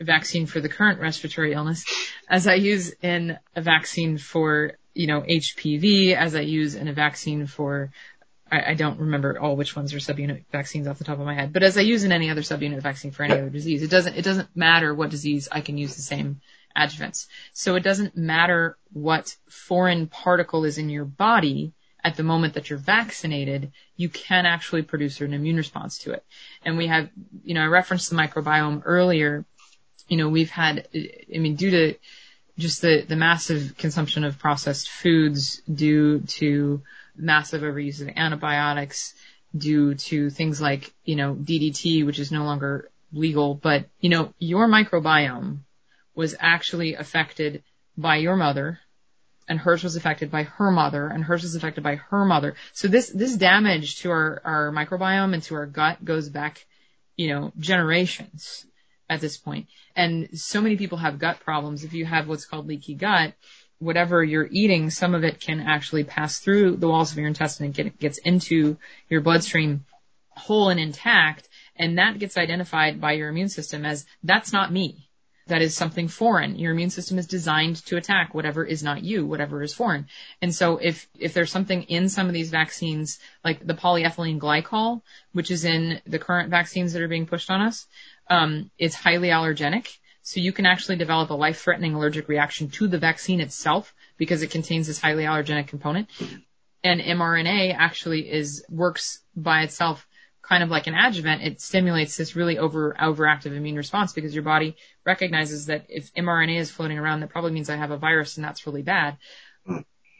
vaccine 0.00 0.46
for 0.46 0.60
the 0.60 0.68
current 0.68 1.00
respiratory 1.00 1.52
illness 1.52 1.84
as 2.28 2.46
I 2.46 2.54
use 2.54 2.92
in 3.02 3.38
a 3.54 3.62
vaccine 3.62 4.18
for, 4.18 4.72
you 4.92 5.06
know, 5.06 5.22
HPV, 5.22 6.14
as 6.14 6.34
I 6.34 6.40
use 6.40 6.74
in 6.74 6.88
a 6.88 6.92
vaccine 6.92 7.46
for 7.46 7.90
I, 8.50 8.70
I 8.70 8.74
don't 8.74 9.00
remember 9.00 9.38
all 9.38 9.56
which 9.56 9.74
ones 9.74 9.94
are 9.94 9.98
subunit 9.98 10.44
vaccines 10.52 10.86
off 10.86 10.98
the 10.98 11.04
top 11.04 11.18
of 11.18 11.24
my 11.24 11.34
head, 11.34 11.52
but 11.52 11.62
as 11.62 11.76
I 11.76 11.80
use 11.80 12.04
in 12.04 12.12
any 12.12 12.30
other 12.30 12.42
subunit 12.42 12.80
vaccine 12.82 13.10
for 13.10 13.22
any 13.22 13.34
other 13.34 13.50
disease, 13.50 13.82
it 13.82 13.90
doesn't 13.90 14.16
it 14.16 14.22
doesn't 14.22 14.54
matter 14.54 14.94
what 14.94 15.10
disease 15.10 15.48
I 15.50 15.60
can 15.60 15.78
use 15.78 15.96
the 15.96 16.02
same 16.02 16.40
adjuvants. 16.76 17.26
So 17.52 17.76
it 17.76 17.82
doesn't 17.82 18.16
matter 18.16 18.76
what 18.92 19.36
foreign 19.48 20.06
particle 20.06 20.64
is 20.64 20.78
in 20.78 20.88
your 20.88 21.04
body 21.04 21.72
at 22.04 22.16
the 22.16 22.22
moment 22.22 22.54
that 22.54 22.68
you're 22.68 22.78
vaccinated, 22.78 23.72
you 23.96 24.10
can 24.10 24.44
actually 24.44 24.82
produce 24.82 25.20
an 25.22 25.32
immune 25.32 25.56
response 25.56 25.98
to 25.98 26.12
it. 26.12 26.22
And 26.62 26.76
we 26.76 26.86
have, 26.86 27.08
you 27.42 27.54
know, 27.54 27.62
I 27.62 27.66
referenced 27.66 28.10
the 28.10 28.16
microbiome 28.16 28.82
earlier. 28.84 29.46
You 30.06 30.18
know, 30.18 30.28
we've 30.28 30.50
had, 30.50 30.86
I 30.94 31.38
mean, 31.38 31.56
due 31.56 31.70
to 31.70 31.94
just 32.58 32.82
the, 32.82 33.00
the 33.08 33.16
massive 33.16 33.76
consumption 33.78 34.22
of 34.24 34.38
processed 34.38 34.90
foods 34.90 35.62
due 35.72 36.20
to 36.20 36.82
massive 37.16 37.62
overuse 37.62 38.02
of 38.02 38.10
antibiotics, 38.14 39.14
due 39.56 39.94
to 39.94 40.28
things 40.28 40.60
like, 40.60 40.92
you 41.04 41.16
know, 41.16 41.34
DDT, 41.34 42.04
which 42.04 42.18
is 42.18 42.30
no 42.30 42.44
longer 42.44 42.90
legal, 43.14 43.54
but, 43.54 43.86
you 44.00 44.10
know, 44.10 44.34
your 44.38 44.68
microbiome 44.68 45.60
was 46.14 46.34
actually 46.38 46.94
affected 46.94 47.62
by 47.96 48.16
your 48.16 48.36
mother 48.36 48.80
and 49.48 49.58
hers 49.58 49.84
was 49.84 49.96
affected 49.96 50.30
by 50.30 50.44
her 50.44 50.70
mother 50.70 51.06
and 51.06 51.24
hers 51.24 51.42
was 51.42 51.54
affected 51.54 51.84
by 51.84 51.96
her 51.96 52.24
mother. 52.24 52.54
So 52.72 52.88
this, 52.88 53.08
this 53.10 53.36
damage 53.36 54.00
to 54.00 54.10
our, 54.10 54.40
our 54.44 54.72
microbiome 54.72 55.34
and 55.34 55.42
to 55.44 55.54
our 55.56 55.66
gut 55.66 56.04
goes 56.04 56.28
back, 56.28 56.64
you 57.16 57.28
know, 57.28 57.52
generations 57.58 58.66
at 59.08 59.20
this 59.20 59.36
point. 59.36 59.66
And 59.94 60.38
so 60.38 60.60
many 60.60 60.76
people 60.76 60.98
have 60.98 61.18
gut 61.18 61.40
problems. 61.40 61.84
If 61.84 61.92
you 61.92 62.06
have 62.06 62.26
what's 62.26 62.46
called 62.46 62.66
leaky 62.66 62.94
gut, 62.94 63.34
whatever 63.78 64.24
you're 64.24 64.48
eating, 64.50 64.90
some 64.90 65.14
of 65.14 65.24
it 65.24 65.40
can 65.40 65.60
actually 65.60 66.04
pass 66.04 66.38
through 66.38 66.76
the 66.76 66.88
walls 66.88 67.12
of 67.12 67.18
your 67.18 67.26
intestine 67.26 67.66
and 67.66 67.74
get, 67.74 67.98
gets 67.98 68.18
into 68.18 68.78
your 69.10 69.20
bloodstream 69.20 69.84
whole 70.30 70.70
and 70.70 70.80
intact. 70.80 71.48
And 71.76 71.98
that 71.98 72.18
gets 72.18 72.38
identified 72.38 73.00
by 73.00 73.12
your 73.12 73.28
immune 73.28 73.50
system 73.50 73.84
as 73.84 74.06
that's 74.22 74.52
not 74.52 74.72
me 74.72 75.10
that 75.46 75.62
is 75.62 75.76
something 75.76 76.08
foreign. 76.08 76.58
Your 76.58 76.72
immune 76.72 76.90
system 76.90 77.18
is 77.18 77.26
designed 77.26 77.76
to 77.86 77.96
attack 77.96 78.34
whatever 78.34 78.64
is 78.64 78.82
not 78.82 79.02
you, 79.02 79.26
whatever 79.26 79.62
is 79.62 79.74
foreign. 79.74 80.06
And 80.40 80.54
so 80.54 80.78
if, 80.78 81.08
if 81.18 81.34
there's 81.34 81.52
something 81.52 81.82
in 81.82 82.08
some 82.08 82.26
of 82.26 82.32
these 82.32 82.50
vaccines, 82.50 83.18
like 83.44 83.66
the 83.66 83.74
polyethylene 83.74 84.38
glycol, 84.38 85.02
which 85.32 85.50
is 85.50 85.64
in 85.64 86.00
the 86.06 86.18
current 86.18 86.50
vaccines 86.50 86.92
that 86.92 87.02
are 87.02 87.08
being 87.08 87.26
pushed 87.26 87.50
on 87.50 87.60
us, 87.60 87.86
um, 88.30 88.70
it's 88.78 88.94
highly 88.94 89.28
allergenic. 89.28 89.98
So 90.22 90.40
you 90.40 90.52
can 90.52 90.64
actually 90.64 90.96
develop 90.96 91.28
a 91.28 91.34
life-threatening 91.34 91.94
allergic 91.94 92.28
reaction 92.28 92.70
to 92.70 92.88
the 92.88 92.98
vaccine 92.98 93.40
itself 93.40 93.94
because 94.16 94.42
it 94.42 94.50
contains 94.50 94.86
this 94.86 95.00
highly 95.00 95.24
allergenic 95.24 95.66
component. 95.66 96.08
And 96.82 97.00
mRNA 97.00 97.74
actually 97.76 98.30
is, 98.32 98.64
works 98.70 99.20
by 99.36 99.62
itself 99.62 100.06
kind 100.48 100.62
of 100.62 100.70
like 100.70 100.86
an 100.86 100.94
adjuvant, 100.94 101.42
it 101.42 101.60
stimulates 101.60 102.16
this 102.16 102.36
really 102.36 102.58
over 102.58 102.94
overactive 103.00 103.56
immune 103.56 103.76
response 103.76 104.12
because 104.12 104.34
your 104.34 104.44
body 104.44 104.76
recognizes 105.04 105.66
that 105.66 105.86
if 105.88 106.12
mRNA 106.14 106.58
is 106.58 106.70
floating 106.70 106.98
around, 106.98 107.20
that 107.20 107.30
probably 107.30 107.52
means 107.52 107.70
I 107.70 107.76
have 107.76 107.90
a 107.90 107.96
virus 107.96 108.36
and 108.36 108.44
that's 108.44 108.66
really 108.66 108.82
bad. 108.82 109.16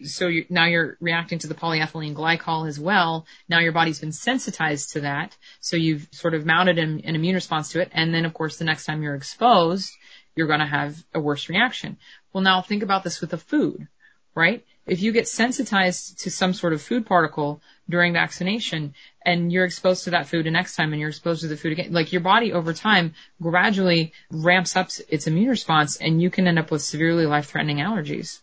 So 0.02 0.26
you, 0.26 0.44
now 0.50 0.66
you're 0.66 0.96
reacting 1.00 1.38
to 1.40 1.46
the 1.46 1.54
polyethylene 1.54 2.14
glycol 2.14 2.68
as 2.68 2.80
well. 2.80 3.26
Now 3.48 3.60
your 3.60 3.72
body's 3.72 4.00
been 4.00 4.12
sensitized 4.12 4.92
to 4.92 5.00
that, 5.02 5.36
so 5.60 5.76
you've 5.76 6.08
sort 6.10 6.34
of 6.34 6.44
mounted 6.44 6.78
an, 6.78 7.02
an 7.04 7.14
immune 7.14 7.36
response 7.36 7.70
to 7.72 7.80
it. 7.80 7.90
And 7.92 8.12
then, 8.12 8.24
of 8.24 8.34
course, 8.34 8.56
the 8.56 8.64
next 8.64 8.86
time 8.86 9.02
you're 9.02 9.14
exposed, 9.14 9.92
you're 10.34 10.48
going 10.48 10.60
to 10.60 10.66
have 10.66 11.02
a 11.14 11.20
worse 11.20 11.48
reaction. 11.48 11.96
Well, 12.32 12.42
now 12.42 12.60
think 12.60 12.82
about 12.82 13.04
this 13.04 13.20
with 13.20 13.32
a 13.32 13.38
food, 13.38 13.86
right? 14.34 14.64
If 14.86 15.00
you 15.00 15.12
get 15.12 15.26
sensitized 15.28 16.20
to 16.20 16.30
some 16.30 16.52
sort 16.52 16.72
of 16.74 16.82
food 16.82 17.06
particle 17.06 17.62
during 17.88 18.12
vaccination 18.12 18.94
and 19.24 19.50
you're 19.50 19.64
exposed 19.64 20.04
to 20.04 20.10
that 20.10 20.26
food 20.26 20.44
the 20.44 20.50
next 20.50 20.76
time 20.76 20.92
and 20.92 21.00
you're 21.00 21.08
exposed 21.08 21.40
to 21.42 21.48
the 21.48 21.56
food 21.56 21.72
again, 21.72 21.92
like 21.92 22.12
your 22.12 22.20
body 22.20 22.52
over 22.52 22.72
time 22.74 23.14
gradually 23.40 24.12
ramps 24.30 24.76
up 24.76 24.90
its 25.08 25.26
immune 25.26 25.48
response 25.48 25.96
and 25.96 26.20
you 26.20 26.30
can 26.30 26.46
end 26.46 26.58
up 26.58 26.70
with 26.70 26.82
severely 26.82 27.24
life-threatening 27.24 27.78
allergies. 27.78 28.40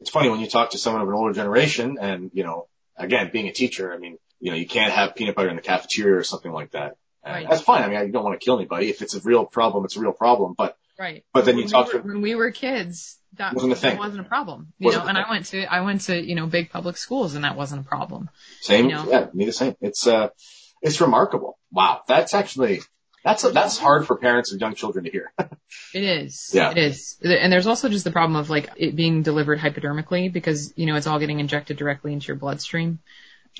It's 0.00 0.10
funny 0.10 0.28
when 0.28 0.40
you 0.40 0.48
talk 0.48 0.70
to 0.70 0.78
someone 0.78 1.02
of 1.02 1.08
an 1.08 1.14
older 1.14 1.34
generation 1.34 1.98
and, 2.00 2.30
you 2.34 2.44
know, 2.44 2.66
again, 2.96 3.30
being 3.32 3.48
a 3.48 3.52
teacher, 3.52 3.92
I 3.92 3.98
mean, 3.98 4.18
you 4.40 4.50
know, 4.50 4.56
you 4.56 4.66
can't 4.66 4.92
have 4.92 5.14
peanut 5.14 5.34
butter 5.36 5.48
in 5.48 5.56
the 5.56 5.62
cafeteria 5.62 6.16
or 6.16 6.24
something 6.24 6.52
like 6.52 6.72
that. 6.72 6.96
Right. 7.24 7.48
That's 7.48 7.62
fine. 7.62 7.82
I 7.82 7.88
mean, 7.88 8.06
you 8.06 8.12
don't 8.12 8.24
want 8.24 8.40
to 8.40 8.44
kill 8.44 8.56
anybody. 8.56 8.88
If 8.88 9.02
it's 9.02 9.14
a 9.14 9.20
real 9.20 9.44
problem, 9.44 9.84
it's 9.84 9.96
a 9.96 10.00
real 10.00 10.12
problem. 10.12 10.54
But 10.56 10.76
Right. 10.98 11.24
But 11.32 11.44
then 11.44 11.56
you 11.58 11.64
when 11.64 11.70
talk 11.70 11.86
we 11.88 11.92
were, 11.94 12.00
to- 12.00 12.08
when 12.08 12.20
we 12.22 12.34
were 12.34 12.50
kids, 12.50 13.17
that 13.34 13.54
Wasn't 13.54 13.72
a 13.72 13.76
thing. 13.76 13.92
that 13.92 13.98
wasn't 13.98 14.20
a 14.20 14.28
problem. 14.28 14.72
You 14.78 14.86
Wasn't 14.86 15.04
know, 15.04 15.08
and 15.10 15.18
I 15.18 15.28
went 15.30 15.46
to 15.46 15.64
I 15.64 15.80
went 15.82 16.00
to 16.02 16.20
you 16.20 16.34
know 16.34 16.46
big 16.46 16.70
public 16.70 16.96
schools, 16.96 17.34
and 17.34 17.44
that 17.44 17.56
wasn't 17.56 17.82
a 17.82 17.88
problem. 17.88 18.30
same, 18.60 18.86
You 18.86 18.94
know? 18.96 19.06
yeah, 19.10 19.26
me 19.34 19.44
the 19.44 19.52
same. 19.52 19.76
It's, 19.80 20.06
uh, 20.06 20.28
it's 20.82 21.00
remarkable. 21.00 21.58
Wow. 21.72 22.02
That's 22.08 22.34
actually, 22.34 22.80
that's, 23.24 23.44
a, 23.44 23.50
that's 23.50 23.76
hard 23.78 24.06
for 24.06 24.16
parents 24.16 24.52
of 24.52 24.60
young 24.60 24.74
children 24.74 25.04
to 25.04 25.10
hear. 25.10 25.32
It 25.94 26.02
is. 26.02 26.50
Yeah. 26.52 26.70
It 26.70 26.78
is. 26.78 27.16
And 27.22 27.52
there's 27.52 27.66
also 27.66 27.88
just 27.88 28.04
the 28.04 28.10
problem 28.10 28.36
of 28.36 28.48
like 28.50 28.70
it 28.76 28.94
being 28.96 29.22
delivered 29.22 29.58
hypodermically 29.58 30.32
because, 30.32 30.72
you 30.76 30.86
know, 30.86 30.96
it's 30.96 31.06
all 31.06 31.18
getting 31.18 31.40
injected 31.40 31.76
directly 31.78 32.12
into 32.12 32.28
your 32.28 32.36
bloodstream. 32.36 32.98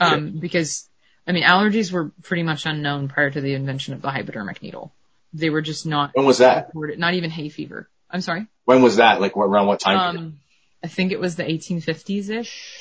Um, 0.01 0.39
because, 0.39 0.89
I 1.27 1.33
mean, 1.33 1.43
allergies 1.45 1.91
were 1.93 2.13
pretty 2.23 2.43
much 2.43 2.67
unknown 2.67 3.09
prior 3.09 3.31
to 3.31 3.41
the 3.41 3.55
invention 3.55 3.95
of 3.95 4.03
the 4.03 4.11
hypodermic 4.11 4.63
needle. 4.63 4.93
They 5.33 5.51
were 5.51 5.63
just 5.63 5.87
not, 5.87 6.11
when 6.15 6.25
was 6.27 6.39
that? 6.39 6.69
reported- 6.69 6.99
not 6.99 7.15
even 7.15 7.31
hay 7.31 7.49
fever. 7.49 7.89
I'm 8.11 8.21
sorry. 8.21 8.47
When 8.65 8.83
was 8.83 8.97
that? 8.97 9.21
Like 9.21 9.37
what, 9.37 9.45
around 9.45 9.67
what 9.67 9.81
time? 9.81 10.17
Um, 10.17 10.41
I 10.83 10.89
think 10.89 11.13
it 11.13 11.21
was 11.21 11.37
the 11.37 11.45
1850s-ish. 11.45 12.79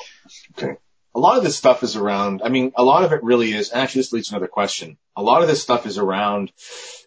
Okay. 0.58 0.78
A 1.16 1.20
lot 1.20 1.38
of 1.38 1.44
this 1.44 1.58
stuff 1.58 1.82
is 1.82 1.96
around, 1.96 2.42
I 2.44 2.50
mean, 2.50 2.72
a 2.76 2.84
lot 2.84 3.04
of 3.04 3.12
it 3.12 3.24
really 3.24 3.52
is, 3.52 3.72
and 3.72 3.82
actually 3.82 4.02
this 4.02 4.14
leads 4.14 4.28
to 4.30 4.36
another 4.36 4.48
question. 4.48 4.98
A 5.16 5.24
lot 5.24 5.42
of 5.42 5.48
this 5.48 5.64
stuff 5.64 5.88
is 5.88 5.98
around 5.98 6.52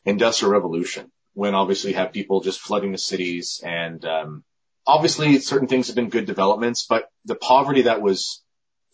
industrial 0.04 0.52
revolution, 0.52 1.12
when 1.34 1.54
obviously 1.54 1.90
you 1.90 1.96
have 1.96 2.12
people 2.12 2.40
just 2.40 2.60
flooding 2.60 2.92
the 2.92 2.98
cities 2.98 3.60
and, 3.64 4.04
um, 4.04 4.44
obviously 4.86 5.38
certain 5.38 5.68
things 5.68 5.86
have 5.86 5.96
been 5.96 6.08
good 6.08 6.26
developments, 6.26 6.86
but 6.88 7.08
the 7.24 7.36
poverty 7.36 7.82
that 7.82 8.02
was 8.02 8.42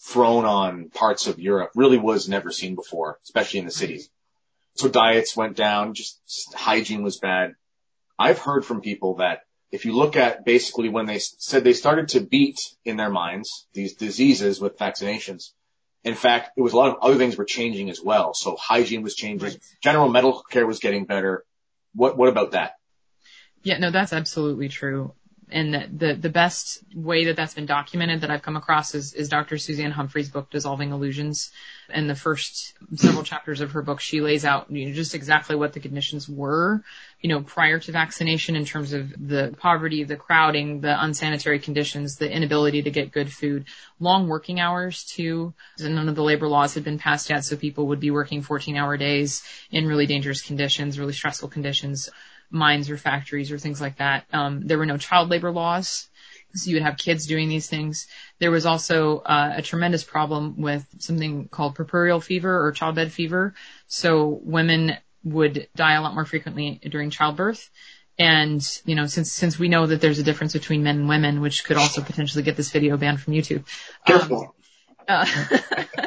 thrown 0.00 0.44
on 0.44 0.90
parts 0.90 1.26
of 1.26 1.40
Europe 1.40 1.70
really 1.74 1.98
was 1.98 2.28
never 2.28 2.50
seen 2.50 2.74
before, 2.74 3.18
especially 3.24 3.60
in 3.60 3.64
the 3.64 3.70
cities. 3.70 4.10
So 4.74 4.88
diets 4.88 5.34
went 5.36 5.56
down, 5.56 5.94
just 5.94 6.20
hygiene 6.54 7.02
was 7.02 7.18
bad. 7.18 7.54
I've 8.18 8.38
heard 8.38 8.64
from 8.64 8.80
people 8.80 9.16
that 9.16 9.40
if 9.70 9.84
you 9.84 9.92
look 9.92 10.16
at 10.16 10.44
basically 10.44 10.88
when 10.88 11.06
they 11.06 11.18
said 11.18 11.64
they 11.64 11.72
started 11.72 12.08
to 12.08 12.20
beat 12.20 12.58
in 12.84 12.96
their 12.96 13.10
minds 13.10 13.66
these 13.72 13.94
diseases 13.94 14.60
with 14.60 14.78
vaccinations, 14.78 15.50
in 16.04 16.14
fact, 16.14 16.50
it 16.56 16.62
was 16.62 16.72
a 16.72 16.76
lot 16.76 16.90
of 16.90 17.02
other 17.02 17.16
things 17.16 17.36
were 17.36 17.44
changing 17.44 17.90
as 17.90 18.00
well. 18.00 18.32
So 18.32 18.56
hygiene 18.56 19.02
was 19.02 19.14
changing, 19.14 19.48
right. 19.48 19.58
general 19.82 20.08
medical 20.08 20.42
care 20.42 20.66
was 20.66 20.78
getting 20.78 21.04
better. 21.04 21.44
What, 21.94 22.16
what 22.16 22.28
about 22.28 22.52
that? 22.52 22.76
Yeah, 23.62 23.78
no, 23.78 23.90
that's 23.90 24.12
absolutely 24.12 24.68
true 24.68 25.12
and 25.48 25.98
the 25.98 26.14
the 26.14 26.28
best 26.28 26.82
way 26.94 27.26
that 27.26 27.36
that's 27.36 27.54
been 27.54 27.66
documented 27.66 28.22
that 28.22 28.30
I've 28.30 28.42
come 28.42 28.56
across 28.56 28.94
is, 28.94 29.14
is 29.14 29.28
Dr. 29.28 29.58
Suzanne 29.58 29.92
Humphries' 29.92 30.28
book 30.28 30.50
Dissolving 30.50 30.90
Illusions. 30.90 31.50
In 31.88 32.08
the 32.08 32.16
first 32.16 32.74
several 32.96 33.22
chapters 33.22 33.60
of 33.60 33.72
her 33.72 33.82
book, 33.82 34.00
she 34.00 34.20
lays 34.20 34.44
out 34.44 34.70
you 34.70 34.86
know, 34.86 34.92
just 34.92 35.14
exactly 35.14 35.54
what 35.54 35.72
the 35.72 35.80
conditions 35.80 36.28
were, 36.28 36.82
you 37.20 37.28
know, 37.28 37.40
prior 37.40 37.78
to 37.78 37.92
vaccination 37.92 38.56
in 38.56 38.64
terms 38.64 38.92
of 38.92 39.10
the 39.18 39.54
poverty, 39.58 40.04
the 40.04 40.16
crowding, 40.16 40.80
the 40.80 41.02
unsanitary 41.02 41.58
conditions, 41.58 42.16
the 42.16 42.30
inability 42.30 42.82
to 42.82 42.90
get 42.90 43.12
good 43.12 43.32
food, 43.32 43.64
long 43.98 44.28
working 44.28 44.60
hours 44.60 45.04
too. 45.04 45.54
None 45.78 46.08
of 46.08 46.14
the 46.14 46.22
labor 46.22 46.48
laws 46.48 46.74
had 46.74 46.84
been 46.84 46.98
passed 46.98 47.30
yet, 47.30 47.44
so 47.44 47.56
people 47.56 47.88
would 47.88 48.00
be 48.00 48.10
working 48.10 48.42
14 48.42 48.76
hour 48.76 48.96
days 48.96 49.42
in 49.70 49.86
really 49.86 50.06
dangerous 50.06 50.42
conditions, 50.42 50.98
really 50.98 51.12
stressful 51.12 51.48
conditions 51.48 52.10
mines 52.50 52.90
or 52.90 52.96
factories 52.96 53.50
or 53.50 53.58
things 53.58 53.80
like 53.80 53.96
that. 53.96 54.24
Um, 54.32 54.66
there 54.66 54.78
were 54.78 54.86
no 54.86 54.96
child 54.96 55.30
labor 55.30 55.50
laws. 55.50 56.08
So 56.54 56.70
you 56.70 56.76
would 56.76 56.84
have 56.84 56.96
kids 56.96 57.26
doing 57.26 57.48
these 57.48 57.68
things. 57.68 58.06
There 58.38 58.50
was 58.50 58.64
also 58.64 59.18
uh, 59.18 59.54
a 59.56 59.62
tremendous 59.62 60.04
problem 60.04 60.60
with 60.60 60.86
something 60.98 61.48
called 61.48 61.74
puerperal 61.74 62.22
fever 62.22 62.64
or 62.64 62.72
childbed 62.72 63.12
fever. 63.12 63.54
So 63.88 64.40
women 64.42 64.96
would 65.26 65.68
die 65.74 65.94
a 65.94 66.00
lot 66.00 66.14
more 66.14 66.24
frequently 66.24 66.80
during 66.88 67.10
childbirth. 67.10 67.68
And, 68.18 68.62
you 68.86 68.94
know, 68.94 69.06
since, 69.06 69.32
since 69.32 69.58
we 69.58 69.68
know 69.68 69.86
that 69.86 70.00
there's 70.00 70.20
a 70.20 70.22
difference 70.22 70.52
between 70.52 70.82
men 70.82 71.00
and 71.00 71.08
women, 71.08 71.40
which 71.40 71.64
could 71.64 71.76
also 71.76 72.00
potentially 72.00 72.42
get 72.42 72.56
this 72.56 72.70
video 72.70 72.96
banned 72.96 73.20
from 73.20 73.34
YouTube. 73.34 73.64
Careful. 74.06 74.54
Um, 75.06 75.26
uh, 75.26 75.26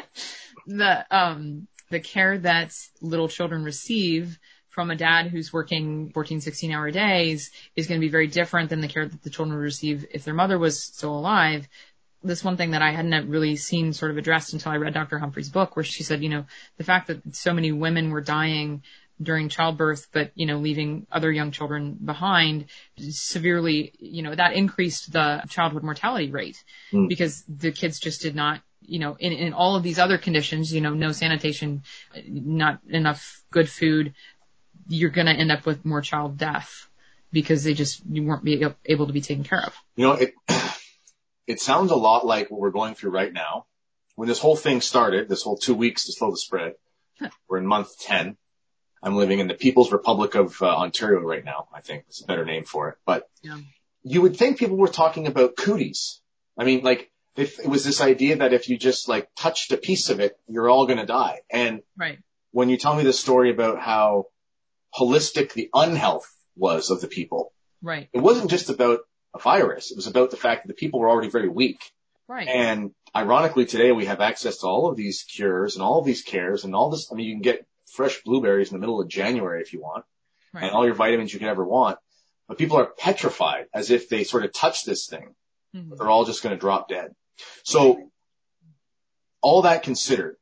the, 0.66 1.06
um, 1.12 1.68
the 1.90 2.00
care 2.00 2.38
that 2.40 2.74
little 3.02 3.28
children 3.28 3.64
receive 3.64 4.40
from 4.70 4.90
a 4.90 4.96
dad 4.96 5.28
who's 5.28 5.52
working 5.52 6.12
14, 6.14 6.42
16 6.42 6.72
hour 6.72 6.90
days 6.90 7.52
is 7.76 7.88
going 7.88 8.00
to 8.00 8.06
be 8.06 8.12
very 8.12 8.28
different 8.28 8.70
than 8.70 8.82
the 8.82 8.88
care 8.88 9.06
that 9.06 9.22
the 9.22 9.30
children 9.30 9.58
would 9.58 9.64
receive 9.64 10.06
if 10.12 10.24
their 10.24 10.34
mother 10.34 10.58
was 10.58 10.82
still 10.82 11.16
alive. 11.18 11.68
This 12.24 12.44
one 12.44 12.58
thing 12.58 12.72
that 12.72 12.82
I 12.82 12.92
hadn't 12.92 13.30
really 13.30 13.56
seen 13.56 13.94
sort 13.94 14.12
of 14.12 14.18
addressed 14.18 14.54
until 14.54 14.72
I 14.72 14.78
read 14.78 14.94
Dr. 14.94 15.20
Humphries' 15.20 15.50
book 15.50 15.76
where 15.76 15.84
she 15.84 16.04
said, 16.04 16.24
you 16.24 16.30
know, 16.30 16.46
the 16.78 16.84
fact 16.84 17.08
that 17.08 17.36
so 17.36 17.54
many 17.54 17.72
women 17.72 18.10
were 18.10 18.22
dying 18.22 18.84
during 19.22 19.50
childbirth, 19.50 20.08
but, 20.12 20.32
you 20.36 20.46
know, 20.46 20.58
leaving 20.58 21.06
other 21.12 21.32
young 21.32 21.52
children 21.52 21.98
behind 22.04 22.66
severely, 22.98 23.94
you 24.00 24.22
know, 24.22 24.34
that 24.34 24.54
increased 24.54 25.12
the 25.12 25.44
childhood 25.50 25.84
mortality 25.84 26.32
rate 26.32 26.64
mm. 26.92 27.08
because 27.08 27.44
the 27.48 27.72
kids 27.72 28.00
just 28.00 28.22
did 28.22 28.36
not 28.36 28.62
you 28.82 28.98
know, 28.98 29.16
in, 29.20 29.34
in 29.34 29.54
all 29.54 29.76
of 29.76 29.84
these 29.84 30.00
other 30.00 30.18
conditions, 30.18 30.74
you 30.74 30.82
know, 30.82 30.96
no 30.96 31.12
sanitation, 31.12 31.84
not 32.28 32.80
enough 32.90 33.44
good 33.52 33.70
food, 33.70 34.16
you're 34.88 35.12
going 35.12 35.28
to 35.28 35.34
end 35.34 35.52
up 35.52 35.66
with 35.66 35.86
more 35.86 36.02
child 36.02 36.38
death 36.38 36.90
because 37.32 37.64
they 37.64 37.74
just 37.74 38.02
you 38.10 38.24
weren't 38.24 38.44
be 38.44 38.66
able 38.86 39.08
to 39.08 39.14
be 39.14 39.22
taken 39.22 39.44
care 39.44 39.64
of. 39.64 39.76
You 39.96 40.08
know, 40.08 40.14
it 40.14 40.34
it 41.48 41.62
sounds 41.62 41.92
a 41.92 41.96
lot 41.96 42.26
like 42.26 42.50
what 42.50 42.60
we're 42.60 42.72
going 42.72 42.96
through 42.96 43.12
right 43.12 43.32
now. 43.32 43.66
When 44.16 44.28
this 44.28 44.40
whole 44.40 44.56
thing 44.56 44.82
started, 44.82 45.30
this 45.30 45.44
whole 45.44 45.58
two 45.58 45.76
weeks 45.76 46.06
to 46.06 46.12
slow 46.12 46.32
the 46.32 46.38
spread, 46.38 46.74
we're 47.48 47.60
in 47.60 47.68
month 47.68 48.00
ten. 48.00 48.38
I'm 49.02 49.16
living 49.16 49.40
in 49.40 49.48
the 49.48 49.54
People's 49.54 49.92
Republic 49.92 50.36
of 50.36 50.62
uh, 50.62 50.68
Ontario 50.68 51.22
right 51.22 51.44
now. 51.44 51.68
I 51.74 51.82
think 51.82 52.06
it's 52.08 52.22
a 52.22 52.26
better 52.26 52.46
name 52.46 52.66
for 52.66 52.90
it. 52.90 52.98
But 53.06 53.30
yeah. 53.42 53.58
you 54.04 54.22
would 54.22 54.38
think 54.38 54.58
people 54.58 54.78
were 54.78 54.88
talking 54.88 55.28
about 55.28 55.56
cooties. 55.56 56.22
I 56.58 56.66
mean, 56.66 56.84
like 56.84 57.12
if 57.36 57.60
it 57.60 57.68
was 57.68 57.86
this 57.86 58.02
idea 58.02 58.38
that 58.38 58.54
if 58.54 58.70
you 58.70 58.78
just 58.78 59.08
like 59.08 59.30
touched 59.36 59.72
a 59.72 59.78
piece 59.78 60.10
of 60.10 60.20
it, 60.20 60.38
you're 60.48 60.70
all 60.70 60.86
going 60.86 61.00
to 61.00 61.06
die. 61.06 61.40
And 61.50 61.82
right. 61.98 62.20
when 62.52 62.70
you 62.70 62.78
tell 62.78 62.96
me 62.96 63.04
the 63.04 63.14
story 63.14 63.52
about 63.52 63.80
how 63.80 64.26
holistic 64.98 65.54
the 65.54 65.70
unhealth 65.74 66.30
was 66.56 66.90
of 66.90 67.02
the 67.02 67.08
people. 67.08 67.54
Right. 67.82 68.10
It 68.12 68.20
wasn't 68.20 68.50
just 68.50 68.70
about 68.70 69.00
a 69.34 69.40
virus. 69.40 69.92
It 69.92 69.96
was 69.96 70.08
about 70.08 70.32
the 70.32 70.38
fact 70.38 70.64
that 70.64 70.68
the 70.68 70.80
people 70.80 71.00
were 71.00 71.10
already 71.10 71.30
very 71.30 71.48
weak. 71.48 71.80
Right. 72.28 72.48
And 72.48 72.92
ironically 73.16 73.66
today 73.66 73.92
we 73.92 74.06
have 74.06 74.22
access 74.22 74.58
to 74.58 74.68
all 74.68 74.90
of 74.90 74.98
these 74.98 75.24
cures 75.24 75.76
and 75.76 75.84
all 75.84 76.00
of 76.00 76.06
these 76.06 76.22
cares 76.22 76.66
and 76.66 76.76
all 76.76 76.90
this. 76.90 77.10
I 77.12 77.16
mean, 77.16 77.28
you 77.28 77.34
can 77.36 77.42
get 77.42 77.66
fresh 77.92 78.22
blueberries 78.24 78.72
in 78.72 78.76
the 78.76 78.80
middle 78.80 79.02
of 79.02 79.08
January 79.08 79.62
if 79.62 79.74
you 79.74 79.82
want 79.82 80.06
right. 80.54 80.64
and 80.64 80.72
all 80.72 80.86
your 80.86 80.96
vitamins 80.96 81.34
you 81.34 81.40
could 81.40 81.48
ever 81.48 81.66
want. 81.66 81.98
But 82.48 82.58
people 82.58 82.78
are 82.78 82.86
petrified 82.86 83.68
as 83.74 83.92
if 83.92 84.10
they 84.10 84.24
sort 84.24 84.44
of 84.44 84.54
touch 84.54 84.84
this 84.84 85.08
thing. 85.08 85.36
Mm-hmm. 85.76 85.96
They're 85.98 86.10
all 86.10 86.26
just 86.26 86.42
going 86.42 86.56
to 86.56 86.60
drop 86.60 86.90
dead. 86.90 87.14
So 87.64 88.12
all 89.42 89.64
that 89.64 89.84
considered, 89.84 90.36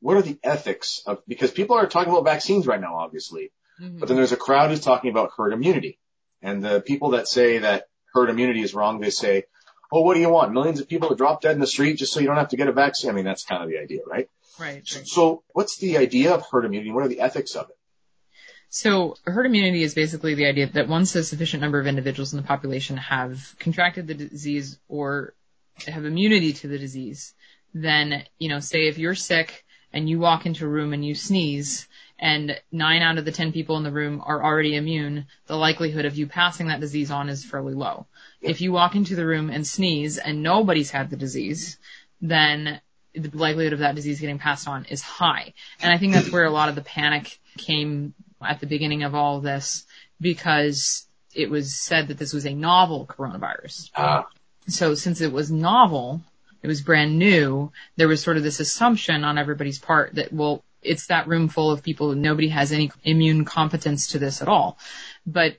what 0.00 0.16
are 0.16 0.22
the 0.22 0.38
ethics 0.42 1.02
of, 1.06 1.22
because 1.26 1.50
people 1.50 1.76
are 1.76 1.86
talking 1.86 2.12
about 2.12 2.24
vaccines 2.24 2.66
right 2.66 2.80
now, 2.80 2.96
obviously. 2.96 3.52
Mm-hmm. 3.80 3.98
But 3.98 4.08
then 4.08 4.16
there's 4.16 4.32
a 4.32 4.36
crowd 4.36 4.70
who's 4.70 4.80
talking 4.80 5.10
about 5.10 5.32
herd 5.36 5.52
immunity. 5.52 5.98
And 6.42 6.62
the 6.62 6.80
people 6.80 7.10
that 7.10 7.28
say 7.28 7.58
that 7.58 7.84
herd 8.12 8.30
immunity 8.30 8.60
is 8.60 8.74
wrong, 8.74 9.00
they 9.00 9.10
say, 9.10 9.44
oh, 9.90 10.02
what 10.02 10.14
do 10.14 10.20
you 10.20 10.28
want? 10.28 10.52
Millions 10.52 10.80
of 10.80 10.88
people 10.88 11.08
to 11.08 11.14
drop 11.14 11.40
dead 11.40 11.54
in 11.54 11.60
the 11.60 11.66
street 11.66 11.98
just 11.98 12.12
so 12.12 12.20
you 12.20 12.26
don't 12.26 12.36
have 12.36 12.48
to 12.48 12.56
get 12.56 12.68
a 12.68 12.72
vaccine? 12.72 13.10
I 13.10 13.12
mean, 13.12 13.24
that's 13.24 13.44
kind 13.44 13.62
of 13.62 13.68
the 13.68 13.78
idea, 13.78 14.00
right? 14.06 14.28
Right. 14.58 14.76
right. 14.94 15.06
So 15.06 15.42
what's 15.52 15.78
the 15.78 15.98
idea 15.98 16.32
of 16.32 16.44
herd 16.50 16.64
immunity? 16.64 16.90
What 16.90 17.04
are 17.04 17.08
the 17.08 17.20
ethics 17.20 17.54
of 17.56 17.70
it? 17.70 17.76
So 18.68 19.16
herd 19.24 19.46
immunity 19.46 19.82
is 19.82 19.94
basically 19.94 20.34
the 20.34 20.46
idea 20.46 20.66
that 20.66 20.88
once 20.88 21.14
a 21.14 21.22
sufficient 21.22 21.60
number 21.60 21.78
of 21.78 21.86
individuals 21.86 22.32
in 22.32 22.40
the 22.40 22.46
population 22.46 22.96
have 22.96 23.54
contracted 23.58 24.06
the 24.06 24.14
disease 24.14 24.78
or 24.88 25.34
have 25.86 26.04
immunity 26.04 26.52
to 26.54 26.68
the 26.68 26.78
disease, 26.78 27.34
then, 27.72 28.24
you 28.38 28.48
know, 28.48 28.60
say 28.60 28.88
if 28.88 28.98
you're 28.98 29.14
sick 29.14 29.64
and 29.92 30.08
you 30.08 30.18
walk 30.18 30.44
into 30.44 30.64
a 30.64 30.68
room 30.68 30.92
and 30.92 31.04
you 31.04 31.14
sneeze, 31.14 31.88
and 32.18 32.60
nine 32.72 33.02
out 33.02 33.18
of 33.18 33.24
the 33.24 33.32
10 33.32 33.52
people 33.52 33.76
in 33.76 33.82
the 33.82 33.90
room 33.90 34.22
are 34.24 34.42
already 34.42 34.76
immune, 34.76 35.26
the 35.46 35.56
likelihood 35.56 36.04
of 36.04 36.16
you 36.16 36.26
passing 36.26 36.68
that 36.68 36.80
disease 36.80 37.10
on 37.10 37.28
is 37.28 37.44
fairly 37.44 37.74
low. 37.74 38.06
If 38.40 38.60
you 38.60 38.72
walk 38.72 38.94
into 38.94 39.16
the 39.16 39.26
room 39.26 39.50
and 39.50 39.66
sneeze 39.66 40.18
and 40.18 40.42
nobody's 40.42 40.90
had 40.90 41.10
the 41.10 41.16
disease, 41.16 41.78
then 42.20 42.80
the 43.14 43.36
likelihood 43.36 43.72
of 43.72 43.78
that 43.80 43.94
disease 43.94 44.20
getting 44.20 44.38
passed 44.38 44.68
on 44.68 44.84
is 44.86 45.00
high. 45.02 45.54
And 45.80 45.92
I 45.92 45.98
think 45.98 46.12
that's 46.12 46.30
where 46.30 46.44
a 46.44 46.50
lot 46.50 46.68
of 46.68 46.74
the 46.74 46.82
panic 46.82 47.38
came 47.56 48.14
at 48.42 48.60
the 48.60 48.66
beginning 48.66 49.02
of 49.02 49.14
all 49.14 49.38
of 49.38 49.42
this 49.42 49.84
because 50.20 51.06
it 51.34 51.50
was 51.50 51.74
said 51.74 52.08
that 52.08 52.18
this 52.18 52.32
was 52.32 52.46
a 52.46 52.54
novel 52.54 53.06
coronavirus. 53.06 53.90
Uh. 53.94 54.22
So 54.68 54.94
since 54.94 55.20
it 55.20 55.32
was 55.32 55.50
novel, 55.50 56.22
it 56.62 56.66
was 56.66 56.80
brand 56.80 57.18
new, 57.18 57.70
there 57.96 58.08
was 58.08 58.22
sort 58.22 58.36
of 58.36 58.42
this 58.42 58.60
assumption 58.60 59.24
on 59.24 59.38
everybody's 59.38 59.78
part 59.78 60.14
that, 60.14 60.32
well, 60.32 60.64
it's 60.82 61.06
that 61.06 61.28
room 61.28 61.48
full 61.48 61.70
of 61.70 61.82
people. 61.82 62.14
Nobody 62.14 62.48
has 62.48 62.72
any 62.72 62.90
immune 63.04 63.44
competence 63.44 64.08
to 64.08 64.18
this 64.18 64.42
at 64.42 64.48
all. 64.48 64.78
But 65.26 65.56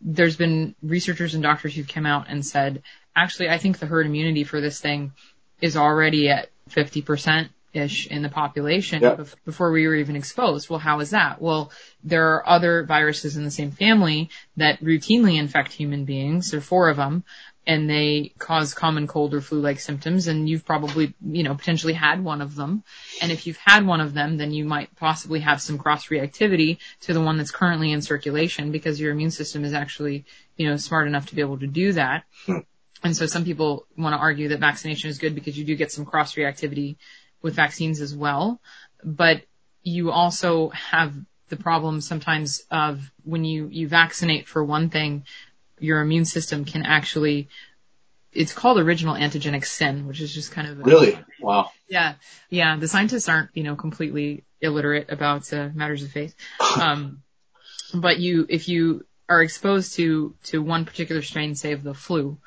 there's 0.00 0.36
been 0.36 0.74
researchers 0.82 1.34
and 1.34 1.42
doctors 1.42 1.74
who've 1.74 1.88
come 1.88 2.06
out 2.06 2.26
and 2.28 2.44
said, 2.44 2.82
actually, 3.16 3.48
I 3.48 3.58
think 3.58 3.78
the 3.78 3.86
herd 3.86 4.06
immunity 4.06 4.44
for 4.44 4.60
this 4.60 4.80
thing 4.80 5.12
is 5.60 5.76
already 5.76 6.28
at 6.28 6.50
50% 6.70 7.48
ish 7.74 8.06
in 8.06 8.22
the 8.22 8.28
population 8.28 9.02
yeah. 9.02 9.24
before 9.44 9.72
we 9.72 9.86
were 9.86 9.96
even 9.96 10.16
exposed. 10.16 10.70
Well, 10.70 10.78
how 10.78 11.00
is 11.00 11.10
that? 11.10 11.42
Well, 11.42 11.72
there 12.02 12.34
are 12.34 12.48
other 12.48 12.84
viruses 12.84 13.36
in 13.36 13.44
the 13.44 13.50
same 13.50 13.72
family 13.72 14.30
that 14.56 14.80
routinely 14.80 15.38
infect 15.38 15.72
human 15.72 16.04
beings. 16.04 16.50
There 16.50 16.58
are 16.58 16.62
four 16.62 16.88
of 16.88 16.96
them 16.96 17.24
and 17.66 17.88
they 17.88 18.32
cause 18.38 18.74
common 18.74 19.06
cold 19.06 19.34
or 19.34 19.40
flu-like 19.40 19.80
symptoms 19.80 20.28
and 20.28 20.48
you've 20.48 20.64
probably, 20.64 21.14
you 21.24 21.42
know, 21.42 21.54
potentially 21.54 21.94
had 21.94 22.22
one 22.22 22.42
of 22.42 22.54
them. 22.54 22.84
And 23.22 23.32
if 23.32 23.46
you've 23.46 23.56
had 23.56 23.86
one 23.86 24.00
of 24.00 24.14
them, 24.14 24.36
then 24.36 24.52
you 24.52 24.64
might 24.64 24.94
possibly 24.96 25.40
have 25.40 25.60
some 25.60 25.78
cross-reactivity 25.78 26.78
to 27.02 27.12
the 27.12 27.20
one 27.20 27.38
that's 27.38 27.50
currently 27.50 27.92
in 27.92 28.02
circulation 28.02 28.70
because 28.70 29.00
your 29.00 29.12
immune 29.12 29.30
system 29.30 29.64
is 29.64 29.72
actually, 29.72 30.24
you 30.56 30.68
know, 30.68 30.76
smart 30.76 31.06
enough 31.06 31.26
to 31.26 31.34
be 31.34 31.40
able 31.40 31.58
to 31.58 31.66
do 31.66 31.92
that. 31.92 32.24
Hmm. 32.46 32.58
And 33.04 33.16
so 33.16 33.26
some 33.26 33.44
people 33.44 33.86
want 33.96 34.14
to 34.14 34.18
argue 34.18 34.48
that 34.48 34.60
vaccination 34.60 35.10
is 35.10 35.18
good 35.18 35.34
because 35.34 35.56
you 35.56 35.64
do 35.64 35.76
get 35.76 35.92
some 35.92 36.06
cross-reactivity 36.06 36.96
with 37.42 37.54
vaccines 37.54 38.00
as 38.00 38.16
well. 38.16 38.60
But 39.04 39.42
you 39.82 40.10
also 40.10 40.70
have 40.70 41.14
the 41.50 41.56
problem 41.56 42.00
sometimes 42.00 42.64
of 42.70 43.12
when 43.22 43.44
you, 43.44 43.68
you 43.70 43.86
vaccinate 43.86 44.48
for 44.48 44.64
one 44.64 44.88
thing, 44.88 45.24
your 45.78 46.00
immune 46.00 46.24
system 46.24 46.64
can 46.64 46.84
actually 46.84 47.48
it's 48.34 48.52
called 48.52 48.78
original 48.78 49.14
antigenic 49.14 49.64
sin, 49.64 50.06
which 50.06 50.20
is 50.20 50.34
just 50.34 50.50
kind 50.50 50.68
of 50.68 50.80
a, 50.80 50.82
really 50.82 51.18
wow. 51.40 51.70
Yeah, 51.88 52.14
yeah. 52.50 52.76
The 52.76 52.88
scientists 52.88 53.28
aren't 53.28 53.50
you 53.54 53.62
know 53.62 53.76
completely 53.76 54.44
illiterate 54.60 55.10
about 55.10 55.52
uh, 55.52 55.68
matters 55.72 56.02
of 56.02 56.10
faith, 56.10 56.34
um, 56.80 57.22
but 57.94 58.18
you 58.18 58.46
if 58.48 58.68
you 58.68 59.06
are 59.28 59.42
exposed 59.42 59.94
to 59.94 60.34
to 60.44 60.62
one 60.62 60.84
particular 60.84 61.22
strain, 61.22 61.54
say 61.54 61.72
of 61.72 61.82
the 61.82 61.94
flu, 61.94 62.38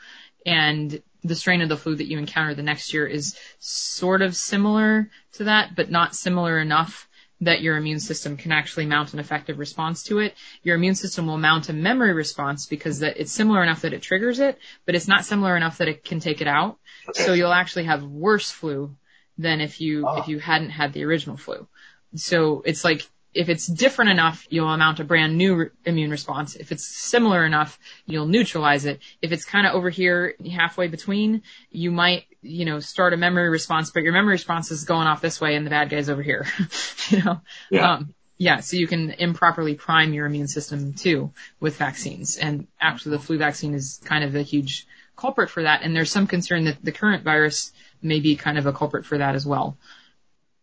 and 0.48 1.02
the 1.24 1.36
strain 1.36 1.62
of 1.62 1.70
the 1.70 1.78
flu 1.78 1.96
that 1.96 2.08
you 2.08 2.18
encounter 2.18 2.56
the 2.56 2.64
next 2.64 2.94
year 2.94 3.06
is 3.06 3.38
sort 3.60 4.22
of 4.22 4.36
similar 4.36 5.12
to 5.34 5.44
that, 5.44 5.76
but 5.76 5.92
not 5.92 6.16
similar 6.16 6.58
enough 6.58 7.08
that 7.42 7.62
your 7.62 7.78
immune 7.78 8.00
system 8.00 8.36
can 8.36 8.52
actually 8.52 8.86
mount 8.86 9.14
an 9.14 9.20
effective 9.20 9.60
response 9.60 10.02
to 10.04 10.20
it. 10.20 10.34
Your 10.64 10.76
immune 10.76 10.96
system 10.96 11.28
will 11.28 11.38
mount 11.38 11.70
a 11.70 11.74
memory 11.74 12.14
response 12.14 12.66
because 12.66 13.00
that 13.00 13.18
it's 13.18 13.32
similar 13.32 13.62
enough 13.62 13.82
that 13.82 13.94
it 13.94 14.02
triggers 14.02 14.40
it, 14.40 14.58
but 14.86 14.96
it's 14.96 15.08
not 15.08 15.26
similar 15.26 15.56
enough 15.56 15.78
that 15.78 15.88
it 15.88 16.04
can 16.04 16.20
take 16.20 16.42
it 16.42 16.48
out. 16.48 16.78
Okay. 17.10 17.24
So 17.24 17.34
you'll 17.34 17.54
actually 17.54 17.84
have 17.84 18.04
worse 18.04 18.50
flu 18.50 18.96
than 19.38 19.62
if 19.62 19.80
you 19.82 20.08
Oh. 20.08 20.18
if 20.18 20.24
ah. 20.24 20.28
you 20.28 20.40
hadn't 20.40 20.72
had 20.72 20.94
the 20.94 21.04
original 21.04 21.38
flu. 21.38 21.68
So 22.16 22.64
it's 22.66 22.84
like 22.84 23.08
if 23.34 23.50
it's 23.50 23.68
different 23.68 24.12
enough, 24.12 24.48
you'll 24.50 24.76
mount 24.78 25.00
a 25.00 25.04
brand 25.04 25.38
new 25.38 25.56
re- 25.56 25.70
immune 25.86 26.12
response. 26.12 26.56
If 26.56 26.72
it's 26.72 26.88
similar 26.88 27.46
enough, 27.46 27.78
you'll 28.06 28.26
neutralize 28.26 28.86
it. 28.86 29.00
If 29.22 29.32
it's 29.32 29.46
kind 29.46 29.68
of 29.68 29.76
over 29.76 29.90
here 29.90 30.36
halfway 30.52 30.88
between, 30.88 31.44
you 31.70 31.92
might, 31.92 32.26
you 32.42 32.66
know, 32.66 32.80
start 32.80 33.14
a 33.14 33.18
memory 33.18 33.50
response, 33.50 33.92
but 33.92 34.04
your 34.04 34.14
memory 34.14 34.34
response 34.34 34.72
is 34.72 34.86
going 34.86 35.08
off 35.08 35.22
this 35.22 35.40
way 35.40 35.56
and 35.56 35.66
the 35.66 35.70
bad 35.70 35.90
guy's 35.90 36.10
over 36.10 36.22
here. 36.22 36.48
you 37.10 37.24
know? 37.24 37.42
Yeah. 37.70 37.94
Um, 37.94 38.14
yeah, 38.40 38.60
so 38.60 38.78
you 38.78 38.88
can 38.88 39.12
improperly 39.12 39.74
prime 39.74 40.14
your 40.14 40.28
immune 40.28 40.48
system 40.48 40.94
too 40.94 41.32
with 41.60 41.78
vaccines. 41.78 42.38
And 42.38 42.68
actually 42.80 43.18
the 43.18 43.24
flu 43.24 43.38
vaccine 43.38 43.74
is 43.74 44.00
kind 44.04 44.24
of 44.24 44.36
a 44.36 44.44
huge 44.44 44.86
culprit 45.16 45.50
for 45.50 45.64
that. 45.64 45.82
And 45.82 45.96
there's 45.96 46.12
some 46.12 46.28
concern 46.28 46.66
that 46.66 46.78
the 46.84 46.92
current 46.92 47.24
virus 47.24 47.72
may 48.02 48.20
be 48.20 48.36
kind 48.36 48.58
of 48.58 48.68
a 48.68 48.74
culprit 48.74 49.06
for 49.06 49.18
that 49.18 49.36
as 49.36 49.46
well. 49.46 49.78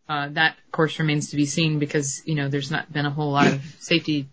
Uh, 0.09 0.29
that 0.31 0.57
of 0.67 0.73
course 0.73 0.99
remains 0.99 1.31
to 1.31 1.37
be 1.37 1.47
seen 1.47 1.79
because, 1.79 2.23
you 2.27 2.35
know, 2.35 2.49
there's 2.49 2.71
not 2.71 2.93
been 2.93 3.07
a 3.07 3.11
whole 3.11 3.33
lot 3.33 3.47
of 3.47 3.63
safety 3.79 4.29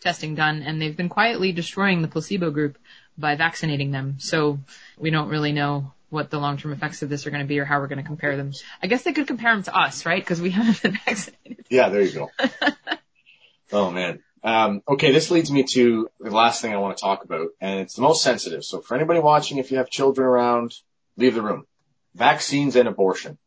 testing 0.00 0.34
done 0.34 0.62
and 0.62 0.80
they've 0.80 0.96
been 0.96 1.08
quietly 1.08 1.52
destroying 1.52 2.02
the 2.02 2.08
placebo 2.08 2.50
group 2.50 2.78
by 3.18 3.34
vaccinating 3.34 3.90
them. 3.90 4.16
So 4.18 4.60
we 4.98 5.10
don't 5.10 5.28
really 5.28 5.52
know 5.52 5.92
what 6.10 6.30
the 6.30 6.38
long-term 6.38 6.72
effects 6.72 7.02
of 7.02 7.08
this 7.08 7.26
are 7.26 7.30
going 7.30 7.42
to 7.42 7.48
be 7.48 7.58
or 7.58 7.64
how 7.64 7.80
we're 7.80 7.88
going 7.88 8.02
to 8.02 8.04
compare 8.04 8.36
them. 8.36 8.52
I 8.82 8.86
guess 8.86 9.02
they 9.02 9.12
could 9.12 9.26
compare 9.26 9.52
them 9.52 9.64
to 9.64 9.76
us, 9.76 10.06
right? 10.06 10.22
Because 10.22 10.40
we 10.40 10.50
haven't 10.58 10.82
been 10.82 10.98
vaccinated. 11.04 11.66
Yeah, 11.68 11.88
there 11.88 12.02
you 12.02 12.12
go. 12.12 12.30
oh 13.72 13.90
man. 13.90 14.20
Um, 14.44 14.82
okay, 14.88 15.10
this 15.10 15.32
leads 15.32 15.50
me 15.50 15.64
to 15.72 16.08
the 16.20 16.30
last 16.30 16.62
thing 16.62 16.72
I 16.72 16.76
want 16.76 16.96
to 16.96 17.00
talk 17.00 17.24
about, 17.24 17.48
and 17.60 17.80
it's 17.80 17.94
the 17.94 18.02
most 18.02 18.22
sensitive. 18.22 18.64
So 18.64 18.80
for 18.80 18.94
anybody 18.94 19.18
watching, 19.18 19.58
if 19.58 19.72
you 19.72 19.78
have 19.78 19.90
children 19.90 20.24
around, 20.24 20.72
leave 21.16 21.34
the 21.34 21.42
room. 21.42 21.66
Vaccines 22.14 22.76
and 22.76 22.86
abortion. 22.86 23.38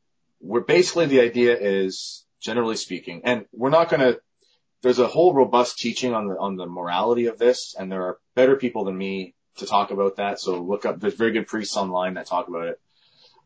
We're 0.42 0.62
basically 0.62 1.06
the 1.08 1.22
idea 1.22 1.58
is, 1.58 2.26
generally 2.42 2.76
speaking, 2.76 3.22
and 3.26 3.46
we're 3.52 3.70
not 3.70 3.90
going 3.90 4.02
to. 4.02 4.22
There's 4.82 5.00
a 5.00 5.08
whole 5.08 5.34
robust 5.34 5.78
teaching 5.78 6.14
on 6.14 6.28
the 6.28 6.38
on 6.38 6.56
the 6.56 6.66
morality 6.66 7.26
of 7.28 7.38
this, 7.38 7.76
and 7.78 7.92
there 7.92 8.04
are 8.04 8.20
better 8.36 8.56
people 8.56 8.86
than 8.86 8.98
me 8.98 9.36
to 9.58 9.66
talk 9.66 9.92
about 9.92 10.18
that. 10.18 10.40
So 10.40 10.62
look 10.62 10.86
up. 10.86 11.00
There's 11.00 11.16
very 11.16 11.32
good 11.32 11.48
priests 11.48 11.76
online 11.76 12.14
that 12.14 12.28
talk 12.28 12.48
about 12.48 12.68
it. 12.68 12.80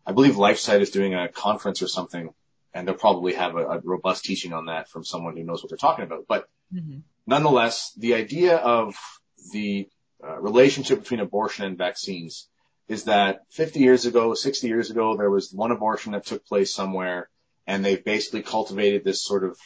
I 0.06 0.12
believe 0.12 0.36
LifeSite 0.36 0.82
is 0.82 0.91
doing 0.91 1.14
a 1.16 1.30
conference 1.30 1.82
or 1.82 1.88
something, 1.88 2.30
and 2.74 2.88
they'll 2.88 2.96
probably 2.96 3.34
have 3.34 3.56
a, 3.56 3.66
a 3.66 3.80
robust 3.84 4.26
teaching 4.26 4.54
on 4.54 4.66
that 4.68 4.89
from 4.89 5.04
someone 5.04 5.36
who 5.36 5.44
knows 5.44 5.64
what 5.64 5.70
they're 5.70 5.78
talking 5.78 6.06
about. 6.06 6.26
But 6.28 6.48
Mm-hmm. 6.74 7.00
nonetheless, 7.28 7.94
the 7.98 8.16
idea 8.16 8.56
of 8.58 8.96
the 9.52 9.88
uh, 10.28 10.39
relationship 10.39 11.00
between 11.00 11.20
abortion 11.20 11.66
and 11.66 11.78
vaccines 11.78 12.50
is 12.88 13.06
that 13.06 13.42
50 13.52 13.80
years 13.80 14.06
ago, 14.06 14.34
60 14.34 14.68
years 14.68 14.92
ago, 14.92 15.16
there 15.16 15.30
was 15.30 15.52
one 15.54 15.72
abortion 15.72 16.12
that 16.12 16.26
took 16.26 16.46
place 16.46 16.74
somewhere, 16.74 17.30
and 17.66 17.84
they've 17.84 18.04
basically 18.04 18.44
cultivated 18.44 19.04
this 19.04 19.24
sort 19.24 19.44
of 19.44 19.58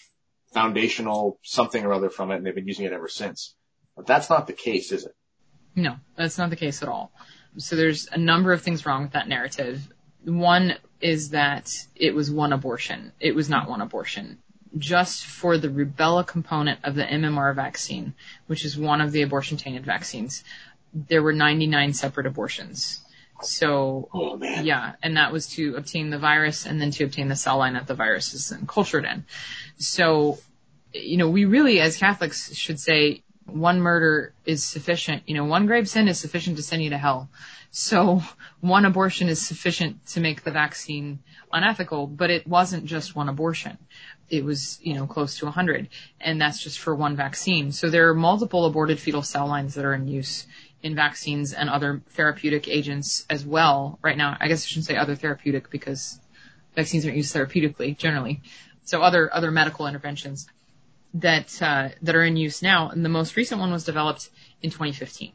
foundational 0.53 1.39
something 1.43 1.84
or 1.84 1.93
other 1.93 2.09
from 2.09 2.32
it, 2.32 2.38
and 2.38 2.45
they've 2.45 2.55
been 2.55 2.68
using 2.68 2.86
it 2.86 2.93
ever 2.93 3.07
since. 3.07 3.55
But 3.95 4.05
that's 4.05 4.30
not 4.30 4.47
the 4.47 4.53
case, 4.53 4.91
is 4.91 5.05
it? 5.05 5.15
No, 5.76 5.95
that's 6.15 6.38
not 6.38 6.49
the 6.49 6.55
case 6.55 6.82
at 6.82 6.89
all. 6.89 7.11
So 7.57 7.76
there's 7.76 8.07
a 8.07 8.18
number 8.18 8.53
of 8.53 8.61
things 8.61 8.86
wrong 8.86 9.03
with 9.03 9.13
that 9.13 9.28
narrative. 9.28 9.88
One 10.24 10.76
is 11.01 11.30
that 11.30 11.72
it 11.95 12.13
was 12.13 12.32
one 12.32 12.53
abortion. 12.53 13.11
It 13.20 13.36
was 13.36 13.49
not 13.49 13.70
one 13.70 13.82
abortion. 13.82 14.39
Just 14.78 15.26
for 15.26 15.57
the 15.57 15.70
rubella 15.70 16.26
component 16.26 16.80
of 16.84 16.95
the 16.95 17.03
MMR 17.03 17.55
vaccine, 17.55 18.13
which 18.47 18.65
is 18.65 18.78
one 18.78 19.01
of 19.01 19.11
the 19.11 19.24
abortion 19.24 19.57
tainted 19.57 19.86
vaccines, 19.86 20.43
there 20.93 21.24
were 21.24 21.34
99 21.34 21.93
separate 21.93 22.28
abortions. 22.28 23.01
So 23.41 24.09
Oh 24.13 24.39
yeah, 24.41 24.93
and 25.03 25.17
that 25.17 25.31
was 25.31 25.47
to 25.49 25.75
obtain 25.75 26.09
the 26.09 26.19
virus 26.19 26.65
and 26.65 26.81
then 26.81 26.91
to 26.91 27.03
obtain 27.03 27.27
the 27.27 27.35
cell 27.35 27.57
line 27.57 27.73
that 27.73 27.88
the 27.88 27.93
virus 27.93 28.33
is 28.33 28.49
then 28.49 28.65
cultured 28.67 29.05
in. 29.05 29.25
So, 29.77 30.39
you 30.93 31.17
know, 31.17 31.29
we 31.29 31.45
really 31.45 31.79
as 31.79 31.97
Catholics 31.97 32.53
should 32.55 32.79
say 32.79 33.23
one 33.47 33.79
murder 33.79 34.33
is 34.45 34.63
sufficient. 34.63 35.23
You 35.25 35.35
know, 35.35 35.45
one 35.45 35.65
grave 35.65 35.88
sin 35.88 36.07
is 36.07 36.19
sufficient 36.19 36.57
to 36.57 36.63
send 36.63 36.83
you 36.83 36.89
to 36.89 36.97
hell. 36.97 37.29
So 37.71 38.21
one 38.59 38.85
abortion 38.85 39.29
is 39.29 39.45
sufficient 39.45 40.05
to 40.07 40.19
make 40.19 40.43
the 40.43 40.51
vaccine 40.51 41.19
unethical, 41.51 42.07
but 42.07 42.29
it 42.29 42.47
wasn't 42.47 42.85
just 42.85 43.15
one 43.15 43.29
abortion. 43.29 43.77
It 44.29 44.43
was, 44.43 44.79
you 44.81 44.93
know, 44.93 45.07
close 45.07 45.38
to 45.38 45.47
a 45.47 45.51
hundred 45.51 45.89
and 46.19 46.41
that's 46.41 46.61
just 46.61 46.79
for 46.79 46.93
one 46.93 47.15
vaccine. 47.15 47.71
So 47.71 47.89
there 47.89 48.09
are 48.09 48.13
multiple 48.13 48.65
aborted 48.65 48.99
fetal 48.99 49.21
cell 49.21 49.47
lines 49.47 49.75
that 49.75 49.85
are 49.85 49.93
in 49.93 50.07
use 50.07 50.45
in 50.84 50.95
vaccines 50.95 51.53
and 51.53 51.69
other 51.69 52.01
therapeutic 52.11 52.67
agents 52.67 53.25
as 53.30 53.45
well 53.45 53.99
right 54.01 54.17
now. 54.17 54.38
I 54.39 54.47
guess 54.47 54.63
I 54.63 54.67
shouldn't 54.67 54.86
say 54.86 54.95
other 54.95 55.15
therapeutic 55.15 55.69
because 55.69 56.19
vaccines 56.75 57.05
aren't 57.05 57.17
used 57.17 57.34
therapeutically 57.36 57.97
generally. 57.97 58.41
So 58.84 59.01
other, 59.01 59.34
other 59.34 59.51
medical 59.51 59.88
interventions 59.88 60.47
that, 61.15 61.61
uh, 61.61 61.89
that 62.01 62.15
are 62.15 62.23
in 62.23 62.38
use 62.38 62.61
now. 62.61 62.89
And 62.89 63.03
the 63.03 63.09
most 63.09 63.36
recent 63.36 63.59
one 63.59 63.71
was 63.71 63.84
developed 63.84 64.30
in 64.61 64.69
2015. 64.69 65.34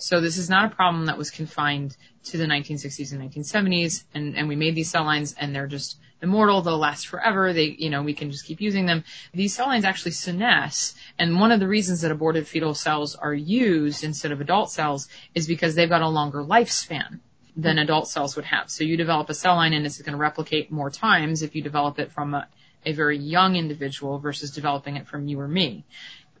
So 0.00 0.22
this 0.22 0.38
is 0.38 0.48
not 0.48 0.72
a 0.72 0.74
problem 0.74 1.06
that 1.06 1.18
was 1.18 1.30
confined 1.30 1.96
to 2.24 2.38
the 2.38 2.46
1960s 2.46 3.12
and 3.12 3.20
1970s, 3.20 4.04
and, 4.14 4.34
and 4.34 4.48
we 4.48 4.56
made 4.56 4.74
these 4.74 4.90
cell 4.90 5.04
lines 5.04 5.34
and 5.38 5.54
they're 5.54 5.66
just 5.66 5.98
immortal, 6.22 6.62
they'll 6.62 6.78
last 6.78 7.06
forever, 7.06 7.52
they, 7.52 7.76
you 7.78 7.90
know, 7.90 8.02
we 8.02 8.14
can 8.14 8.30
just 8.30 8.46
keep 8.46 8.62
using 8.62 8.86
them. 8.86 9.04
These 9.34 9.54
cell 9.54 9.66
lines 9.66 9.84
actually 9.84 10.12
senesce, 10.12 10.94
and 11.18 11.38
one 11.38 11.52
of 11.52 11.60
the 11.60 11.68
reasons 11.68 12.00
that 12.00 12.10
aborted 12.10 12.48
fetal 12.48 12.74
cells 12.74 13.14
are 13.14 13.34
used 13.34 14.02
instead 14.02 14.32
of 14.32 14.40
adult 14.40 14.70
cells 14.70 15.06
is 15.34 15.46
because 15.46 15.74
they've 15.74 15.88
got 15.88 16.00
a 16.00 16.08
longer 16.08 16.42
lifespan 16.42 17.20
than 17.54 17.78
adult 17.78 18.08
cells 18.08 18.36
would 18.36 18.46
have. 18.46 18.70
So 18.70 18.84
you 18.84 18.96
develop 18.96 19.28
a 19.28 19.34
cell 19.34 19.56
line 19.56 19.74
and 19.74 19.84
it's 19.84 20.00
going 20.00 20.12
to 20.12 20.18
replicate 20.18 20.72
more 20.72 20.90
times 20.90 21.42
if 21.42 21.54
you 21.54 21.60
develop 21.60 21.98
it 21.98 22.10
from 22.10 22.32
a, 22.32 22.48
a 22.86 22.92
very 22.92 23.18
young 23.18 23.56
individual 23.56 24.18
versus 24.18 24.50
developing 24.50 24.96
it 24.96 25.06
from 25.06 25.28
you 25.28 25.38
or 25.38 25.48
me 25.48 25.84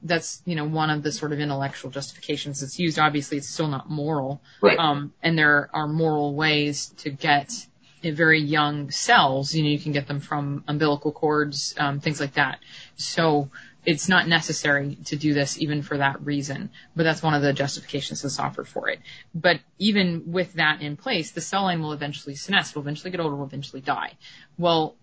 that's 0.02 0.42
you 0.44 0.54
know 0.54 0.64
one 0.64 0.90
of 0.90 1.02
the 1.02 1.12
sort 1.12 1.32
of 1.32 1.40
intellectual 1.40 1.90
justifications 1.90 2.60
that's 2.60 2.78
used. 2.78 2.98
Obviously, 2.98 3.38
it's 3.38 3.48
still 3.48 3.68
not 3.68 3.90
moral, 3.90 4.40
Right. 4.60 4.78
um, 4.78 5.12
and 5.22 5.38
there 5.38 5.70
are 5.72 5.86
moral 5.86 6.34
ways 6.34 6.86
to 6.98 7.10
get 7.10 7.52
very 8.02 8.40
young 8.40 8.90
cells. 8.90 9.54
You 9.54 9.62
know, 9.62 9.68
you 9.68 9.78
can 9.78 9.92
get 9.92 10.06
them 10.06 10.20
from 10.20 10.64
umbilical 10.66 11.12
cords, 11.12 11.74
um, 11.78 12.00
things 12.00 12.18
like 12.20 12.34
that. 12.34 12.60
So 12.96 13.50
it's 13.84 14.08
not 14.08 14.28
necessary 14.28 14.96
to 15.06 15.16
do 15.16 15.32
this 15.34 15.60
even 15.60 15.82
for 15.82 15.98
that 15.98 16.24
reason, 16.24 16.70
but 16.96 17.02
that's 17.02 17.22
one 17.22 17.34
of 17.34 17.42
the 17.42 17.52
justifications 17.52 18.22
that's 18.22 18.38
offered 18.38 18.68
for 18.68 18.88
it. 18.88 19.00
But 19.34 19.60
even 19.78 20.32
with 20.32 20.54
that 20.54 20.82
in 20.82 20.96
place, 20.96 21.32
the 21.32 21.40
cell 21.40 21.62
line 21.62 21.80
will 21.80 21.92
eventually 21.92 22.34
senesce, 22.34 22.74
will 22.74 22.82
eventually 22.82 23.10
get 23.10 23.20
older, 23.20 23.36
will 23.36 23.46
eventually 23.46 23.80
die. 23.80 24.12
Well, 24.58 24.96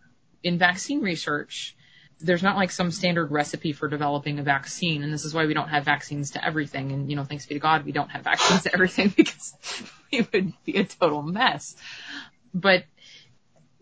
in 0.43 0.57
vaccine 0.57 1.01
research, 1.01 1.75
there's 2.20 2.43
not 2.43 2.55
like 2.55 2.72
some 2.72 2.91
standard 2.91 3.32
recipe 3.32 3.74
for 3.74 3.88
developing 3.88 4.39
a 4.39 4.43
vaccine, 4.43 5.03
and 5.03 5.13
this 5.13 5.26
is 5.26 5.34
why 5.34 5.45
we 5.45 5.53
don't 5.53 5.70
have 5.70 5.86
vaccines 5.86 6.32
to 6.32 6.43
everything. 6.43 6.91
And 6.91 7.09
you 7.09 7.15
know, 7.15 7.24
thanks 7.24 7.45
be 7.45 7.55
to 7.55 7.59
God, 7.59 7.86
we 7.86 7.91
don't 7.91 8.09
have 8.09 8.24
vaccines 8.24 8.63
to 8.63 8.74
everything 8.74 9.09
because 9.15 9.53
we 10.11 10.28
would 10.34 10.53
be 10.65 10.78
a 10.78 10.84
total 10.84 11.22
mess. 11.22 11.76
But 12.53 12.86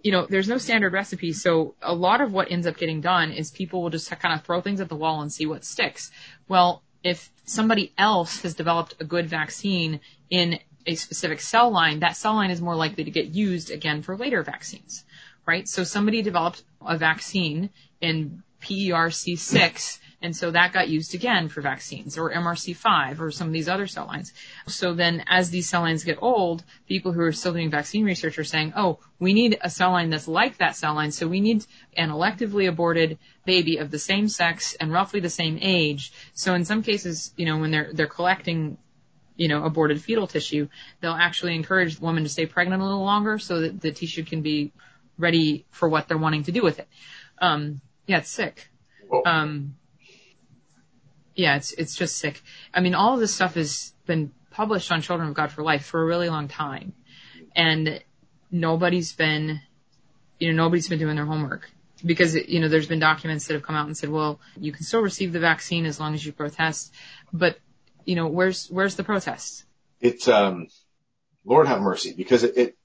you 0.04 0.12
know, 0.12 0.28
there's 0.30 0.48
no 0.48 0.58
standard 0.58 0.94
recipe, 0.94 1.34
so 1.34 1.76
a 1.82 1.96
lot 1.96 2.22
of 2.22 2.32
what 2.32 2.52
ends 2.52 2.68
up 2.68 2.78
getting 2.78 3.02
done 3.02 3.32
is 3.32 3.52
people 3.52 3.82
will 3.82 3.90
just 3.90 4.10
kind 4.20 4.36
of 4.38 4.46
throw 4.46 4.62
things 4.62 4.80
at 4.80 4.90
the 4.90 4.96
wall 4.96 5.22
and 5.22 5.32
see 5.32 5.46
what 5.46 5.66
sticks. 5.66 6.12
Well, 6.48 6.84
if 7.04 7.32
somebody 7.46 7.94
else 7.98 8.42
has 8.42 8.54
developed 8.54 8.96
a 9.00 9.06
good 9.06 9.28
vaccine 9.28 10.00
in 10.30 10.60
a 10.86 10.96
specific 10.96 11.40
cell 11.40 11.72
line, 11.72 12.00
that 12.00 12.18
cell 12.18 12.34
line 12.34 12.52
is 12.52 12.62
more 12.62 12.76
likely 12.76 13.04
to 13.04 13.12
get 13.12 13.28
used 13.28 13.72
again 13.72 14.02
for 14.02 14.18
later 14.18 14.44
vaccines, 14.44 15.06
right? 15.46 15.68
So 15.68 15.84
somebody 15.84 16.22
developed 16.22 16.64
a 16.86 16.98
vaccine 16.98 17.70
in 18.02 18.43
E 18.68 18.91
PER.C6, 18.91 20.00
and 20.22 20.36
so 20.36 20.50
that 20.50 20.74
got 20.74 20.89
used 20.89 21.14
again 21.14 21.50
for 21.50 21.62
vaccines, 21.62 22.18
or 22.18 22.32
MRC5, 22.32 23.20
or 23.20 23.30
some 23.30 23.48
of 23.48 23.54
these 23.54 23.70
other 23.70 23.86
cell 23.86 24.08
lines. 24.08 24.34
So 24.68 24.96
then 24.96 25.24
as 25.28 25.52
these 25.52 25.70
cell 25.70 25.82
lines 25.82 26.04
get 26.04 26.18
old, 26.20 26.64
people 26.88 27.12
who 27.12 27.22
are 27.22 27.32
still 27.32 27.54
doing 27.54 27.70
vaccine 27.70 28.04
research 28.04 28.39
are 28.39 28.43
saying, 28.43 28.74
oh, 28.76 29.00
we 29.20 29.34
need 29.34 29.60
a 29.62 29.70
cell 29.70 29.91
line 29.91 30.10
that's 30.10 30.28
like 30.28 30.58
that 30.58 30.76
cell 30.76 30.96
line, 30.96 31.12
so 31.12 31.28
we 31.28 31.41
need 31.41 31.66
an 31.96 32.10
electively 32.10 32.68
aborted 32.68 33.20
baby 33.46 33.78
of 33.78 33.91
the 33.91 34.00
same 34.00 34.28
sex 34.28 34.74
and 34.80 34.91
roughly 34.91 35.20
the 35.20 35.30
same 35.30 35.60
age. 35.62 36.12
So 36.34 36.56
in 36.56 36.66
some 36.66 36.82
cases, 36.82 37.34
you 37.38 37.46
know, 37.46 37.58
when 37.60 37.70
they're, 37.70 37.91
they're 37.93 38.08
collecting 38.08 38.78
you 39.38 39.50
know, 39.50 39.66
aborted 39.66 40.02
fetal 40.02 40.28
tissue, 40.28 40.68
they'll 41.02 41.12
actually 41.12 41.56
encourage 41.56 41.98
the 41.98 42.06
woman 42.06 42.24
to 42.24 42.30
stay 42.30 42.46
pregnant 42.46 42.82
a 42.82 42.86
little 42.86 43.04
longer 43.04 43.38
so 43.38 43.62
that 43.62 43.82
the 43.82 43.91
tissue 43.91 44.24
can 44.24 44.41
be 44.41 44.72
ready 45.18 45.66
for 45.72 45.88
what 45.89 46.07
they're 46.07 46.18
wanting 46.18 46.43
to 46.43 46.51
do 46.51 46.61
with 46.61 46.80
it. 46.80 46.88
Um, 47.39 47.82
yeah, 48.07 48.20
it's 48.20 48.30
sick. 48.30 48.70
Um, 49.26 49.76
yeah, 51.36 51.57
it's 51.57 51.72
it's 51.74 51.95
just 51.95 52.18
sick. 52.18 52.41
I 52.74 52.80
mean, 52.82 52.95
all 52.95 53.13
of 53.13 53.20
this 53.20 53.34
stuff 53.34 53.55
has 53.55 53.93
been 54.05 54.32
published 54.51 54.91
on 54.91 55.01
Children 55.01 55.30
of 55.30 55.36
God 55.36 55.51
for 55.51 55.63
Life 55.63 55.86
for 55.86 56.01
a 56.01 56.05
really 56.05 56.30
long 56.30 56.47
time, 56.47 56.93
and 57.55 58.01
nobody's 58.51 59.13
been, 59.13 59.61
you 60.39 60.51
know, 60.51 60.63
nobody's 60.63 60.88
been 60.88 60.99
doing 60.99 61.16
their 61.16 61.26
homework. 61.26 61.70
because 62.03 62.36
you 62.36 62.59
know 62.59 62.68
there's 62.68 62.88
been 62.88 62.99
documents 62.99 63.47
that 63.47 63.53
have 63.53 63.63
come 63.63 63.76
out 63.76 63.88
and 63.88 63.97
said, 63.97 64.09
well, 64.09 64.39
you 64.59 64.72
can 64.72 64.84
still 64.84 65.01
receive 65.01 65.34
the 65.34 65.39
vaccine 65.39 65.86
as 65.86 65.99
long 65.99 66.13
as 66.13 66.26
you 66.26 66.32
protest, 66.32 66.93
but 67.32 67.57
you 68.05 68.16
know 68.16 68.28
where's 68.28 68.68
where's 68.68 68.95
the 68.95 69.03
protest? 69.03 69.66
It's 70.01 70.28
um, 70.28 70.68
Lord 71.45 71.68
have 71.68 71.82
mercy, 71.82 72.13
because 72.16 72.43
it, 72.43 72.57
it 72.57 72.78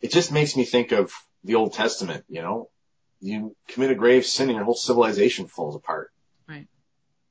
it 0.00 0.12
just 0.12 0.32
makes 0.32 0.56
me 0.56 0.64
think 0.64 0.92
of 0.92 1.12
the 1.44 1.54
Old 1.54 1.72
Testament. 1.72 2.24
You 2.28 2.42
know, 2.42 2.70
you 3.20 3.56
commit 3.68 3.90
a 3.90 3.94
grave 3.94 4.26
sin 4.26 4.48
and 4.48 4.56
your 4.56 4.64
whole 4.64 4.74
civilization 4.74 5.46
falls 5.46 5.76
apart. 5.76 6.10
Right. 6.48 6.66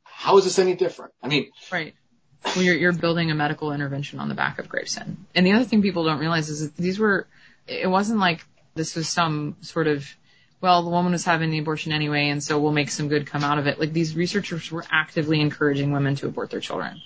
How 0.04 0.38
is 0.38 0.44
this 0.44 0.60
any 0.60 0.76
different? 0.76 1.14
I 1.22 1.28
mean, 1.28 1.52
Right. 1.72 1.94
Well, 2.46 2.64
you're, 2.64 2.76
you're 2.76 2.94
building 2.94 3.32
a 3.32 3.36
medical 3.36 3.72
intervention 3.72 4.20
on 4.20 4.30
the 4.30 4.36
back 4.36 4.60
of 4.60 4.70
grave 4.70 4.88
sin. 4.88 5.26
And 5.36 5.46
the 5.46 5.54
other 5.54 5.66
thing 5.66 5.82
people 5.82 6.06
don't 6.06 6.20
realize 6.20 6.50
is 6.50 6.62
that 6.62 6.78
these 6.78 7.00
were, 7.00 7.28
it 7.68 7.90
wasn't 7.90 8.20
like 8.20 8.46
this 8.76 8.96
was 8.96 9.10
some 9.10 9.58
sort 9.62 9.88
of, 9.88 10.08
well, 10.62 10.84
the 10.84 10.90
woman 10.90 11.12
was 11.12 11.26
having 11.26 11.50
the 11.50 11.60
abortion 11.60 11.92
anyway, 11.92 12.30
and 12.30 12.44
so 12.44 12.60
we'll 12.60 12.72
make 12.72 12.90
some 12.90 13.10
good 13.10 13.28
come 13.28 13.44
out 13.44 13.60
of 13.60 13.68
it. 13.68 13.80
Like 13.80 13.94
these 13.94 14.16
researchers 14.16 14.72
were 14.72 14.86
actively 14.92 15.40
encouraging 15.42 15.92
women 15.92 16.16
to 16.16 16.28
abort 16.28 16.50
their 16.50 16.60
children. 16.60 17.02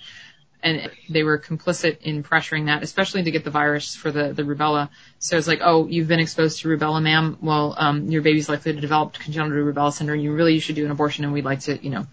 And 0.62 0.90
they 1.08 1.24
were 1.24 1.38
complicit 1.38 2.02
in 2.02 2.22
pressuring 2.22 2.66
that, 2.66 2.84
especially 2.84 3.24
to 3.24 3.30
get 3.32 3.42
the 3.42 3.50
virus 3.50 3.96
for 3.96 4.12
the, 4.12 4.32
the 4.32 4.44
rubella. 4.44 4.90
So 5.18 5.36
it's 5.36 5.48
like, 5.48 5.60
oh, 5.62 5.88
you've 5.88 6.06
been 6.06 6.20
exposed 6.20 6.60
to 6.60 6.68
rubella, 6.68 7.02
ma'am. 7.02 7.38
Well, 7.40 7.74
um, 7.76 8.06
your 8.08 8.22
baby's 8.22 8.48
likely 8.48 8.72
to 8.72 8.80
develop 8.80 9.14
congenital 9.14 9.58
rubella 9.58 9.92
syndrome. 9.92 10.20
You 10.20 10.32
really 10.32 10.60
should 10.60 10.76
do 10.76 10.84
an 10.84 10.92
abortion, 10.92 11.24
and 11.24 11.32
we'd 11.32 11.44
like 11.44 11.60
to, 11.60 11.82
you 11.82 11.90
know, 11.90 12.06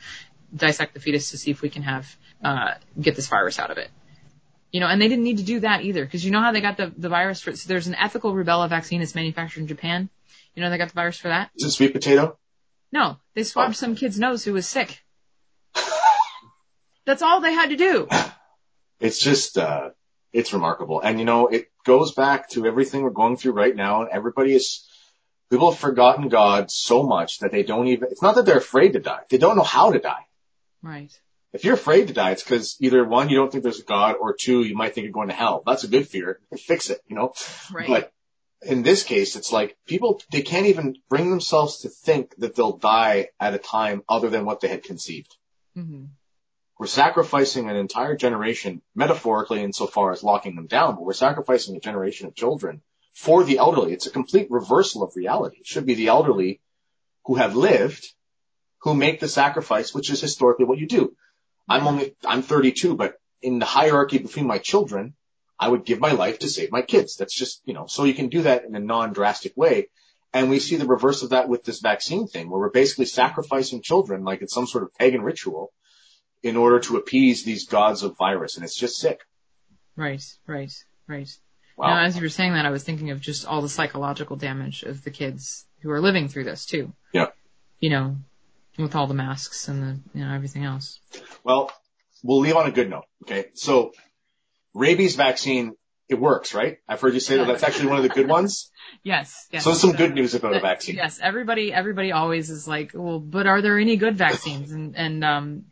dissect 0.55 0.95
the 0.95 0.99
fetus 0.99 1.31
to 1.31 1.37
see 1.37 1.51
if 1.51 1.61
we 1.61 1.69
can 1.69 1.83
have 1.83 2.15
uh, 2.43 2.73
get 2.99 3.15
this 3.15 3.27
virus 3.27 3.59
out 3.59 3.69
of 3.69 3.77
it. 3.77 3.89
You 4.71 4.79
know, 4.79 4.87
and 4.87 5.01
they 5.01 5.07
didn't 5.07 5.23
need 5.23 5.37
to 5.37 5.43
do 5.43 5.61
that 5.61 5.83
either, 5.83 6.05
because 6.05 6.23
you 6.23 6.31
know 6.31 6.41
how 6.41 6.51
they 6.51 6.61
got 6.61 6.77
the, 6.77 6.91
the 6.95 7.09
virus 7.09 7.41
for, 7.41 7.55
so 7.55 7.67
there's 7.67 7.87
an 7.87 7.95
ethical 7.95 8.33
rubella 8.33 8.69
vaccine 8.69 8.99
that's 8.99 9.15
manufactured 9.15 9.61
in 9.61 9.67
Japan. 9.67 10.09
You 10.55 10.63
know 10.63 10.69
they 10.69 10.77
got 10.77 10.89
the 10.89 10.95
virus 10.95 11.17
for 11.17 11.29
that? 11.29 11.51
is 11.55 11.65
it 11.65 11.71
sweet 11.71 11.93
potato? 11.93 12.37
No, 12.91 13.17
they 13.35 13.43
swabbed 13.43 13.75
some 13.75 13.95
kid's 13.95 14.19
nose 14.19 14.43
who 14.43 14.53
was 14.53 14.67
sick. 14.67 15.03
That's 17.05 17.21
all 17.21 17.41
they 17.41 17.53
had 17.53 17.69
to 17.69 17.75
do. 17.75 18.07
It's 18.99 19.19
just, 19.19 19.57
uh, 19.57 19.89
it's 20.33 20.53
remarkable. 20.53 20.99
And 20.99 21.19
you 21.19 21.25
know, 21.25 21.47
it 21.47 21.71
goes 21.85 22.13
back 22.13 22.49
to 22.49 22.65
everything 22.65 23.03
we're 23.03 23.09
going 23.09 23.37
through 23.37 23.53
right 23.53 23.75
now 23.75 24.01
and 24.01 24.09
everybody 24.11 24.53
is, 24.53 24.85
people 25.49 25.71
have 25.71 25.79
forgotten 25.79 26.29
God 26.29 26.69
so 26.69 27.03
much 27.03 27.39
that 27.39 27.51
they 27.51 27.63
don't 27.63 27.87
even, 27.87 28.09
it's 28.11 28.21
not 28.21 28.35
that 28.35 28.45
they're 28.45 28.57
afraid 28.57 28.93
to 28.93 28.99
die. 28.99 29.21
They 29.29 29.37
don't 29.37 29.55
know 29.55 29.63
how 29.63 29.91
to 29.91 29.99
die. 29.99 30.25
Right. 30.83 31.11
If 31.51 31.63
you're 31.63 31.73
afraid 31.73 32.09
to 32.09 32.13
die, 32.13 32.31
it's 32.31 32.43
because 32.43 32.77
either 32.79 33.03
one, 33.03 33.29
you 33.29 33.37
don't 33.37 33.51
think 33.51 33.63
there's 33.63 33.79
a 33.79 33.83
God, 33.83 34.17
or 34.21 34.35
two, 34.35 34.61
you 34.61 34.75
might 34.75 34.93
think 34.93 35.05
you're 35.05 35.13
going 35.13 35.29
to 35.29 35.33
hell. 35.33 35.63
That's 35.65 35.83
a 35.83 35.87
good 35.87 36.07
fear. 36.07 36.39
Fix 36.55 36.91
it, 36.91 37.01
you 37.07 37.15
know? 37.15 37.33
Right. 37.71 37.87
But 37.87 38.13
in 38.61 38.83
this 38.83 39.01
case, 39.01 39.35
it's 39.35 39.51
like 39.51 39.75
people, 39.87 40.21
they 40.31 40.43
can't 40.43 40.67
even 40.67 40.97
bring 41.09 41.31
themselves 41.31 41.79
to 41.79 41.89
think 41.89 42.35
that 42.37 42.53
they'll 42.53 42.77
die 42.77 43.29
at 43.39 43.55
a 43.55 43.57
time 43.57 44.03
other 44.07 44.29
than 44.29 44.45
what 44.45 44.61
they 44.61 44.67
had 44.67 44.83
conceived. 44.83 45.35
hmm 45.73 46.05
We're 46.79 46.87
sacrificing 46.87 47.69
an 47.69 47.75
entire 47.75 48.15
generation, 48.15 48.81
metaphorically 48.95 49.61
insofar 49.61 50.13
as 50.13 50.23
locking 50.23 50.55
them 50.55 50.67
down, 50.67 50.95
but 50.95 51.03
we're 51.03 51.13
sacrificing 51.13 51.75
a 51.75 51.81
generation 51.81 52.25
of 52.25 52.35
children 52.35 52.81
for 53.13 53.43
the 53.43 53.57
elderly. 53.57 53.91
It's 53.91 54.07
a 54.07 54.11
complete 54.11 54.49
reversal 54.49 55.03
of 55.03 55.17
reality. 55.17 55.57
It 55.59 55.67
should 55.67 55.85
be 55.85 55.95
the 55.95 56.07
elderly 56.07 56.61
who 57.25 57.35
have 57.35 57.57
lived 57.57 58.07
who 58.83 58.95
make 58.95 59.19
the 59.19 59.27
sacrifice, 59.27 59.93
which 59.93 60.09
is 60.09 60.21
historically 60.21 60.63
what 60.63 60.79
you 60.79 60.87
do. 60.87 61.13
I'm 61.67 61.85
only, 61.85 62.15
I'm 62.25 62.41
32, 62.41 62.95
but 62.95 63.15
in 63.41 63.59
the 63.59 63.65
hierarchy 63.65 64.17
between 64.17 64.47
my 64.47 64.57
children, 64.57 65.15
I 65.59 65.67
would 65.67 65.83
give 65.83 65.99
my 65.99 66.13
life 66.13 66.39
to 66.39 66.47
save 66.47 66.71
my 66.71 66.81
kids. 66.81 67.17
That's 67.17 67.35
just, 67.35 67.61
you 67.65 67.73
know, 67.73 67.87
so 67.87 68.05
you 68.05 68.13
can 68.13 68.29
do 68.29 68.43
that 68.43 68.63
in 68.63 68.73
a 68.73 68.79
non-drastic 68.79 69.57
way. 69.57 69.89
And 70.31 70.49
we 70.49 70.59
see 70.59 70.77
the 70.77 70.85
reverse 70.85 71.23
of 71.23 71.31
that 71.31 71.49
with 71.49 71.65
this 71.65 71.81
vaccine 71.81 72.27
thing, 72.27 72.49
where 72.49 72.61
we're 72.61 72.69
basically 72.69 73.05
sacrificing 73.05 73.81
children 73.81 74.23
like 74.23 74.41
it's 74.41 74.53
some 74.53 74.67
sort 74.67 74.85
of 74.85 74.93
pagan 74.95 75.21
ritual 75.21 75.73
in 76.43 76.55
order 76.55 76.79
to 76.79 76.97
appease 76.97 77.43
these 77.43 77.67
gods 77.67 78.03
of 78.03 78.17
virus. 78.17 78.55
And 78.55 78.63
it's 78.63 78.77
just 78.77 78.97
sick. 78.97 79.19
Right, 79.95 80.23
right, 80.47 80.71
right. 81.07 81.29
Wow. 81.77 81.87
Now, 81.87 82.03
as 82.03 82.15
you 82.15 82.21
were 82.21 82.29
saying 82.29 82.53
that, 82.53 82.65
I 82.65 82.71
was 82.71 82.83
thinking 82.83 83.11
of 83.11 83.21
just 83.21 83.45
all 83.45 83.61
the 83.61 83.69
psychological 83.69 84.35
damage 84.35 84.83
of 84.83 85.03
the 85.03 85.11
kids 85.11 85.65
who 85.81 85.91
are 85.91 86.01
living 86.01 86.27
through 86.27 86.45
this 86.45 86.65
too. 86.65 86.93
Yeah. 87.13 87.27
You 87.79 87.89
know, 87.89 88.15
with 88.77 88.95
all 88.95 89.07
the 89.07 89.13
masks 89.13 89.67
and 89.67 89.81
the, 89.81 90.17
you 90.17 90.25
know, 90.25 90.33
everything 90.33 90.65
else. 90.65 90.99
Well, 91.43 91.71
we'll 92.23 92.39
leave 92.39 92.55
on 92.55 92.67
a 92.67 92.71
good 92.71 92.89
note. 92.89 93.05
Okay. 93.23 93.47
So 93.53 93.93
rabies 94.73 95.15
vaccine, 95.15 95.75
it 96.07 96.19
works, 96.19 96.53
right? 96.53 96.79
I've 96.87 96.99
heard 96.99 97.13
you 97.13 97.19
say 97.19 97.37
that 97.37 97.47
that's 97.47 97.63
actually 97.63 97.87
one 97.87 97.97
of 97.97 98.03
the 98.03 98.09
good 98.09 98.27
ones. 98.27 98.69
Yes, 99.03 99.47
yes. 99.51 99.63
So 99.63 99.73
some 99.73 99.91
good 99.91 100.15
news 100.15 100.33
about 100.33 100.55
a 100.55 100.59
vaccine. 100.59 100.95
Yes, 100.95 101.19
everybody, 101.21 101.71
everybody 101.71 102.11
always 102.11 102.49
is 102.49 102.67
like, 102.67 102.91
well, 102.93 103.19
but 103.19 103.45
are 103.45 103.61
there 103.61 103.77
any 103.77 103.97
good 103.97 104.17
vaccines? 104.17 104.71
And, 104.71 104.95
and, 104.97 105.23
um, 105.23 105.65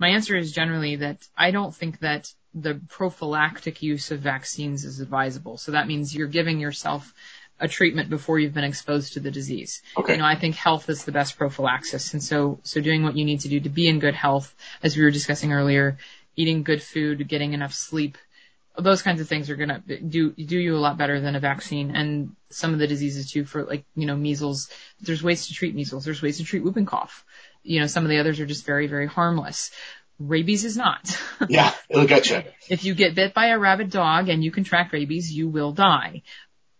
my 0.00 0.08
answer 0.08 0.36
is 0.36 0.50
generally 0.50 0.96
that 0.96 1.28
I 1.36 1.52
don't 1.52 1.74
think 1.74 2.00
that 2.00 2.32
the 2.54 2.80
prophylactic 2.88 3.82
use 3.82 4.10
of 4.10 4.20
vaccines 4.20 4.84
is 4.84 4.98
advisable. 4.98 5.58
So 5.58 5.72
that 5.72 5.86
means 5.86 6.14
you're 6.14 6.26
giving 6.26 6.58
yourself 6.58 7.14
a 7.60 7.68
treatment 7.68 8.08
before 8.08 8.38
you've 8.38 8.54
been 8.54 8.64
exposed 8.64 9.12
to 9.12 9.20
the 9.20 9.30
disease. 9.30 9.82
Okay. 9.96 10.14
You 10.14 10.18
know, 10.18 10.24
I 10.24 10.34
think 10.34 10.56
health 10.56 10.88
is 10.88 11.04
the 11.04 11.12
best 11.12 11.36
prophylaxis. 11.36 12.14
And 12.14 12.24
so, 12.24 12.58
so 12.62 12.80
doing 12.80 13.02
what 13.04 13.16
you 13.16 13.26
need 13.26 13.40
to 13.40 13.48
do 13.48 13.60
to 13.60 13.68
be 13.68 13.86
in 13.86 13.98
good 13.98 14.14
health, 14.14 14.56
as 14.82 14.96
we 14.96 15.02
were 15.02 15.10
discussing 15.10 15.52
earlier, 15.52 15.98
eating 16.34 16.62
good 16.62 16.82
food, 16.82 17.28
getting 17.28 17.52
enough 17.52 17.74
sleep, 17.74 18.16
those 18.78 19.02
kinds 19.02 19.20
of 19.20 19.28
things 19.28 19.50
are 19.50 19.56
gonna 19.56 19.80
do 19.80 20.30
do 20.30 20.58
you 20.58 20.76
a 20.76 20.78
lot 20.78 20.96
better 20.96 21.20
than 21.20 21.36
a 21.36 21.40
vaccine. 21.40 21.94
And 21.94 22.34
some 22.50 22.72
of 22.72 22.78
the 22.78 22.86
diseases 22.86 23.30
too, 23.30 23.44
for 23.44 23.64
like 23.64 23.84
you 23.94 24.06
know 24.06 24.16
measles. 24.16 24.70
There's 25.00 25.22
ways 25.22 25.48
to 25.48 25.54
treat 25.54 25.74
measles. 25.74 26.04
There's 26.04 26.22
ways 26.22 26.38
to 26.38 26.44
treat 26.44 26.62
whooping 26.62 26.86
cough. 26.86 27.24
You 27.62 27.80
know, 27.80 27.86
some 27.86 28.04
of 28.04 28.10
the 28.10 28.18
others 28.18 28.40
are 28.40 28.46
just 28.46 28.66
very 28.66 28.86
very 28.86 29.06
harmless. 29.06 29.70
Rabies 30.18 30.64
is 30.64 30.76
not. 30.76 31.18
Yeah. 31.48 31.72
It'll 31.88 32.06
get 32.06 32.28
you. 32.28 32.42
if 32.68 32.84
you 32.84 32.94
get 32.94 33.14
bit 33.14 33.32
by 33.32 33.46
a 33.46 33.58
rabid 33.58 33.90
dog 33.90 34.28
and 34.28 34.44
you 34.44 34.50
contract 34.50 34.92
rabies, 34.92 35.32
you 35.32 35.48
will 35.48 35.72
die. 35.72 36.22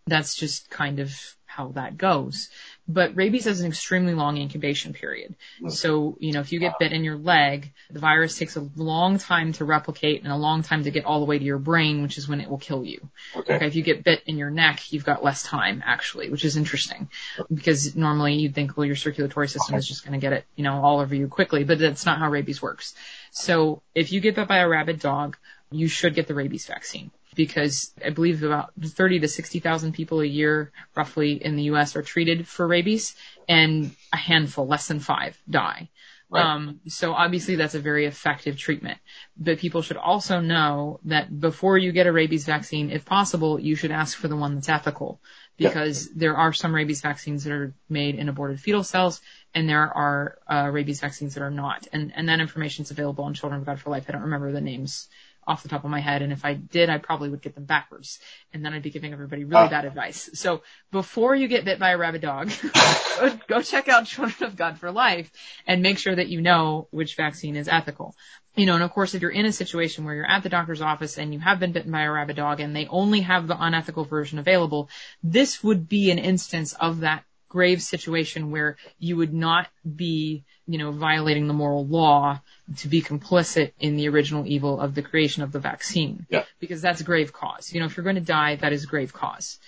That's 0.06 0.34
just 0.36 0.68
kind 0.68 1.00
of 1.00 1.10
how 1.46 1.68
that 1.68 1.96
goes. 1.96 2.50
But 2.92 3.14
rabies 3.14 3.44
has 3.44 3.60
an 3.60 3.66
extremely 3.66 4.14
long 4.14 4.36
incubation 4.36 4.92
period. 4.92 5.36
Mm. 5.62 5.70
So, 5.70 6.16
you 6.18 6.32
know, 6.32 6.40
if 6.40 6.50
you 6.50 6.58
get 6.58 6.78
bit 6.78 6.92
in 6.92 7.04
your 7.04 7.16
leg, 7.16 7.72
the 7.90 8.00
virus 8.00 8.36
takes 8.36 8.56
a 8.56 8.68
long 8.76 9.18
time 9.18 9.52
to 9.54 9.64
replicate 9.64 10.24
and 10.24 10.32
a 10.32 10.36
long 10.36 10.62
time 10.62 10.84
to 10.84 10.90
get 10.90 11.04
all 11.04 11.20
the 11.20 11.26
way 11.26 11.38
to 11.38 11.44
your 11.44 11.58
brain, 11.58 12.02
which 12.02 12.18
is 12.18 12.28
when 12.28 12.40
it 12.40 12.50
will 12.50 12.58
kill 12.58 12.84
you. 12.84 13.08
Okay. 13.36 13.54
Okay, 13.54 13.66
if 13.66 13.76
you 13.76 13.82
get 13.82 14.02
bit 14.02 14.22
in 14.26 14.38
your 14.38 14.50
neck, 14.50 14.92
you've 14.92 15.04
got 15.04 15.22
less 15.22 15.42
time 15.42 15.82
actually, 15.86 16.30
which 16.30 16.44
is 16.44 16.56
interesting 16.56 17.08
because 17.52 17.94
normally 17.94 18.34
you'd 18.34 18.54
think, 18.54 18.76
well, 18.76 18.86
your 18.86 18.96
circulatory 18.96 19.48
system 19.48 19.76
is 19.76 19.86
just 19.86 20.04
going 20.04 20.18
to 20.18 20.24
get 20.24 20.32
it, 20.32 20.44
you 20.56 20.64
know, 20.64 20.82
all 20.82 21.00
over 21.00 21.14
you 21.14 21.28
quickly, 21.28 21.64
but 21.64 21.78
that's 21.78 22.06
not 22.06 22.18
how 22.18 22.30
rabies 22.30 22.60
works. 22.60 22.94
So 23.30 23.82
if 23.94 24.10
you 24.10 24.20
get 24.20 24.34
bit 24.34 24.48
by 24.48 24.58
a 24.58 24.68
rabid 24.68 24.98
dog, 24.98 25.36
you 25.70 25.86
should 25.86 26.14
get 26.14 26.26
the 26.26 26.34
rabies 26.34 26.66
vaccine 26.66 27.12
because 27.34 27.92
I 28.04 28.10
believe 28.10 28.42
about 28.42 28.72
30 28.80 29.20
to 29.20 29.28
60,000 29.28 29.92
people 29.92 30.20
a 30.20 30.26
year 30.26 30.72
roughly 30.94 31.42
in 31.42 31.56
the 31.56 31.64
US 31.64 31.96
are 31.96 32.02
treated 32.02 32.46
for 32.46 32.66
rabies 32.66 33.16
and 33.48 33.94
a 34.12 34.16
handful, 34.16 34.66
less 34.66 34.88
than 34.88 35.00
five 35.00 35.40
die. 35.48 35.88
Right. 36.30 36.44
Um, 36.44 36.80
so 36.86 37.12
obviously 37.12 37.56
that's 37.56 37.74
a 37.74 37.80
very 37.80 38.06
effective 38.06 38.56
treatment. 38.56 38.98
But 39.36 39.58
people 39.58 39.82
should 39.82 39.96
also 39.96 40.40
know 40.40 41.00
that 41.04 41.40
before 41.40 41.76
you 41.76 41.90
get 41.90 42.06
a 42.06 42.12
rabies 42.12 42.44
vaccine, 42.46 42.90
if 42.90 43.04
possible, 43.04 43.58
you 43.58 43.74
should 43.74 43.90
ask 43.90 44.16
for 44.16 44.28
the 44.28 44.36
one 44.36 44.54
that's 44.54 44.68
ethical 44.68 45.20
because 45.56 46.08
there 46.14 46.36
are 46.36 46.52
some 46.52 46.74
rabies 46.74 47.00
vaccines 47.00 47.44
that 47.44 47.52
are 47.52 47.74
made 47.88 48.14
in 48.14 48.28
aborted 48.28 48.60
fetal 48.60 48.84
cells 48.84 49.20
and 49.54 49.68
there 49.68 49.92
are 49.92 50.38
uh, 50.48 50.70
rabies 50.72 51.00
vaccines 51.00 51.34
that 51.34 51.42
are 51.42 51.50
not. 51.50 51.88
And, 51.92 52.12
and 52.14 52.28
that 52.28 52.40
information 52.40 52.84
is 52.84 52.92
available 52.92 53.24
on 53.24 53.34
Children 53.34 53.60
of 53.60 53.66
God 53.66 53.80
for 53.80 53.90
Life. 53.90 54.06
I 54.08 54.12
don't 54.12 54.22
remember 54.22 54.52
the 54.52 54.60
names 54.60 55.08
off 55.50 55.62
the 55.64 55.68
top 55.68 55.84
of 55.84 55.90
my 55.90 56.00
head. 56.00 56.22
And 56.22 56.32
if 56.32 56.44
I 56.44 56.54
did, 56.54 56.88
I 56.88 56.98
probably 56.98 57.28
would 57.28 57.42
get 57.42 57.54
them 57.56 57.64
backwards. 57.64 58.20
And 58.52 58.64
then 58.64 58.72
I'd 58.72 58.82
be 58.82 58.90
giving 58.90 59.12
everybody 59.12 59.44
really 59.44 59.64
Ah. 59.66 59.68
bad 59.68 59.84
advice. 59.84 60.30
So 60.34 60.62
before 60.92 61.34
you 61.34 61.48
get 61.48 61.64
bit 61.64 61.78
by 61.80 61.90
a 61.90 61.98
rabid 61.98 62.22
dog, 62.22 62.50
go, 63.18 63.38
go 63.48 63.62
check 63.62 63.88
out 63.88 64.06
Children 64.06 64.48
of 64.50 64.56
God 64.56 64.78
for 64.78 64.90
Life 64.92 65.30
and 65.66 65.82
make 65.82 65.98
sure 65.98 66.14
that 66.14 66.28
you 66.28 66.40
know 66.40 66.86
which 66.90 67.16
vaccine 67.16 67.56
is 67.56 67.68
ethical. 67.68 68.14
You 68.56 68.66
know, 68.66 68.74
and 68.74 68.82
of 68.84 68.90
course, 68.92 69.14
if 69.14 69.22
you're 69.22 69.30
in 69.30 69.46
a 69.46 69.52
situation 69.52 70.04
where 70.04 70.14
you're 70.14 70.30
at 70.30 70.42
the 70.42 70.48
doctor's 70.48 70.82
office 70.82 71.18
and 71.18 71.32
you 71.32 71.40
have 71.40 71.60
been 71.60 71.72
bitten 71.72 71.92
by 71.92 72.02
a 72.02 72.10
rabid 72.10 72.36
dog 72.36 72.60
and 72.60 72.74
they 72.74 72.86
only 72.88 73.20
have 73.22 73.46
the 73.46 73.56
unethical 73.60 74.04
version 74.04 74.38
available, 74.38 74.88
this 75.22 75.62
would 75.64 75.88
be 75.88 76.10
an 76.10 76.18
instance 76.18 76.72
of 76.74 77.00
that 77.00 77.24
grave 77.50 77.82
situation 77.82 78.50
where 78.50 78.76
you 78.98 79.16
would 79.16 79.34
not 79.34 79.66
be, 79.84 80.44
you 80.66 80.78
know, 80.78 80.92
violating 80.92 81.48
the 81.48 81.52
moral 81.52 81.84
law 81.84 82.40
to 82.78 82.88
be 82.88 83.02
complicit 83.02 83.72
in 83.80 83.96
the 83.96 84.08
original 84.08 84.46
evil 84.46 84.80
of 84.80 84.94
the 84.94 85.02
creation 85.02 85.42
of 85.42 85.50
the 85.52 85.58
vaccine. 85.58 86.24
Yeah. 86.30 86.44
Because 86.60 86.80
that's 86.80 87.00
a 87.02 87.04
grave 87.04 87.32
cause. 87.32 87.72
You 87.72 87.80
know, 87.80 87.86
if 87.86 87.96
you're 87.96 88.04
going 88.04 88.14
to 88.14 88.22
die, 88.22 88.54
that 88.56 88.72
is 88.72 88.84
a 88.84 88.86
grave 88.86 89.12
cause. 89.12 89.58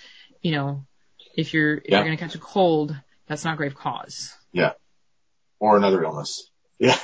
You 0.41 0.53
know, 0.53 0.85
if 1.35 1.53
you're, 1.53 1.75
if 1.75 1.83
Yeah. 1.89 1.97
you're 1.97 2.05
going 2.05 2.17
to 2.17 2.23
catch 2.23 2.35
a 2.35 2.39
cold, 2.39 2.95
that's 3.27 3.43
not 3.43 3.57
grave 3.57 3.75
cause. 3.75 4.33
Yeah. 4.53 4.71
Or 5.59 5.77
another 5.77 6.03
illness. 6.03 6.49
Yeah. 6.79 6.97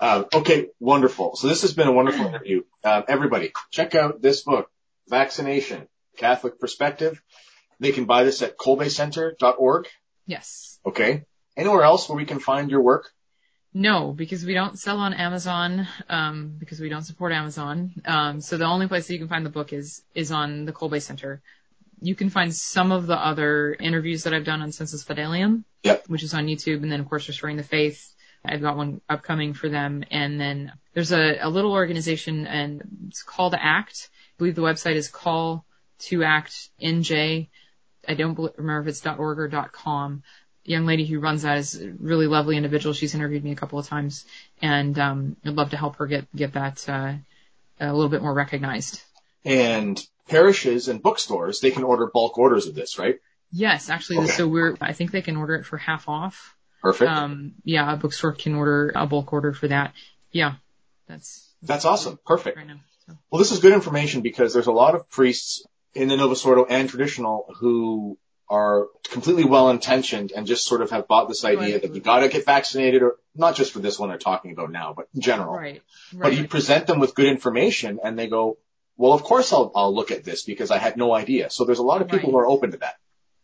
Um, 0.00 0.26
okay. 0.32 0.68
Wonderful. 0.80 1.36
So 1.36 1.46
this 1.48 1.62
has 1.62 1.72
been 1.74 1.88
a 1.88 1.92
wonderful 1.92 2.24
interview. 2.26 2.62
Um, 2.84 3.04
everybody 3.08 3.52
check 3.70 3.94
out 3.94 4.22
this 4.22 4.42
book, 4.42 4.70
Vaccination, 5.08 5.88
Catholic 6.16 6.58
Perspective. 6.58 7.20
They 7.78 7.92
can 7.92 8.04
buy 8.06 8.24
this 8.24 8.42
at 8.42 8.56
kolbecenter.org. 8.56 9.88
Yes. 10.26 10.78
Okay. 10.84 11.24
Anywhere 11.56 11.82
else 11.82 12.08
where 12.08 12.16
we 12.16 12.24
can 12.24 12.38
find 12.40 12.70
your 12.70 12.80
work? 12.80 13.10
No, 13.74 14.12
because 14.12 14.44
we 14.44 14.52
don't 14.52 14.78
sell 14.78 14.98
on 14.98 15.14
Amazon, 15.14 15.88
um, 16.10 16.56
because 16.58 16.78
we 16.78 16.90
don't 16.90 17.04
support 17.04 17.32
Amazon. 17.32 17.92
Um, 18.04 18.40
so 18.40 18.58
the 18.58 18.64
only 18.66 18.86
place 18.86 19.06
that 19.06 19.14
you 19.14 19.18
can 19.18 19.28
find 19.28 19.46
the 19.46 19.50
book 19.50 19.72
is, 19.72 20.02
is 20.14 20.30
on 20.30 20.66
the 20.66 20.72
Kolbe 20.72 21.00
Center. 21.00 21.40
You 22.00 22.14
can 22.14 22.28
find 22.28 22.54
some 22.54 22.92
of 22.92 23.06
the 23.06 23.16
other 23.16 23.74
interviews 23.78 24.24
that 24.24 24.34
I've 24.34 24.44
done 24.44 24.60
on 24.60 24.72
Sensus 24.72 25.04
Fidelium, 25.04 25.64
Yep. 25.84 26.04
which 26.08 26.22
is 26.22 26.34
on 26.34 26.46
YouTube. 26.46 26.82
And 26.82 26.92
then 26.92 27.00
of 27.00 27.08
course 27.08 27.28
Restoring 27.28 27.56
the 27.56 27.62
Faith. 27.62 28.12
I've 28.44 28.60
got 28.60 28.76
one 28.76 29.00
upcoming 29.08 29.54
for 29.54 29.68
them. 29.68 30.04
And 30.10 30.40
then 30.40 30.72
there's 30.94 31.12
a, 31.12 31.38
a 31.40 31.48
little 31.48 31.72
organization 31.72 32.46
and 32.46 32.82
it's 33.08 33.22
called 33.22 33.54
ACT. 33.54 34.10
I 34.12 34.34
believe 34.36 34.54
the 34.56 34.62
website 34.62 34.96
is 34.96 35.08
call 35.08 35.64
to 36.00 36.24
act 36.24 36.70
NJ. 36.82 37.48
I 38.06 38.14
don't 38.14 38.38
remember 38.56 38.80
if 38.80 38.86
it's 38.88 39.06
.org 39.06 39.38
or 39.38 39.48
.com 39.72 40.22
young 40.64 40.86
lady 40.86 41.04
who 41.04 41.18
runs 41.18 41.42
that 41.42 41.58
is 41.58 41.80
a 41.80 41.90
really 41.98 42.26
lovely 42.26 42.56
individual. 42.56 42.92
She's 42.92 43.14
interviewed 43.14 43.42
me 43.44 43.52
a 43.52 43.56
couple 43.56 43.78
of 43.78 43.86
times, 43.88 44.24
and 44.60 44.96
um, 44.98 45.36
I'd 45.44 45.54
love 45.54 45.70
to 45.70 45.76
help 45.76 45.96
her 45.96 46.06
get 46.06 46.34
get 46.34 46.52
that 46.54 46.88
uh, 46.88 47.14
a 47.80 47.92
little 47.92 48.08
bit 48.08 48.22
more 48.22 48.34
recognized. 48.34 49.00
And 49.44 50.00
parishes 50.28 50.88
and 50.88 51.02
bookstores, 51.02 51.60
they 51.60 51.72
can 51.72 51.82
order 51.82 52.06
bulk 52.06 52.38
orders 52.38 52.66
of 52.66 52.74
this, 52.74 52.98
right? 52.98 53.16
Yes, 53.50 53.90
actually, 53.90 54.18
Okay. 54.18 54.28
so 54.28 54.48
we're 54.48 54.76
I 54.80 54.92
think 54.92 55.10
they 55.10 55.22
can 55.22 55.36
order 55.36 55.56
it 55.56 55.66
for 55.66 55.76
half 55.76 56.08
off. 56.08 56.56
Perfect. 56.80 57.10
Um, 57.10 57.54
yeah, 57.64 57.92
a 57.92 57.96
bookstore 57.96 58.32
can 58.32 58.54
order 58.54 58.92
a 58.94 59.06
bulk 59.06 59.32
order 59.32 59.52
for 59.52 59.68
that. 59.68 59.94
Yeah, 60.30 60.54
that's 61.06 61.48
That's 61.62 61.84
awesome. 61.84 62.18
Perfect. 62.24 62.56
right 62.56 62.66
now. 62.66 62.80
So. 63.06 63.14
Well, 63.30 63.40
this 63.40 63.50
is 63.52 63.58
good 63.58 63.72
information 63.72 64.22
because 64.22 64.52
there's 64.52 64.68
a 64.68 64.72
lot 64.72 64.94
of 64.94 65.08
priests 65.10 65.64
in 65.94 66.08
the 66.08 66.16
Novus 66.16 66.44
Ordo 66.44 66.64
and 66.64 66.88
traditional 66.88 67.46
who 67.58 68.18
are 68.48 68.88
completely 69.10 69.44
well 69.44 69.70
intentioned 69.70 70.32
and 70.34 70.46
just 70.46 70.66
sort 70.66 70.82
of 70.82 70.90
have 70.90 71.08
bought 71.08 71.28
this 71.28 71.44
idea 71.44 71.80
that 71.80 71.94
you 71.94 72.00
gotta 72.00 72.28
get 72.28 72.44
vaccinated 72.44 73.02
or 73.02 73.16
not 73.34 73.54
just 73.56 73.72
for 73.72 73.78
this 73.78 73.98
one 73.98 74.10
they're 74.10 74.18
talking 74.18 74.52
about 74.52 74.70
now, 74.70 74.92
but 74.94 75.08
in 75.14 75.20
general. 75.22 75.54
Right, 75.54 75.82
But 76.12 76.36
you 76.36 76.46
present 76.48 76.86
them 76.86 76.98
with 76.98 77.14
good 77.14 77.26
information 77.26 77.98
and 78.04 78.18
they 78.18 78.26
go, 78.28 78.58
well, 78.98 79.12
of 79.14 79.22
course 79.22 79.52
I'll, 79.52 79.72
I'll 79.74 79.94
look 79.94 80.10
at 80.10 80.22
this 80.24 80.42
because 80.42 80.70
I 80.70 80.78
had 80.78 80.96
no 80.98 81.14
idea. 81.14 81.48
So 81.48 81.64
there's 81.64 81.78
a 81.78 81.82
lot 81.82 82.02
of 82.02 82.08
people 82.08 82.30
Right. 82.30 82.32
who 82.32 82.38
are 82.40 82.46
open 82.46 82.72
to 82.72 82.76
that. 82.78 82.96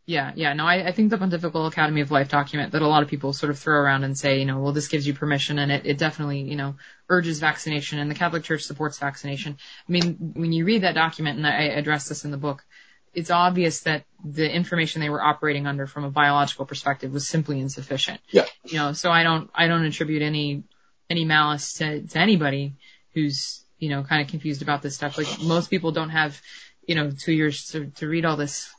Yeah, 0.09 0.33
yeah. 0.35 0.55
No, 0.55 0.65
I, 0.65 0.87
I 0.87 0.93
think 0.93 1.11
the 1.11 1.19
Pontifical 1.19 1.67
Academy 1.67 2.01
of 2.01 2.11
Life 2.11 2.31
document 2.31 2.73
that 2.73 2.81
a 2.81 2.89
lot 2.89 3.03
of 3.03 3.11
people 3.11 3.35
sort 3.35 3.51
of 3.51 3.59
throw 3.59 3.77
around 3.77 4.05
and 4.05 4.17
say, 4.17 4.39
you 4.39 4.47
know, 4.47 4.59
well, 4.59 4.73
this 4.73 4.89
gives 4.89 5.07
you 5.07 5.13
permission 5.13 5.59
and 5.59 5.71
it, 5.71 5.85
it 5.85 5.99
definitely, 5.99 6.41
you 6.41 6.57
know, 6.57 6.77
urges 7.11 7.41
vaccination 7.41 7.99
and 7.99 8.11
the 8.11 8.15
Catholic 8.15 8.43
Church 8.43 8.63
supports 8.63 8.99
vaccination. 8.99 9.59
I 9.87 9.93
mean, 9.93 10.33
when 10.35 10.55
you 10.55 10.65
read 10.65 10.85
that 10.85 10.95
document, 10.95 11.37
and 11.37 11.47
I 11.47 11.65
address 11.65 12.09
this 12.09 12.25
in 12.25 12.31
the 12.31 12.39
book, 12.39 12.65
it's 13.13 13.31
obvious 13.31 13.81
that 13.81 14.07
the 14.25 14.51
information 14.51 15.03
they 15.03 15.11
were 15.11 15.23
operating 15.23 15.67
under 15.67 15.87
from 15.87 16.05
a 16.05 16.11
biological 16.11 16.65
perspective 16.65 17.13
was 17.13 17.29
simply 17.29 17.61
insufficient. 17.61 18.19
Yeah. 18.31 18.47
You 18.65 18.79
know, 18.79 18.93
so 18.95 19.11
I 19.11 19.25
don't, 19.25 19.51
I 19.55 19.67
don't 19.67 19.85
attribute 19.85 20.23
any, 20.23 20.63
any 21.11 21.27
malice 21.27 21.75
to, 21.75 22.01
to 22.01 22.19
anybody 22.19 22.77
who's, 23.13 23.63
you 23.79 23.91
know, 23.91 24.05
kind 24.05 24.23
of 24.23 24.29
confused 24.29 24.63
about 24.63 24.81
this 24.81 24.95
stuff. 24.95 25.19
Like 25.19 25.29
most 25.43 25.69
people 25.69 25.93
don't 25.93 26.09
have, 26.09 26.41
you 26.87 26.95
know, 26.95 27.11
two 27.11 27.33
years 27.33 27.67
to, 27.73 27.89
to 27.97 28.09
read 28.09 28.25
all 28.25 28.37
this 28.37 28.71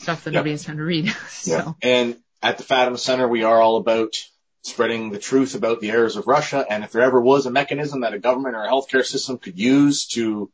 stuff 0.00 0.24
that 0.24 0.32
Yeah. 0.32 0.38
nobody 0.40 0.52
has 0.52 0.64
time 0.64 0.78
to 0.78 0.82
read. 0.84 1.08
so. 1.28 1.50
Yeah. 1.50 1.72
And 1.82 2.16
at 2.42 2.58
the 2.58 2.64
Fatima 2.64 2.98
Center, 2.98 3.28
we 3.28 3.44
are 3.44 3.60
all 3.60 3.76
about 3.76 4.14
spreading 4.62 5.10
the 5.10 5.18
truth 5.18 5.54
about 5.54 5.80
the 5.80 5.90
errors 5.90 6.16
of 6.16 6.26
Russia. 6.26 6.64
And 6.68 6.84
if 6.84 6.92
there 6.92 7.02
ever 7.02 7.20
was 7.20 7.46
a 7.46 7.50
mechanism 7.50 8.00
that 8.00 8.14
a 8.14 8.18
government 8.18 8.56
or 8.56 8.64
a 8.64 8.68
healthcare 8.68 9.04
system 9.04 9.38
could 9.38 9.58
use 9.58 10.06
to 10.08 10.50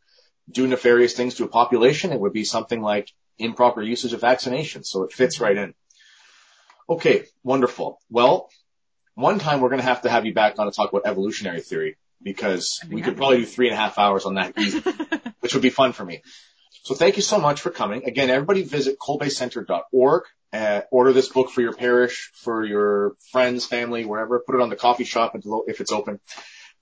do 0.50 0.66
nefarious 0.66 1.14
things 1.14 1.34
to 1.36 1.44
a 1.44 1.48
population, 1.48 2.12
it 2.12 2.20
would 2.20 2.32
be 2.32 2.44
something 2.44 2.80
like 2.80 3.10
improper 3.38 3.82
usage 3.82 4.12
of 4.12 4.20
vaccination. 4.20 4.84
So 4.84 5.02
it 5.02 5.12
fits 5.12 5.40
right 5.40 5.56
in. 5.56 5.74
Okay. 6.88 7.24
Wonderful. 7.42 7.98
Well, 8.10 8.48
one 9.14 9.38
time 9.38 9.60
we're 9.60 9.70
going 9.70 9.80
to 9.80 9.86
have 9.86 10.02
to 10.02 10.08
have 10.10 10.24
you 10.26 10.34
back 10.34 10.58
on 10.58 10.66
to 10.66 10.72
talk 10.72 10.90
about 10.92 11.06
evolutionary 11.06 11.60
theory 11.60 11.96
because 12.22 12.80
we 12.90 13.02
could 13.02 13.16
probably 13.16 13.38
do 13.38 13.46
three 13.46 13.68
and 13.68 13.74
a 13.74 13.78
half 13.78 13.98
hours 13.98 14.24
on 14.24 14.34
that 14.34 14.58
easy 14.58 14.80
which 15.40 15.54
would 15.54 15.62
be 15.62 15.70
fun 15.70 15.92
for 15.92 16.04
me. 16.04 16.22
So 16.86 16.94
thank 16.94 17.16
you 17.16 17.22
so 17.22 17.40
much 17.40 17.62
for 17.62 17.70
coming. 17.70 18.04
Again, 18.04 18.30
everybody 18.30 18.62
visit 18.62 18.96
kolbecenter.org, 18.96 20.22
uh, 20.52 20.82
order 20.92 21.12
this 21.12 21.28
book 21.28 21.50
for 21.50 21.60
your 21.60 21.72
parish, 21.72 22.30
for 22.32 22.64
your 22.64 23.16
friends, 23.32 23.66
family, 23.66 24.04
wherever. 24.04 24.38
Put 24.38 24.54
it 24.54 24.60
on 24.60 24.70
the 24.70 24.76
coffee 24.76 25.02
shop 25.02 25.34
if 25.34 25.80
it's 25.80 25.90
open. 25.90 26.20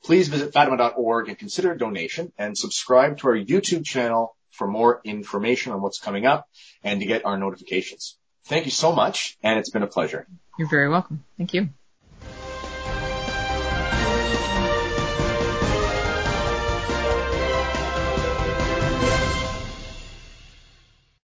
Please 0.04 0.28
visit 0.28 0.52
fatima.org 0.52 1.30
and 1.30 1.38
consider 1.38 1.72
a 1.72 1.78
donation 1.78 2.34
and 2.36 2.54
subscribe 2.54 3.16
to 3.20 3.28
our 3.28 3.34
YouTube 3.34 3.86
channel 3.86 4.36
for 4.50 4.68
more 4.68 5.00
information 5.04 5.72
on 5.72 5.80
what's 5.80 5.98
coming 5.98 6.26
up 6.26 6.50
and 6.82 7.00
to 7.00 7.06
get 7.06 7.24
our 7.24 7.38
notifications. 7.38 8.18
Thank 8.44 8.66
you 8.66 8.72
so 8.72 8.92
much, 8.92 9.38
and 9.42 9.58
it's 9.58 9.70
been 9.70 9.84
a 9.84 9.86
pleasure. 9.86 10.26
You're 10.58 10.68
very 10.68 10.90
welcome. 10.90 11.24
Thank 11.38 11.54
you. 11.54 11.70